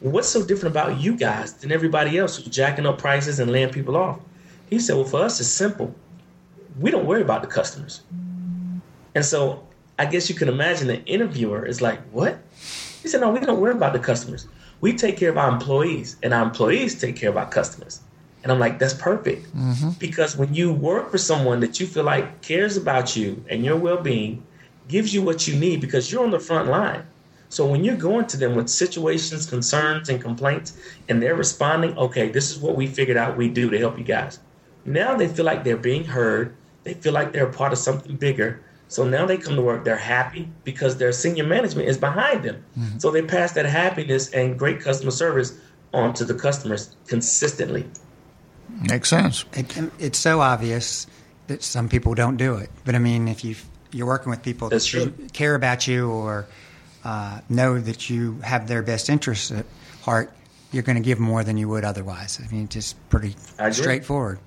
What's 0.00 0.28
so 0.28 0.44
different 0.44 0.72
about 0.72 1.00
you 1.00 1.16
guys 1.16 1.52
than 1.52 1.70
everybody 1.70 2.18
else 2.18 2.36
who's 2.36 2.46
jacking 2.46 2.86
up 2.86 2.98
prices 2.98 3.38
and 3.38 3.52
laying 3.52 3.70
people 3.70 3.96
off? 3.96 4.18
He 4.68 4.80
said, 4.80 4.96
Well, 4.96 5.04
for 5.04 5.20
us, 5.20 5.38
it's 5.38 5.48
simple. 5.48 5.94
We 6.80 6.90
don't 6.90 7.06
worry 7.06 7.22
about 7.22 7.42
the 7.42 7.48
customers. 7.48 8.02
And 9.14 9.24
so 9.24 9.64
I 10.00 10.06
guess 10.06 10.28
you 10.28 10.34
can 10.34 10.48
imagine 10.48 10.88
the 10.88 11.04
interviewer 11.04 11.64
is 11.64 11.80
like, 11.80 12.00
What? 12.10 12.40
He 13.00 13.08
said, 13.08 13.20
No, 13.20 13.30
we 13.30 13.38
don't 13.38 13.60
worry 13.60 13.74
about 13.74 13.92
the 13.92 14.00
customers. 14.00 14.48
We 14.82 14.92
take 14.92 15.16
care 15.16 15.30
of 15.30 15.38
our 15.38 15.50
employees, 15.50 16.16
and 16.22 16.34
our 16.34 16.42
employees 16.42 17.00
take 17.00 17.16
care 17.16 17.30
of 17.30 17.38
our 17.38 17.48
customers. 17.48 18.00
And 18.42 18.50
I'm 18.50 18.58
like, 18.58 18.78
that's 18.78 18.94
perfect. 18.94 19.46
Mm-hmm. 19.56 19.90
Because 19.98 20.36
when 20.36 20.52
you 20.52 20.72
work 20.72 21.10
for 21.10 21.18
someone 21.18 21.60
that 21.60 21.78
you 21.80 21.86
feel 21.86 22.02
like 22.04 22.42
cares 22.42 22.76
about 22.76 23.16
you 23.16 23.42
and 23.48 23.64
your 23.64 23.76
well 23.76 24.02
being, 24.02 24.44
gives 24.88 25.14
you 25.14 25.22
what 25.22 25.46
you 25.46 25.56
need 25.56 25.80
because 25.80 26.10
you're 26.10 26.24
on 26.24 26.32
the 26.32 26.40
front 26.40 26.68
line. 26.68 27.04
So 27.48 27.66
when 27.66 27.84
you're 27.84 27.96
going 27.96 28.26
to 28.28 28.36
them 28.36 28.56
with 28.56 28.68
situations, 28.68 29.46
concerns, 29.46 30.08
and 30.08 30.20
complaints, 30.20 30.76
and 31.08 31.22
they're 31.22 31.36
responding, 31.36 31.96
okay, 31.96 32.28
this 32.30 32.50
is 32.50 32.58
what 32.58 32.76
we 32.76 32.86
figured 32.86 33.16
out 33.16 33.36
we 33.36 33.48
do 33.48 33.70
to 33.70 33.78
help 33.78 33.98
you 33.98 34.04
guys. 34.04 34.40
Now 34.84 35.14
they 35.14 35.28
feel 35.28 35.44
like 35.44 35.62
they're 35.62 35.76
being 35.76 36.04
heard. 36.04 36.56
They 36.82 36.94
feel 36.94 37.12
like 37.12 37.32
they're 37.32 37.46
a 37.46 37.52
part 37.52 37.72
of 37.72 37.78
something 37.78 38.16
bigger. 38.16 38.60
So 38.92 39.04
now 39.04 39.24
they 39.24 39.38
come 39.38 39.56
to 39.56 39.62
work, 39.62 39.84
they're 39.84 39.96
happy 39.96 40.50
because 40.64 40.98
their 40.98 41.12
senior 41.12 41.44
management 41.44 41.88
is 41.88 41.96
behind 41.96 42.42
them. 42.42 42.62
Mm-hmm. 42.78 42.98
So 42.98 43.10
they 43.10 43.22
pass 43.22 43.52
that 43.52 43.64
happiness 43.64 44.28
and 44.32 44.58
great 44.58 44.80
customer 44.80 45.10
service 45.10 45.58
on 45.94 46.12
to 46.14 46.26
the 46.26 46.34
customers 46.34 46.94
consistently. 47.06 47.86
Makes 48.68 49.08
sense. 49.08 49.46
It, 49.54 49.78
it's 49.98 50.18
so 50.18 50.40
obvious 50.42 51.06
that 51.46 51.62
some 51.62 51.88
people 51.88 52.12
don't 52.12 52.36
do 52.36 52.56
it. 52.56 52.68
But 52.84 52.94
I 52.94 52.98
mean, 52.98 53.28
if 53.28 53.44
you 53.44 53.56
you're 53.92 54.06
working 54.06 54.28
with 54.28 54.42
people 54.42 54.68
That's 54.68 54.92
that 54.92 55.32
care 55.32 55.54
about 55.54 55.86
you 55.86 56.10
or 56.10 56.46
uh, 57.02 57.40
know 57.48 57.78
that 57.78 58.10
you 58.10 58.40
have 58.42 58.68
their 58.68 58.82
best 58.82 59.08
interests 59.08 59.50
at 59.50 59.64
heart, 60.02 60.34
you're 60.70 60.82
going 60.82 60.96
to 60.96 61.02
give 61.02 61.18
more 61.18 61.44
than 61.44 61.56
you 61.56 61.68
would 61.68 61.84
otherwise. 61.84 62.40
I 62.42 62.50
mean, 62.52 62.64
it's 62.64 62.74
just 62.74 63.08
pretty 63.08 63.36
straightforward. 63.70 64.38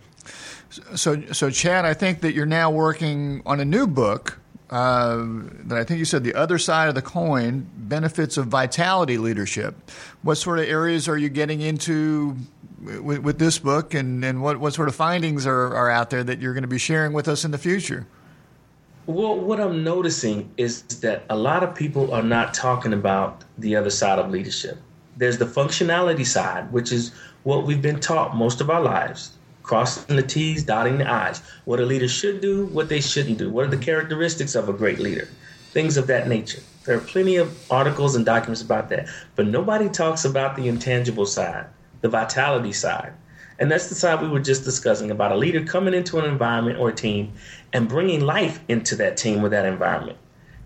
So, 0.95 1.21
so 1.31 1.49
Chad, 1.49 1.85
I 1.85 1.93
think 1.93 2.21
that 2.21 2.33
you're 2.33 2.45
now 2.45 2.69
working 2.69 3.41
on 3.45 3.59
a 3.59 3.65
new 3.65 3.87
book 3.87 4.39
uh, 4.69 5.17
that 5.65 5.77
I 5.77 5.83
think 5.83 5.99
you 5.99 6.05
said 6.05 6.23
the 6.23 6.33
other 6.33 6.57
side 6.57 6.89
of 6.89 6.95
the 6.95 7.01
coin 7.01 7.69
benefits 7.77 8.37
of 8.37 8.47
vitality 8.47 9.17
leadership. 9.17 9.75
What 10.21 10.35
sort 10.35 10.59
of 10.59 10.65
areas 10.65 11.07
are 11.07 11.17
you 11.17 11.29
getting 11.29 11.61
into 11.61 12.35
with, 12.81 13.19
with 13.19 13.39
this 13.39 13.59
book, 13.59 13.93
and, 13.93 14.23
and 14.23 14.41
what, 14.41 14.59
what 14.59 14.73
sort 14.73 14.87
of 14.87 14.95
findings 14.95 15.45
are, 15.45 15.75
are 15.75 15.89
out 15.89 16.09
there 16.09 16.23
that 16.23 16.39
you're 16.39 16.53
going 16.53 16.63
to 16.63 16.67
be 16.67 16.77
sharing 16.77 17.13
with 17.13 17.27
us 17.27 17.45
in 17.45 17.51
the 17.51 17.57
future? 17.57 18.07
Well, 19.07 19.39
what 19.39 19.59
I'm 19.59 19.83
noticing 19.83 20.51
is 20.57 20.81
that 21.01 21.23
a 21.29 21.35
lot 21.35 21.61
of 21.61 21.75
people 21.75 22.11
are 22.11 22.23
not 22.23 22.53
talking 22.53 22.93
about 22.93 23.43
the 23.57 23.75
other 23.75 23.91
side 23.91 24.17
of 24.17 24.31
leadership. 24.31 24.79
There's 25.15 25.37
the 25.37 25.45
functionality 25.45 26.25
side, 26.25 26.71
which 26.71 26.91
is 26.91 27.11
what 27.43 27.65
we've 27.65 27.81
been 27.81 27.99
taught 27.99 28.35
most 28.35 28.61
of 28.61 28.69
our 28.71 28.81
lives 28.81 29.34
crossing 29.65 30.15
the 30.15 30.23
T's, 30.23 30.63
dotting 30.63 30.99
the 30.99 31.11
I's. 31.11 31.41
What 31.65 31.79
a 31.79 31.85
leader 31.85 32.07
should 32.07 32.39
do, 32.39 32.67
what 32.67 32.87
they 32.87 33.01
shouldn't 33.01 33.37
do. 33.37 33.49
What 33.49 33.65
are 33.65 33.69
the 33.69 33.77
characteristics 33.77 34.55
of 34.55 34.69
a 34.69 34.73
great 34.73 34.99
leader? 34.99 35.27
Things 35.71 35.97
of 35.97 36.07
that 36.07 36.27
nature. 36.27 36.61
There 36.85 36.95
are 36.95 37.01
plenty 37.01 37.37
of 37.37 37.71
articles 37.71 38.15
and 38.15 38.25
documents 38.25 38.61
about 38.61 38.89
that, 38.89 39.09
but 39.35 39.47
nobody 39.47 39.89
talks 39.89 40.23
about 40.23 40.55
the 40.55 40.67
intangible 40.67 41.25
side 41.25 41.65
the 42.01 42.09
vitality 42.09 42.71
side. 42.71 43.13
And 43.57 43.71
that's 43.71 43.87
the 43.87 43.95
side 43.95 44.21
we 44.21 44.27
were 44.27 44.39
just 44.39 44.63
discussing 44.63 45.09
about 45.09 45.31
a 45.31 45.35
leader 45.35 45.63
coming 45.63 45.95
into 45.95 46.19
an 46.19 46.25
environment 46.25 46.77
or 46.77 46.89
a 46.89 46.93
team 46.93 47.33
and 47.73 47.89
bringing 47.89 48.21
life 48.21 48.59
into 48.67 48.95
that 48.97 49.17
team 49.17 49.43
or 49.43 49.49
that 49.49 49.65
environment. 49.65 50.19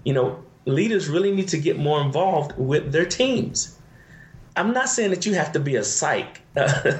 You 0.04 0.14
know, 0.14 0.44
leaders 0.66 1.08
really 1.08 1.32
need 1.32 1.48
to 1.50 1.58
get 1.58 1.78
more 1.78 2.02
involved 2.02 2.58
with 2.58 2.92
their 2.92 3.06
teams. 3.06 3.78
I'm 4.58 4.74
not 4.74 4.90
saying 4.90 5.12
that 5.12 5.26
you 5.26 5.36
have 5.36 5.54
to 5.54 5.60
be 5.60 5.78
a 5.78 5.84
psych, 5.84 6.42
uh, 6.58 6.94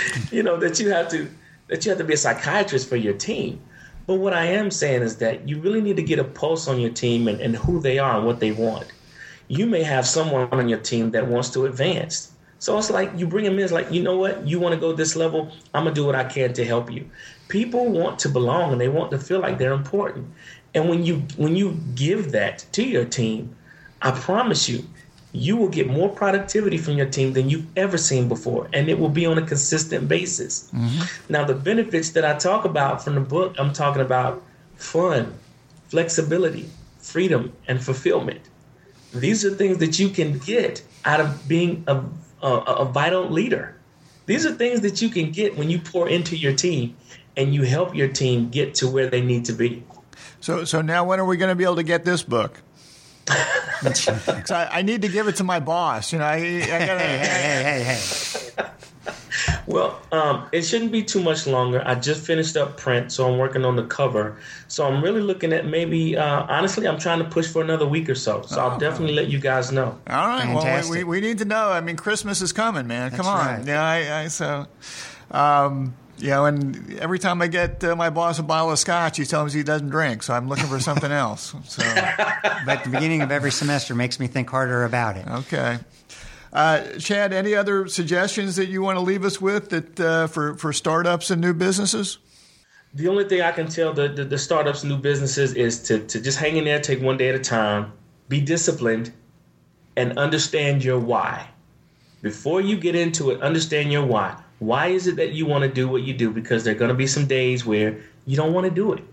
you 0.30 0.42
know, 0.42 0.56
that 0.56 0.78
you 0.80 0.90
have 0.90 1.08
to 1.10 1.28
that 1.68 1.84
you 1.84 1.90
have 1.90 1.98
to 1.98 2.04
be 2.04 2.14
a 2.14 2.18
psychiatrist 2.18 2.88
for 2.88 2.96
your 2.96 3.14
team. 3.14 3.60
But 4.06 4.14
what 4.14 4.32
I 4.32 4.46
am 4.46 4.70
saying 4.70 5.02
is 5.02 5.18
that 5.18 5.46
you 5.46 5.60
really 5.60 5.82
need 5.82 5.96
to 5.96 6.02
get 6.02 6.18
a 6.18 6.24
pulse 6.24 6.66
on 6.66 6.80
your 6.80 6.90
team 6.90 7.28
and, 7.28 7.40
and 7.40 7.54
who 7.54 7.78
they 7.78 7.98
are 7.98 8.16
and 8.16 8.26
what 8.26 8.40
they 8.40 8.52
want. 8.52 8.90
You 9.48 9.66
may 9.66 9.82
have 9.82 10.06
someone 10.06 10.48
on 10.50 10.68
your 10.68 10.78
team 10.78 11.10
that 11.10 11.26
wants 11.26 11.50
to 11.50 11.66
advance 11.66 12.32
so 12.60 12.76
it's 12.76 12.90
like 12.90 13.10
you 13.16 13.26
bring 13.26 13.44
them 13.44 13.54
in, 13.54 13.60
it's 13.60 13.72
like, 13.72 13.90
you 13.92 14.02
know 14.02 14.16
what, 14.16 14.46
you 14.46 14.58
want 14.58 14.74
to 14.74 14.80
go 14.80 14.92
this 14.92 15.14
level, 15.14 15.52
I'm 15.74 15.84
gonna 15.84 15.94
do 15.94 16.04
what 16.04 16.16
I 16.16 16.24
can 16.24 16.52
to 16.54 16.64
help 16.64 16.90
you. 16.90 17.08
People 17.46 17.88
want 17.88 18.18
to 18.20 18.28
belong 18.28 18.72
and 18.72 18.80
they 18.80 18.88
want 18.88 19.10
to 19.12 19.18
feel 19.18 19.38
like 19.38 19.58
they're 19.58 19.72
important. 19.72 20.26
And 20.74 20.88
when 20.88 21.04
you 21.04 21.18
when 21.36 21.54
you 21.54 21.78
give 21.94 22.32
that 22.32 22.66
to 22.72 22.82
your 22.82 23.04
team, 23.04 23.54
I 24.02 24.10
promise 24.10 24.68
you, 24.68 24.84
you 25.32 25.56
will 25.56 25.68
get 25.68 25.86
more 25.86 26.08
productivity 26.08 26.78
from 26.78 26.94
your 26.94 27.06
team 27.06 27.32
than 27.34 27.50
you've 27.50 27.66
ever 27.76 27.98
seen 27.98 28.28
before, 28.28 28.68
and 28.72 28.88
it 28.88 28.98
will 28.98 29.10
be 29.10 29.26
on 29.26 29.38
a 29.38 29.46
consistent 29.46 30.08
basis. 30.08 30.70
Mm-hmm. 30.72 31.32
Now, 31.32 31.44
the 31.44 31.54
benefits 31.54 32.10
that 32.10 32.24
I 32.24 32.36
talk 32.38 32.64
about 32.64 33.04
from 33.04 33.14
the 33.14 33.20
book, 33.20 33.54
I'm 33.58 33.72
talking 33.72 34.02
about 34.02 34.42
fun, 34.76 35.34
flexibility, 35.88 36.70
freedom, 36.98 37.52
and 37.66 37.82
fulfillment. 37.82 38.40
These 39.12 39.44
are 39.44 39.50
things 39.50 39.78
that 39.78 39.98
you 39.98 40.08
can 40.08 40.38
get 40.38 40.82
out 41.04 41.20
of 41.20 41.48
being 41.48 41.84
a 41.86 42.02
a, 42.42 42.48
a 42.48 42.84
vital 42.84 43.28
leader. 43.28 43.74
These 44.26 44.44
are 44.46 44.52
things 44.52 44.82
that 44.82 45.00
you 45.00 45.08
can 45.08 45.30
get 45.30 45.56
when 45.56 45.70
you 45.70 45.78
pour 45.78 46.08
into 46.08 46.36
your 46.36 46.52
team 46.52 46.96
and 47.36 47.54
you 47.54 47.62
help 47.62 47.94
your 47.94 48.08
team 48.08 48.50
get 48.50 48.74
to 48.76 48.88
where 48.88 49.08
they 49.08 49.20
need 49.20 49.44
to 49.46 49.52
be. 49.52 49.82
So, 50.40 50.64
so 50.64 50.82
now 50.82 51.04
when 51.04 51.18
are 51.18 51.24
we 51.24 51.36
going 51.36 51.50
to 51.50 51.54
be 51.54 51.64
able 51.64 51.76
to 51.76 51.82
get 51.82 52.04
this 52.04 52.22
book? 52.22 52.60
I, 54.50 54.68
I, 54.72 54.82
need 54.82 55.02
to 55.02 55.08
give 55.08 55.28
it 55.28 55.36
to 55.36 55.44
my 55.44 55.60
boss. 55.60 56.12
You 56.12 56.18
know, 56.18 56.24
I, 56.24 56.36
I 56.36 56.60
gotta, 56.66 57.00
hey, 57.00 57.18
hey, 57.18 57.62
hey, 57.62 57.82
hey, 57.82 58.62
hey. 58.64 58.70
Well, 59.66 60.00
um, 60.12 60.48
it 60.50 60.62
shouldn't 60.62 60.92
be 60.92 61.02
too 61.02 61.22
much 61.22 61.46
longer. 61.46 61.82
I 61.84 61.94
just 61.94 62.24
finished 62.24 62.56
up 62.56 62.78
print, 62.78 63.12
so 63.12 63.30
I'm 63.30 63.38
working 63.38 63.64
on 63.64 63.76
the 63.76 63.84
cover. 63.84 64.38
So 64.66 64.86
I'm 64.86 65.04
really 65.04 65.20
looking 65.20 65.52
at 65.52 65.66
maybe, 65.66 66.16
uh, 66.16 66.46
honestly, 66.48 66.88
I'm 66.88 66.98
trying 66.98 67.18
to 67.18 67.24
push 67.26 67.46
for 67.46 67.62
another 67.62 67.86
week 67.86 68.08
or 68.08 68.14
so. 68.14 68.42
So 68.42 68.58
oh, 68.58 68.68
I'll 68.68 68.78
definitely 68.78 69.14
let 69.14 69.28
you 69.28 69.38
guys 69.38 69.70
know. 69.70 69.98
All 70.08 70.26
right. 70.26 70.42
Fantastic. 70.42 70.90
Well, 70.90 70.98
we, 70.98 71.04
we 71.04 71.20
need 71.20 71.38
to 71.38 71.44
know. 71.44 71.70
I 71.70 71.80
mean, 71.82 71.96
Christmas 71.96 72.40
is 72.40 72.52
coming, 72.52 72.86
man. 72.86 73.10
Come 73.10 73.26
on. 73.26 73.46
Right. 73.46 73.66
Yeah. 73.66 73.84
I, 73.84 74.22
I 74.22 74.28
so. 74.28 74.66
Um, 75.30 75.94
you 76.18 76.30
know, 76.30 76.46
and 76.46 76.98
every 76.98 77.18
time 77.18 77.40
I 77.42 77.46
get 77.46 77.82
uh, 77.84 77.94
my 77.96 78.10
boss 78.10 78.38
a 78.38 78.42
bottle 78.42 78.72
of 78.72 78.78
scotch, 78.78 79.16
he 79.16 79.24
tells 79.24 79.54
me 79.54 79.60
he 79.60 79.64
doesn't 79.64 79.90
drink, 79.90 80.22
so 80.22 80.34
I'm 80.34 80.48
looking 80.48 80.66
for 80.66 80.80
something 80.80 81.10
else. 81.10 81.54
So. 81.64 81.82
but 82.66 82.84
the 82.84 82.90
beginning 82.90 83.22
of 83.22 83.30
every 83.30 83.50
semester 83.50 83.94
makes 83.94 84.18
me 84.18 84.26
think 84.26 84.50
harder 84.50 84.84
about 84.84 85.16
it. 85.16 85.26
Okay. 85.28 85.78
Uh, 86.52 86.82
Chad, 86.98 87.32
any 87.32 87.54
other 87.54 87.88
suggestions 87.88 88.56
that 88.56 88.66
you 88.66 88.82
want 88.82 88.96
to 88.96 89.02
leave 89.02 89.24
us 89.24 89.40
with 89.40 89.68
that 89.70 90.00
uh, 90.00 90.26
for 90.26 90.54
for 90.54 90.72
startups 90.72 91.30
and 91.30 91.40
new 91.40 91.52
businesses? 91.52 92.18
The 92.94 93.08
only 93.08 93.24
thing 93.24 93.42
I 93.42 93.52
can 93.52 93.68
tell 93.68 93.92
the, 93.92 94.08
the, 94.08 94.24
the 94.24 94.38
startups 94.38 94.82
and 94.82 94.90
new 94.90 94.98
businesses 94.98 95.52
is 95.52 95.82
to, 95.84 96.00
to 96.06 96.20
just 96.20 96.38
hang 96.38 96.56
in 96.56 96.64
there, 96.64 96.80
take 96.80 97.02
one 97.02 97.18
day 97.18 97.28
at 97.28 97.34
a 97.34 97.38
time, 97.38 97.92
be 98.28 98.40
disciplined, 98.40 99.12
and 99.94 100.18
understand 100.18 100.82
your 100.82 100.98
why. 100.98 101.50
Before 102.22 102.60
you 102.60 102.78
get 102.78 102.94
into 102.94 103.30
it, 103.30 103.42
understand 103.42 103.92
your 103.92 104.06
why. 104.06 104.42
Why 104.58 104.88
is 104.88 105.06
it 105.06 105.16
that 105.16 105.32
you 105.32 105.46
want 105.46 105.62
to 105.62 105.68
do 105.68 105.88
what 105.88 106.02
you 106.02 106.14
do? 106.14 106.30
Because 106.30 106.64
there 106.64 106.74
are 106.74 106.78
going 106.78 106.88
to 106.88 106.94
be 106.94 107.06
some 107.06 107.26
days 107.26 107.64
where 107.64 107.98
you 108.26 108.36
don't 108.36 108.52
want 108.52 108.64
to 108.64 108.70
do 108.70 108.92
it. 108.92 109.04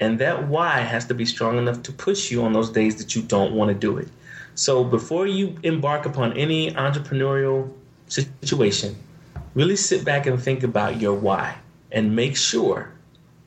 And 0.00 0.18
that 0.20 0.48
why 0.48 0.78
has 0.78 1.06
to 1.06 1.14
be 1.14 1.24
strong 1.24 1.58
enough 1.58 1.82
to 1.84 1.92
push 1.92 2.30
you 2.30 2.42
on 2.42 2.52
those 2.52 2.70
days 2.70 2.96
that 2.96 3.14
you 3.14 3.22
don't 3.22 3.52
want 3.52 3.68
to 3.68 3.74
do 3.74 3.98
it. 3.98 4.08
So 4.54 4.84
before 4.84 5.26
you 5.26 5.56
embark 5.62 6.06
upon 6.06 6.36
any 6.36 6.72
entrepreneurial 6.72 7.70
situation, 8.08 8.96
really 9.54 9.76
sit 9.76 10.04
back 10.04 10.26
and 10.26 10.40
think 10.40 10.62
about 10.62 11.00
your 11.00 11.14
why 11.14 11.56
and 11.92 12.14
make 12.14 12.36
sure 12.36 12.92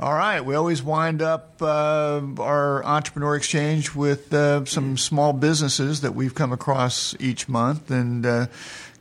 All 0.00 0.14
right. 0.14 0.40
We 0.40 0.54
always 0.54 0.82
wind 0.82 1.20
up 1.20 1.60
uh, 1.60 2.22
our 2.38 2.82
entrepreneur 2.82 3.36
exchange 3.36 3.94
with 3.94 4.32
uh, 4.32 4.64
some 4.64 4.96
small 4.96 5.34
businesses 5.34 6.00
that 6.00 6.14
we've 6.14 6.34
come 6.34 6.52
across 6.52 7.14
each 7.20 7.50
month. 7.50 7.90
And 7.90 8.24
uh, 8.24 8.46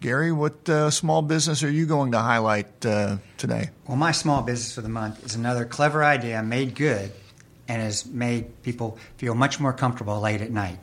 Gary, 0.01 0.33
what 0.33 0.67
uh, 0.67 0.89
small 0.89 1.21
business 1.21 1.63
are 1.63 1.71
you 1.71 1.85
going 1.85 2.11
to 2.11 2.19
highlight 2.19 2.85
uh, 2.85 3.19
today? 3.37 3.69
Well, 3.87 3.95
my 3.95 4.11
small 4.11 4.41
business 4.41 4.75
for 4.75 4.81
the 4.81 4.89
month 4.89 5.23
is 5.25 5.35
another 5.35 5.63
clever 5.63 6.03
idea 6.03 6.43
made 6.43 6.75
good 6.75 7.13
and 7.69 7.81
has 7.81 8.05
made 8.05 8.61
people 8.63 8.97
feel 9.15 9.35
much 9.35 9.57
more 9.57 9.71
comfortable 9.71 10.19
late 10.19 10.41
at 10.41 10.51
night. 10.51 10.79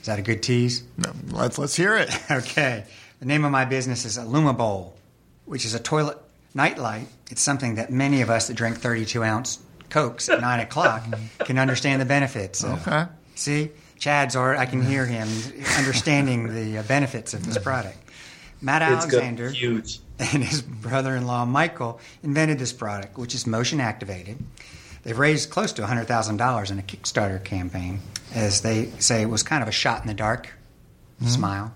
Is 0.00 0.06
that 0.06 0.18
a 0.18 0.22
good 0.22 0.42
tease? 0.42 0.82
No, 0.96 1.12
let's 1.28 1.56
let's 1.56 1.76
hear 1.76 1.94
it. 1.94 2.10
Okay. 2.32 2.84
The 3.20 3.26
name 3.26 3.44
of 3.44 3.52
my 3.52 3.64
business 3.64 4.04
is 4.04 4.18
Bowl, 4.18 4.96
which 5.44 5.64
is 5.64 5.74
a 5.74 5.78
toilet 5.78 6.18
nightlight. 6.54 7.08
It's 7.30 7.42
something 7.42 7.76
that 7.76 7.90
many 7.90 8.22
of 8.22 8.30
us 8.30 8.48
that 8.48 8.54
drink 8.54 8.78
32 8.78 9.22
ounce 9.22 9.58
Cokes 9.88 10.28
at 10.28 10.40
9 10.40 10.60
o'clock 10.60 11.04
can 11.40 11.58
understand 11.58 12.00
the 12.00 12.06
benefits. 12.06 12.62
Of. 12.62 12.86
Okay. 12.86 13.06
See? 13.34 13.70
Chad's 13.98 14.34
or 14.34 14.56
I 14.56 14.64
can 14.64 14.82
hear 14.82 15.04
him 15.04 15.28
understanding 15.76 16.54
the 16.54 16.78
uh, 16.78 16.82
benefits 16.84 17.34
of 17.34 17.44
this 17.44 17.58
product. 17.58 17.98
Matt 18.62 18.82
It's 18.82 19.06
good. 19.06 19.20
Alexander 19.20 19.50
Huge. 19.50 20.00
and 20.18 20.42
his 20.42 20.62
brother-in-law 20.62 21.44
Michael 21.44 22.00
invented 22.22 22.58
this 22.58 22.72
product, 22.72 23.18
which 23.18 23.34
is 23.34 23.46
motion 23.46 23.80
activated. 23.80 24.38
They've 25.02 25.18
raised 25.18 25.50
close 25.50 25.72
to 25.74 25.82
$100,000 25.82 26.70
in 26.70 26.78
a 26.78 26.82
Kickstarter 26.82 27.42
campaign, 27.42 28.00
as 28.34 28.60
they 28.60 28.86
say 28.98 29.22
it 29.22 29.28
was 29.28 29.42
kind 29.42 29.62
of 29.62 29.68
a 29.68 29.72
shot 29.72 30.02
in 30.02 30.08
the 30.08 30.14
dark 30.14 30.50
smile. 31.26 31.74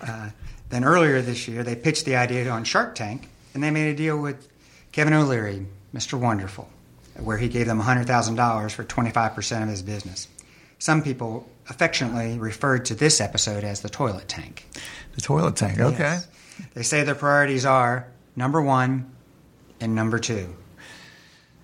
Uh, 0.00 0.30
then 0.70 0.84
earlier 0.84 1.20
this 1.22 1.46
year, 1.46 1.62
they 1.62 1.76
pitched 1.76 2.04
the 2.04 2.16
idea 2.16 2.48
on 2.50 2.64
Shark 2.64 2.94
Tank, 2.94 3.28
and 3.54 3.62
they 3.62 3.70
made 3.70 3.90
a 3.90 3.96
deal 3.96 4.18
with 4.18 4.48
Kevin 4.92 5.14
O'Leary, 5.14 5.66
Mr. 5.94 6.18
Wonderful, 6.18 6.68
where 7.18 7.38
he 7.38 7.48
gave 7.48 7.66
them 7.66 7.80
$100,000 7.80 8.70
for 8.72 8.84
25% 8.84 9.62
of 9.62 9.68
his 9.68 9.82
business. 9.82 10.28
Some 10.78 11.02
people 11.02 11.48
affectionately 11.68 12.38
referred 12.38 12.86
to 12.86 12.94
this 12.94 13.20
episode 13.20 13.64
as 13.64 13.80
the 13.80 13.88
toilet 13.88 14.28
tank. 14.28 14.66
The 15.14 15.20
toilet 15.20 15.56
tank. 15.56 15.78
Okay. 15.78 15.98
Yes. 15.98 16.28
They 16.74 16.82
say 16.82 17.04
their 17.04 17.14
priorities 17.14 17.64
are 17.64 18.08
number 18.36 18.60
one 18.60 19.10
and 19.80 19.94
number 19.94 20.18
two. 20.18 20.54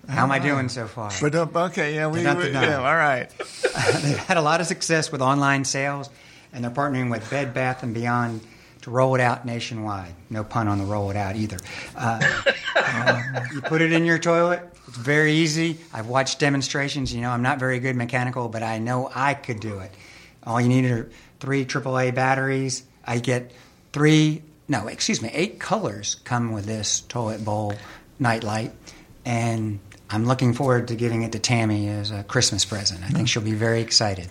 How 0.07 0.23
am 0.23 0.31
I 0.31 0.39
ah. 0.39 0.43
doing 0.43 0.69
so 0.69 0.87
far? 0.87 1.11
But 1.21 1.35
okay, 1.35 1.93
yeah, 1.95 2.07
we, 2.07 2.19
we 2.19 2.51
yeah, 2.51 2.77
all 2.77 2.95
right. 2.95 3.29
They've 4.01 4.17
had 4.17 4.37
a 4.37 4.41
lot 4.41 4.59
of 4.59 4.67
success 4.67 5.11
with 5.11 5.21
online 5.21 5.65
sales, 5.65 6.09
and 6.51 6.63
they're 6.63 6.71
partnering 6.71 7.11
with 7.11 7.29
Bed 7.29 7.53
Bath 7.53 7.83
and 7.83 7.93
Beyond 7.93 8.41
to 8.81 8.91
roll 8.91 9.15
it 9.15 9.21
out 9.21 9.45
nationwide. 9.45 10.13
No 10.29 10.43
pun 10.43 10.67
on 10.67 10.77
the 10.77 10.85
roll 10.85 11.11
it 11.11 11.17
out 11.17 11.35
either. 11.35 11.57
Uh, 11.95 12.19
uh, 12.75 13.21
you 13.53 13.61
put 13.61 13.81
it 13.81 13.91
in 13.91 14.05
your 14.05 14.19
toilet. 14.19 14.61
It's 14.87 14.97
very 14.97 15.33
easy. 15.33 15.77
I've 15.93 16.07
watched 16.07 16.39
demonstrations. 16.39 17.13
You 17.13 17.21
know, 17.21 17.29
I'm 17.29 17.41
not 17.41 17.59
very 17.59 17.79
good 17.79 17.95
mechanical, 17.95 18.47
but 18.47 18.63
I 18.63 18.79
know 18.79 19.11
I 19.13 19.33
could 19.33 19.59
do 19.59 19.79
it. 19.79 19.91
All 20.43 20.59
you 20.59 20.69
need 20.69 20.85
are 20.85 21.09
three 21.39 21.65
AAA 21.65 22.15
batteries. 22.15 22.83
I 23.05 23.19
get 23.19 23.51
three, 23.91 24.43
no, 24.67 24.87
excuse 24.87 25.21
me, 25.21 25.29
eight 25.33 25.59
colors 25.59 26.15
come 26.23 26.51
with 26.51 26.65
this 26.65 27.01
toilet 27.01 27.43
bowl 27.43 27.73
nightlight, 28.17 28.71
and 29.25 29.79
I'm 30.09 30.25
looking 30.25 30.53
forward 30.53 30.87
to 30.89 30.95
giving 30.95 31.23
it 31.23 31.31
to 31.33 31.39
Tammy 31.39 31.87
as 31.89 32.11
a 32.11 32.23
Christmas 32.23 32.65
present. 32.65 33.03
I 33.03 33.09
think 33.09 33.27
she'll 33.27 33.43
be 33.43 33.53
very 33.53 33.81
excited. 33.81 34.29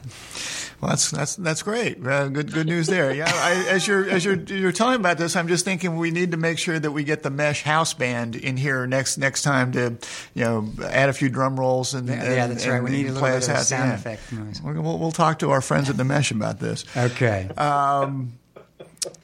Well, 0.81 0.91
that's 0.91 1.11
that's 1.11 1.35
that's 1.37 1.63
great. 1.63 2.07
Uh, 2.07 2.29
good 2.29 2.53
good 2.53 2.67
news 2.67 2.87
there. 2.87 3.13
Yeah, 3.13 3.25
I, 3.29 3.67
as 3.69 3.87
you're 3.89 4.09
as 4.09 4.25
you're 4.25 4.37
you're 4.37 4.71
telling 4.71 4.97
about 4.97 5.19
this, 5.19 5.35
I'm 5.35 5.49
just 5.49 5.65
thinking 5.65 5.97
we 5.97 6.13
need 6.13 6.31
to 6.31 6.37
make 6.37 6.57
sure 6.59 6.79
that 6.79 6.93
we 6.93 7.03
get 7.03 7.25
the 7.25 7.31
Mesh 7.31 7.65
House 7.65 7.95
Band 7.95 8.37
in 8.37 8.57
here 8.57 8.87
next 8.87 9.19
next 9.19 9.43
time 9.43 9.73
to 9.73 9.97
you 10.35 10.45
know 10.45 10.69
add 10.85 11.09
a 11.09 11.13
few 11.13 11.29
drum 11.31 11.59
rolls 11.59 11.95
and 11.95 12.07
Yeah, 12.07 12.15
yeah, 12.23 12.45
and- 12.45 12.53
that's 12.53 12.67
right. 12.67 12.81
We 12.81 12.91
need 12.91 13.09
a 13.09 13.13
little 13.13 13.29
bit 13.29 13.49
of 13.49 13.59
sound 13.59 13.93
effect 13.93 14.33
noise. 14.33 14.63
We'll, 14.63 14.81
we'll, 14.81 14.99
we'll 14.99 15.11
talk 15.11 15.41
to 15.41 15.51
our 15.51 15.61
friends 15.61 15.91
at 15.91 15.97
the 15.97 16.05
Mesh 16.05 16.31
about 16.31 16.61
this. 16.61 16.85
Okay. 16.97 17.49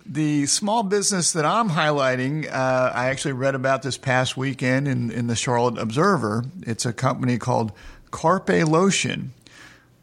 The 0.06 0.46
small 0.46 0.82
business 0.82 1.32
that 1.32 1.44
I'm 1.44 1.70
highlighting, 1.70 2.46
uh, 2.50 2.92
I 2.94 3.08
actually 3.08 3.32
read 3.32 3.54
about 3.54 3.82
this 3.82 3.96
past 3.96 4.36
weekend 4.36 4.86
in, 4.86 5.10
in 5.10 5.26
the 5.26 5.34
Charlotte 5.34 5.78
Observer. 5.78 6.44
It's 6.62 6.84
a 6.84 6.92
company 6.92 7.38
called 7.38 7.72
Carpe 8.10 8.50
Lotion. 8.68 9.32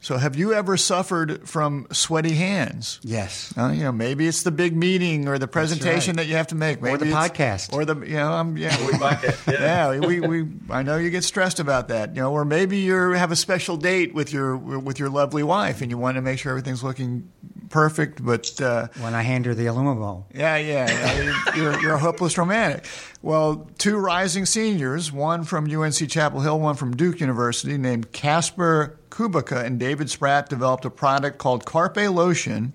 So, 0.04 0.18
have 0.18 0.36
you 0.36 0.52
ever 0.54 0.78
suffered 0.78 1.48
from 1.48 1.86
sweaty 1.92 2.34
hands? 2.34 3.00
yes. 3.04 3.54
Uh, 3.56 3.68
you 3.70 3.84
know, 3.84 3.92
maybe 3.92 4.28
it's 4.28 4.42
the 4.42 4.50
big 4.52 4.76
meeting 4.76 5.28
or 5.28 5.38
the 5.38 5.48
presentation 5.48 6.16
right. 6.16 6.24
that 6.24 6.28
you 6.28 6.36
have 6.38 6.48
to 6.48 6.56
make, 6.56 6.82
Or 6.82 6.98
the 6.98 7.06
podcast. 7.06 7.72
or 7.72 7.86
the 7.86 7.96
you 8.06 8.16
know, 8.16 8.32
I'm 8.32 8.58
yeah, 8.58 8.76
we, 8.86 8.98
Like 8.98 9.24
it, 9.24 9.38
yeah. 9.48 9.92
yeah, 9.94 10.00
we, 10.00 10.20
we 10.20 10.48
I 10.72 10.82
know 10.82 10.98
you 10.98 11.12
get 11.12 11.24
stressed 11.24 11.60
about 11.60 11.90
that, 11.90 12.16
you 12.16 12.22
know, 12.22 12.32
or 12.34 12.46
maybe 12.46 12.80
you 12.80 13.12
have 13.12 13.32
a 13.32 13.36
special 13.36 13.78
date 13.78 14.14
with 14.16 14.34
your 14.34 14.58
with 14.58 14.98
your 15.00 15.10
lovely 15.10 15.44
wife 15.44 15.82
and 15.82 15.92
you 15.92 15.98
want 16.00 16.16
to 16.16 16.22
make 16.22 16.40
sure 16.40 16.50
everything's 16.52 16.84
looking 16.84 17.30
perfect, 17.70 18.26
but 18.26 18.60
uh, 18.60 18.88
When 19.00 19.14
I 19.14 19.22
hand 19.22 19.46
her 19.46 19.54
the 19.54 19.68
aluminum 19.68 20.00
bowl. 20.00 20.26
yeah, 20.34 20.58
yeah, 20.58 20.90
yeah. 20.90 21.56
You're, 21.56 21.80
you're 21.82 21.94
a 21.94 22.00
hopeless 22.00 22.38
romantic. 22.38 22.86
Well, 23.22 23.70
two 23.78 23.98
rising 23.98 24.46
seniors, 24.46 25.12
one 25.12 25.44
from 25.44 25.72
UNC 25.74 26.10
Chapel 26.10 26.42
Hill, 26.42 26.60
one 26.60 26.76
from 26.76 26.96
Duke 26.98 27.20
University, 27.22 27.78
named 27.78 28.12
Kasper 28.12 28.98
Kubica 29.12 29.64
and 29.64 29.80
David 29.80 30.10
Spratt, 30.10 30.50
developed 30.50 30.86
a 30.86 30.90
product 30.90 31.38
called 31.38 31.66
Carpe 31.66 31.98
Lotion, 31.98 32.74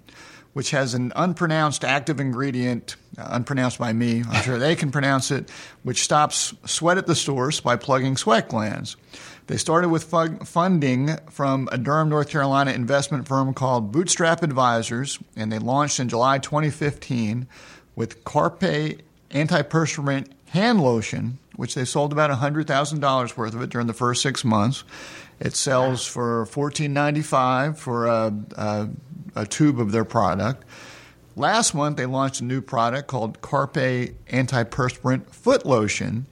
which 0.52 0.70
has 0.70 0.94
an 0.94 1.12
unpronounced 1.16 1.84
active 1.84 2.20
ingredient, 2.20 2.96
uh, 3.18 3.22
unpronounced 3.22 3.78
by 3.78 3.92
me, 3.92 4.22
I'm 4.28 4.42
sure 4.42 4.58
they 4.58 4.76
can 4.76 4.90
pronounce 4.90 5.30
it, 5.30 5.50
which 5.82 6.02
stops 6.02 6.54
sweat 6.64 6.96
at 6.96 7.06
the 7.06 7.14
source 7.14 7.60
by 7.60 7.76
plugging 7.76 8.16
sweat 8.16 8.48
glands. 8.48 8.96
They 9.48 9.56
started 9.58 9.90
with 9.90 10.04
fu- 10.04 10.38
funding 10.44 11.18
from 11.30 11.68
a 11.72 11.78
Durham, 11.78 12.08
North 12.08 12.30
Carolina 12.30 12.72
investment 12.72 13.28
firm 13.28 13.52
called 13.54 13.92
Bootstrap 13.92 14.42
Advisors, 14.42 15.18
and 15.36 15.52
they 15.52 15.58
launched 15.58 16.00
in 16.00 16.08
July 16.08 16.38
2015 16.38 17.46
with 17.94 18.24
Carpe 18.24 19.00
antiperspirant 19.30 20.28
hand 20.48 20.80
lotion, 20.80 21.38
which 21.56 21.74
they 21.74 21.84
sold 21.84 22.12
about 22.12 22.30
$100,000 22.30 23.36
worth 23.36 23.54
of 23.54 23.62
it 23.62 23.70
during 23.70 23.86
the 23.86 23.92
first 23.92 24.22
six 24.22 24.44
months. 24.44 24.84
It 25.38 25.54
sells 25.54 26.06
for 26.06 26.46
$14.95 26.46 27.76
for 27.76 28.06
a, 28.06 28.34
a, 28.56 28.88
a 29.34 29.46
tube 29.46 29.78
of 29.80 29.92
their 29.92 30.04
product. 30.04 30.64
Last 31.36 31.74
month, 31.74 31.98
they 31.98 32.06
launched 32.06 32.40
a 32.40 32.44
new 32.44 32.62
product 32.62 33.08
called 33.08 33.42
Carpe 33.42 33.74
Antiperspirant 34.30 35.28
Foot 35.30 35.66
Lotion 35.66 36.24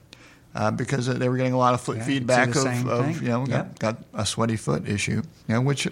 uh, 0.55 0.71
because 0.71 1.05
they 1.05 1.29
were 1.29 1.37
getting 1.37 1.53
a 1.53 1.57
lot 1.57 1.73
of 1.75 1.81
foot 1.81 1.97
Yeah, 1.97 2.05
feedback 2.05 2.55
of, 2.55 2.87
of 2.87 3.21
you 3.21 3.27
know, 3.27 3.45
Yep. 3.45 3.79
got, 3.79 3.79
got 3.79 3.97
a 4.15 4.25
sweaty 4.25 4.55
foot 4.55 4.87
issue, 4.87 5.21
you 5.47 5.53
know, 5.53 5.61
which, 5.61 5.83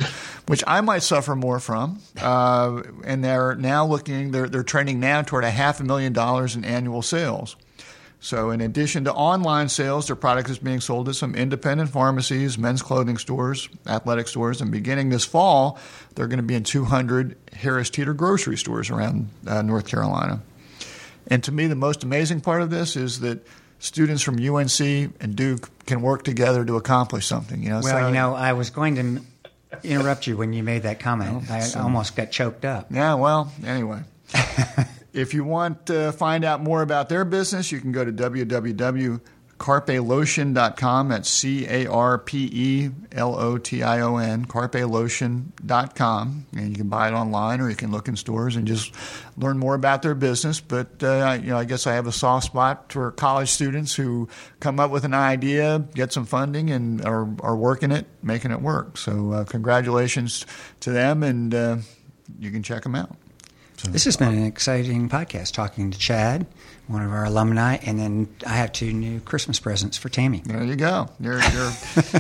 which 0.48 0.64
I 0.66 0.82
might 0.82 1.04
suffer 1.04 1.36
more 1.36 1.60
from. 1.60 2.00
Uh, 2.20 2.82
and 3.04 3.24
they're 3.24 3.54
now 3.56 3.86
looking, 3.86 4.32
they're, 4.32 4.48
they're 4.50 4.64
trending 4.64 5.00
now 5.00 5.22
toward 5.22 5.44
a 5.44 5.52
half 5.52 5.80
a 5.80 5.84
million 5.84 6.14
dollars 6.14 6.56
in 6.56 6.64
annual 6.66 7.02
sales. 7.04 7.56
So, 8.24 8.52
in 8.52 8.62
addition 8.62 9.04
to 9.04 9.14
online 9.14 9.68
sales, 9.68 10.08
their 10.08 10.16
product 10.16 10.50
is 10.50 10.58
being 10.58 10.80
sold 10.80 11.10
at 11.10 11.16
some 11.16 11.36
independent 11.36 11.90
pharmacies, 11.90 12.58
men's 12.58 12.82
clothing 12.82 13.18
stores, 13.18 13.68
athletic 13.86 14.30
stores, 14.30 14.62
and 14.62 14.72
beginning 14.72 15.10
this 15.10 15.26
fall, 15.26 15.78
they're 16.16 16.28
going 16.28 16.38
to 16.38 16.44
be 16.44 16.56
in 16.56 16.64
200 16.64 17.36
Harris 17.52 17.90
Teeter 17.90 18.14
grocery 18.14 18.58
stores 18.58 18.90
around 18.90 19.28
uh, 19.46 19.62
North 19.62 19.88
Carolina. 19.88 20.40
And 21.28 21.44
to 21.44 21.52
me, 21.52 21.68
the 21.68 21.76
most 21.76 22.06
amazing 22.06 22.40
part 22.40 22.62
of 22.62 22.70
this 22.70 22.96
is 22.96 23.20
that 23.20 23.46
students 23.80 24.24
from 24.24 24.36
UNC 24.36 24.80
and 24.80 25.36
Duke 25.36 25.70
can 25.86 26.02
work 26.02 26.24
together 26.24 26.64
to 26.64 26.78
accomplish 26.78 27.26
something. 27.28 27.62
You 27.62 27.72
know, 27.72 27.82
Well, 27.84 28.00
so- 28.00 28.08
you 28.08 28.14
know, 28.14 28.36
I 28.36 28.54
was 28.54 28.70
going 28.70 28.96
to 28.96 29.22
interrupt 29.84 30.28
you 30.28 30.38
when 30.38 30.54
you 30.54 30.64
made 30.64 30.84
that 30.84 31.02
comment. 31.02 31.52
I 31.52 31.70
almost 31.78 32.16
got 32.16 32.32
choked 32.32 32.64
up. 32.64 32.88
Yeah, 32.90 33.16
well, 33.16 33.52
anyway. 33.66 34.00
if 35.14 35.34
you 35.34 35.44
want 35.44 35.86
to 35.88 36.12
find 36.12 36.44
out 36.44 36.62
more 36.62 36.82
about 36.82 37.10
their 37.10 37.24
business, 37.24 37.72
you 37.72 37.80
can 37.80 37.92
go 37.92 38.04
to 38.04 38.12
carpelotion.com. 39.64 41.08
That's 41.08 41.30
C 41.30 41.66
A 41.68 41.88
R 41.88 42.18
P 42.18 42.50
E 42.52 42.90
L 43.14 43.40
O 43.40 43.58
T 43.58 43.82
I 43.82 44.02
O 44.02 44.18
N, 44.18 44.44
carpelotion.com. 44.44 46.46
And 46.54 46.70
you 46.70 46.76
can 46.76 46.90
buy 46.90 47.08
it 47.08 47.14
online 47.14 47.62
or 47.62 47.70
you 47.70 47.76
can 47.76 47.90
look 47.90 48.10
in 48.10 48.18
stores 48.18 48.58
and 48.58 48.68
just 48.68 48.94
learn 49.38 49.58
more 49.58 49.76
about 49.76 50.02
their 50.02 50.16
business. 50.16 50.60
But, 50.60 51.02
uh, 51.02 51.40
you 51.42 51.52
know, 51.52 51.58
I 51.58 51.64
guess 51.64 51.88
I 51.88 51.94
have 51.94 52.08
a 52.08 52.12
soft 52.12 52.48
spot 52.48 52.92
for 52.92 53.12
college 53.12 53.50
students 53.50 53.96
who 53.96 54.28
come 54.60 54.82
up 54.82 54.92
with 54.92 55.06
an 55.06 55.14
idea, 55.14 55.80
get 55.94 56.12
some 56.12 56.26
funding, 56.26 56.70
and 56.70 57.02
are, 57.06 57.30
are 57.40 57.56
working 57.56 57.92
it, 57.92 58.06
making 58.22 58.52
it 58.52 58.62
work. 58.62 58.98
So, 58.98 59.32
uh, 59.32 59.46
congratulations 59.46 60.46
to 60.82 60.92
them, 60.92 61.24
and 61.24 61.56
uh, 61.56 61.78
you 62.38 62.52
can 62.52 62.64
check 62.64 62.84
them 62.84 62.96
out. 62.96 63.16
This 63.90 64.06
has 64.06 64.16
been 64.18 64.34
an 64.34 64.46
exciting 64.46 65.10
podcast 65.10 65.54
talking 65.54 65.92
to 65.92 66.00
Chad, 66.00 66.48
one 66.88 67.04
of 67.04 67.12
our 67.12 67.26
alumni, 67.26 67.78
and 67.84 68.00
then 68.00 68.28
I 68.48 68.56
have 68.56 68.72
two 68.72 68.92
new 68.94 69.20
Christmas 69.20 69.60
presents 69.60 69.98
for 69.98 70.10
Tammy. 70.10 70.42
There 70.46 70.64
you 70.64 70.76
go. 70.76 71.10
You're, 71.20 71.40
you're 71.52 71.72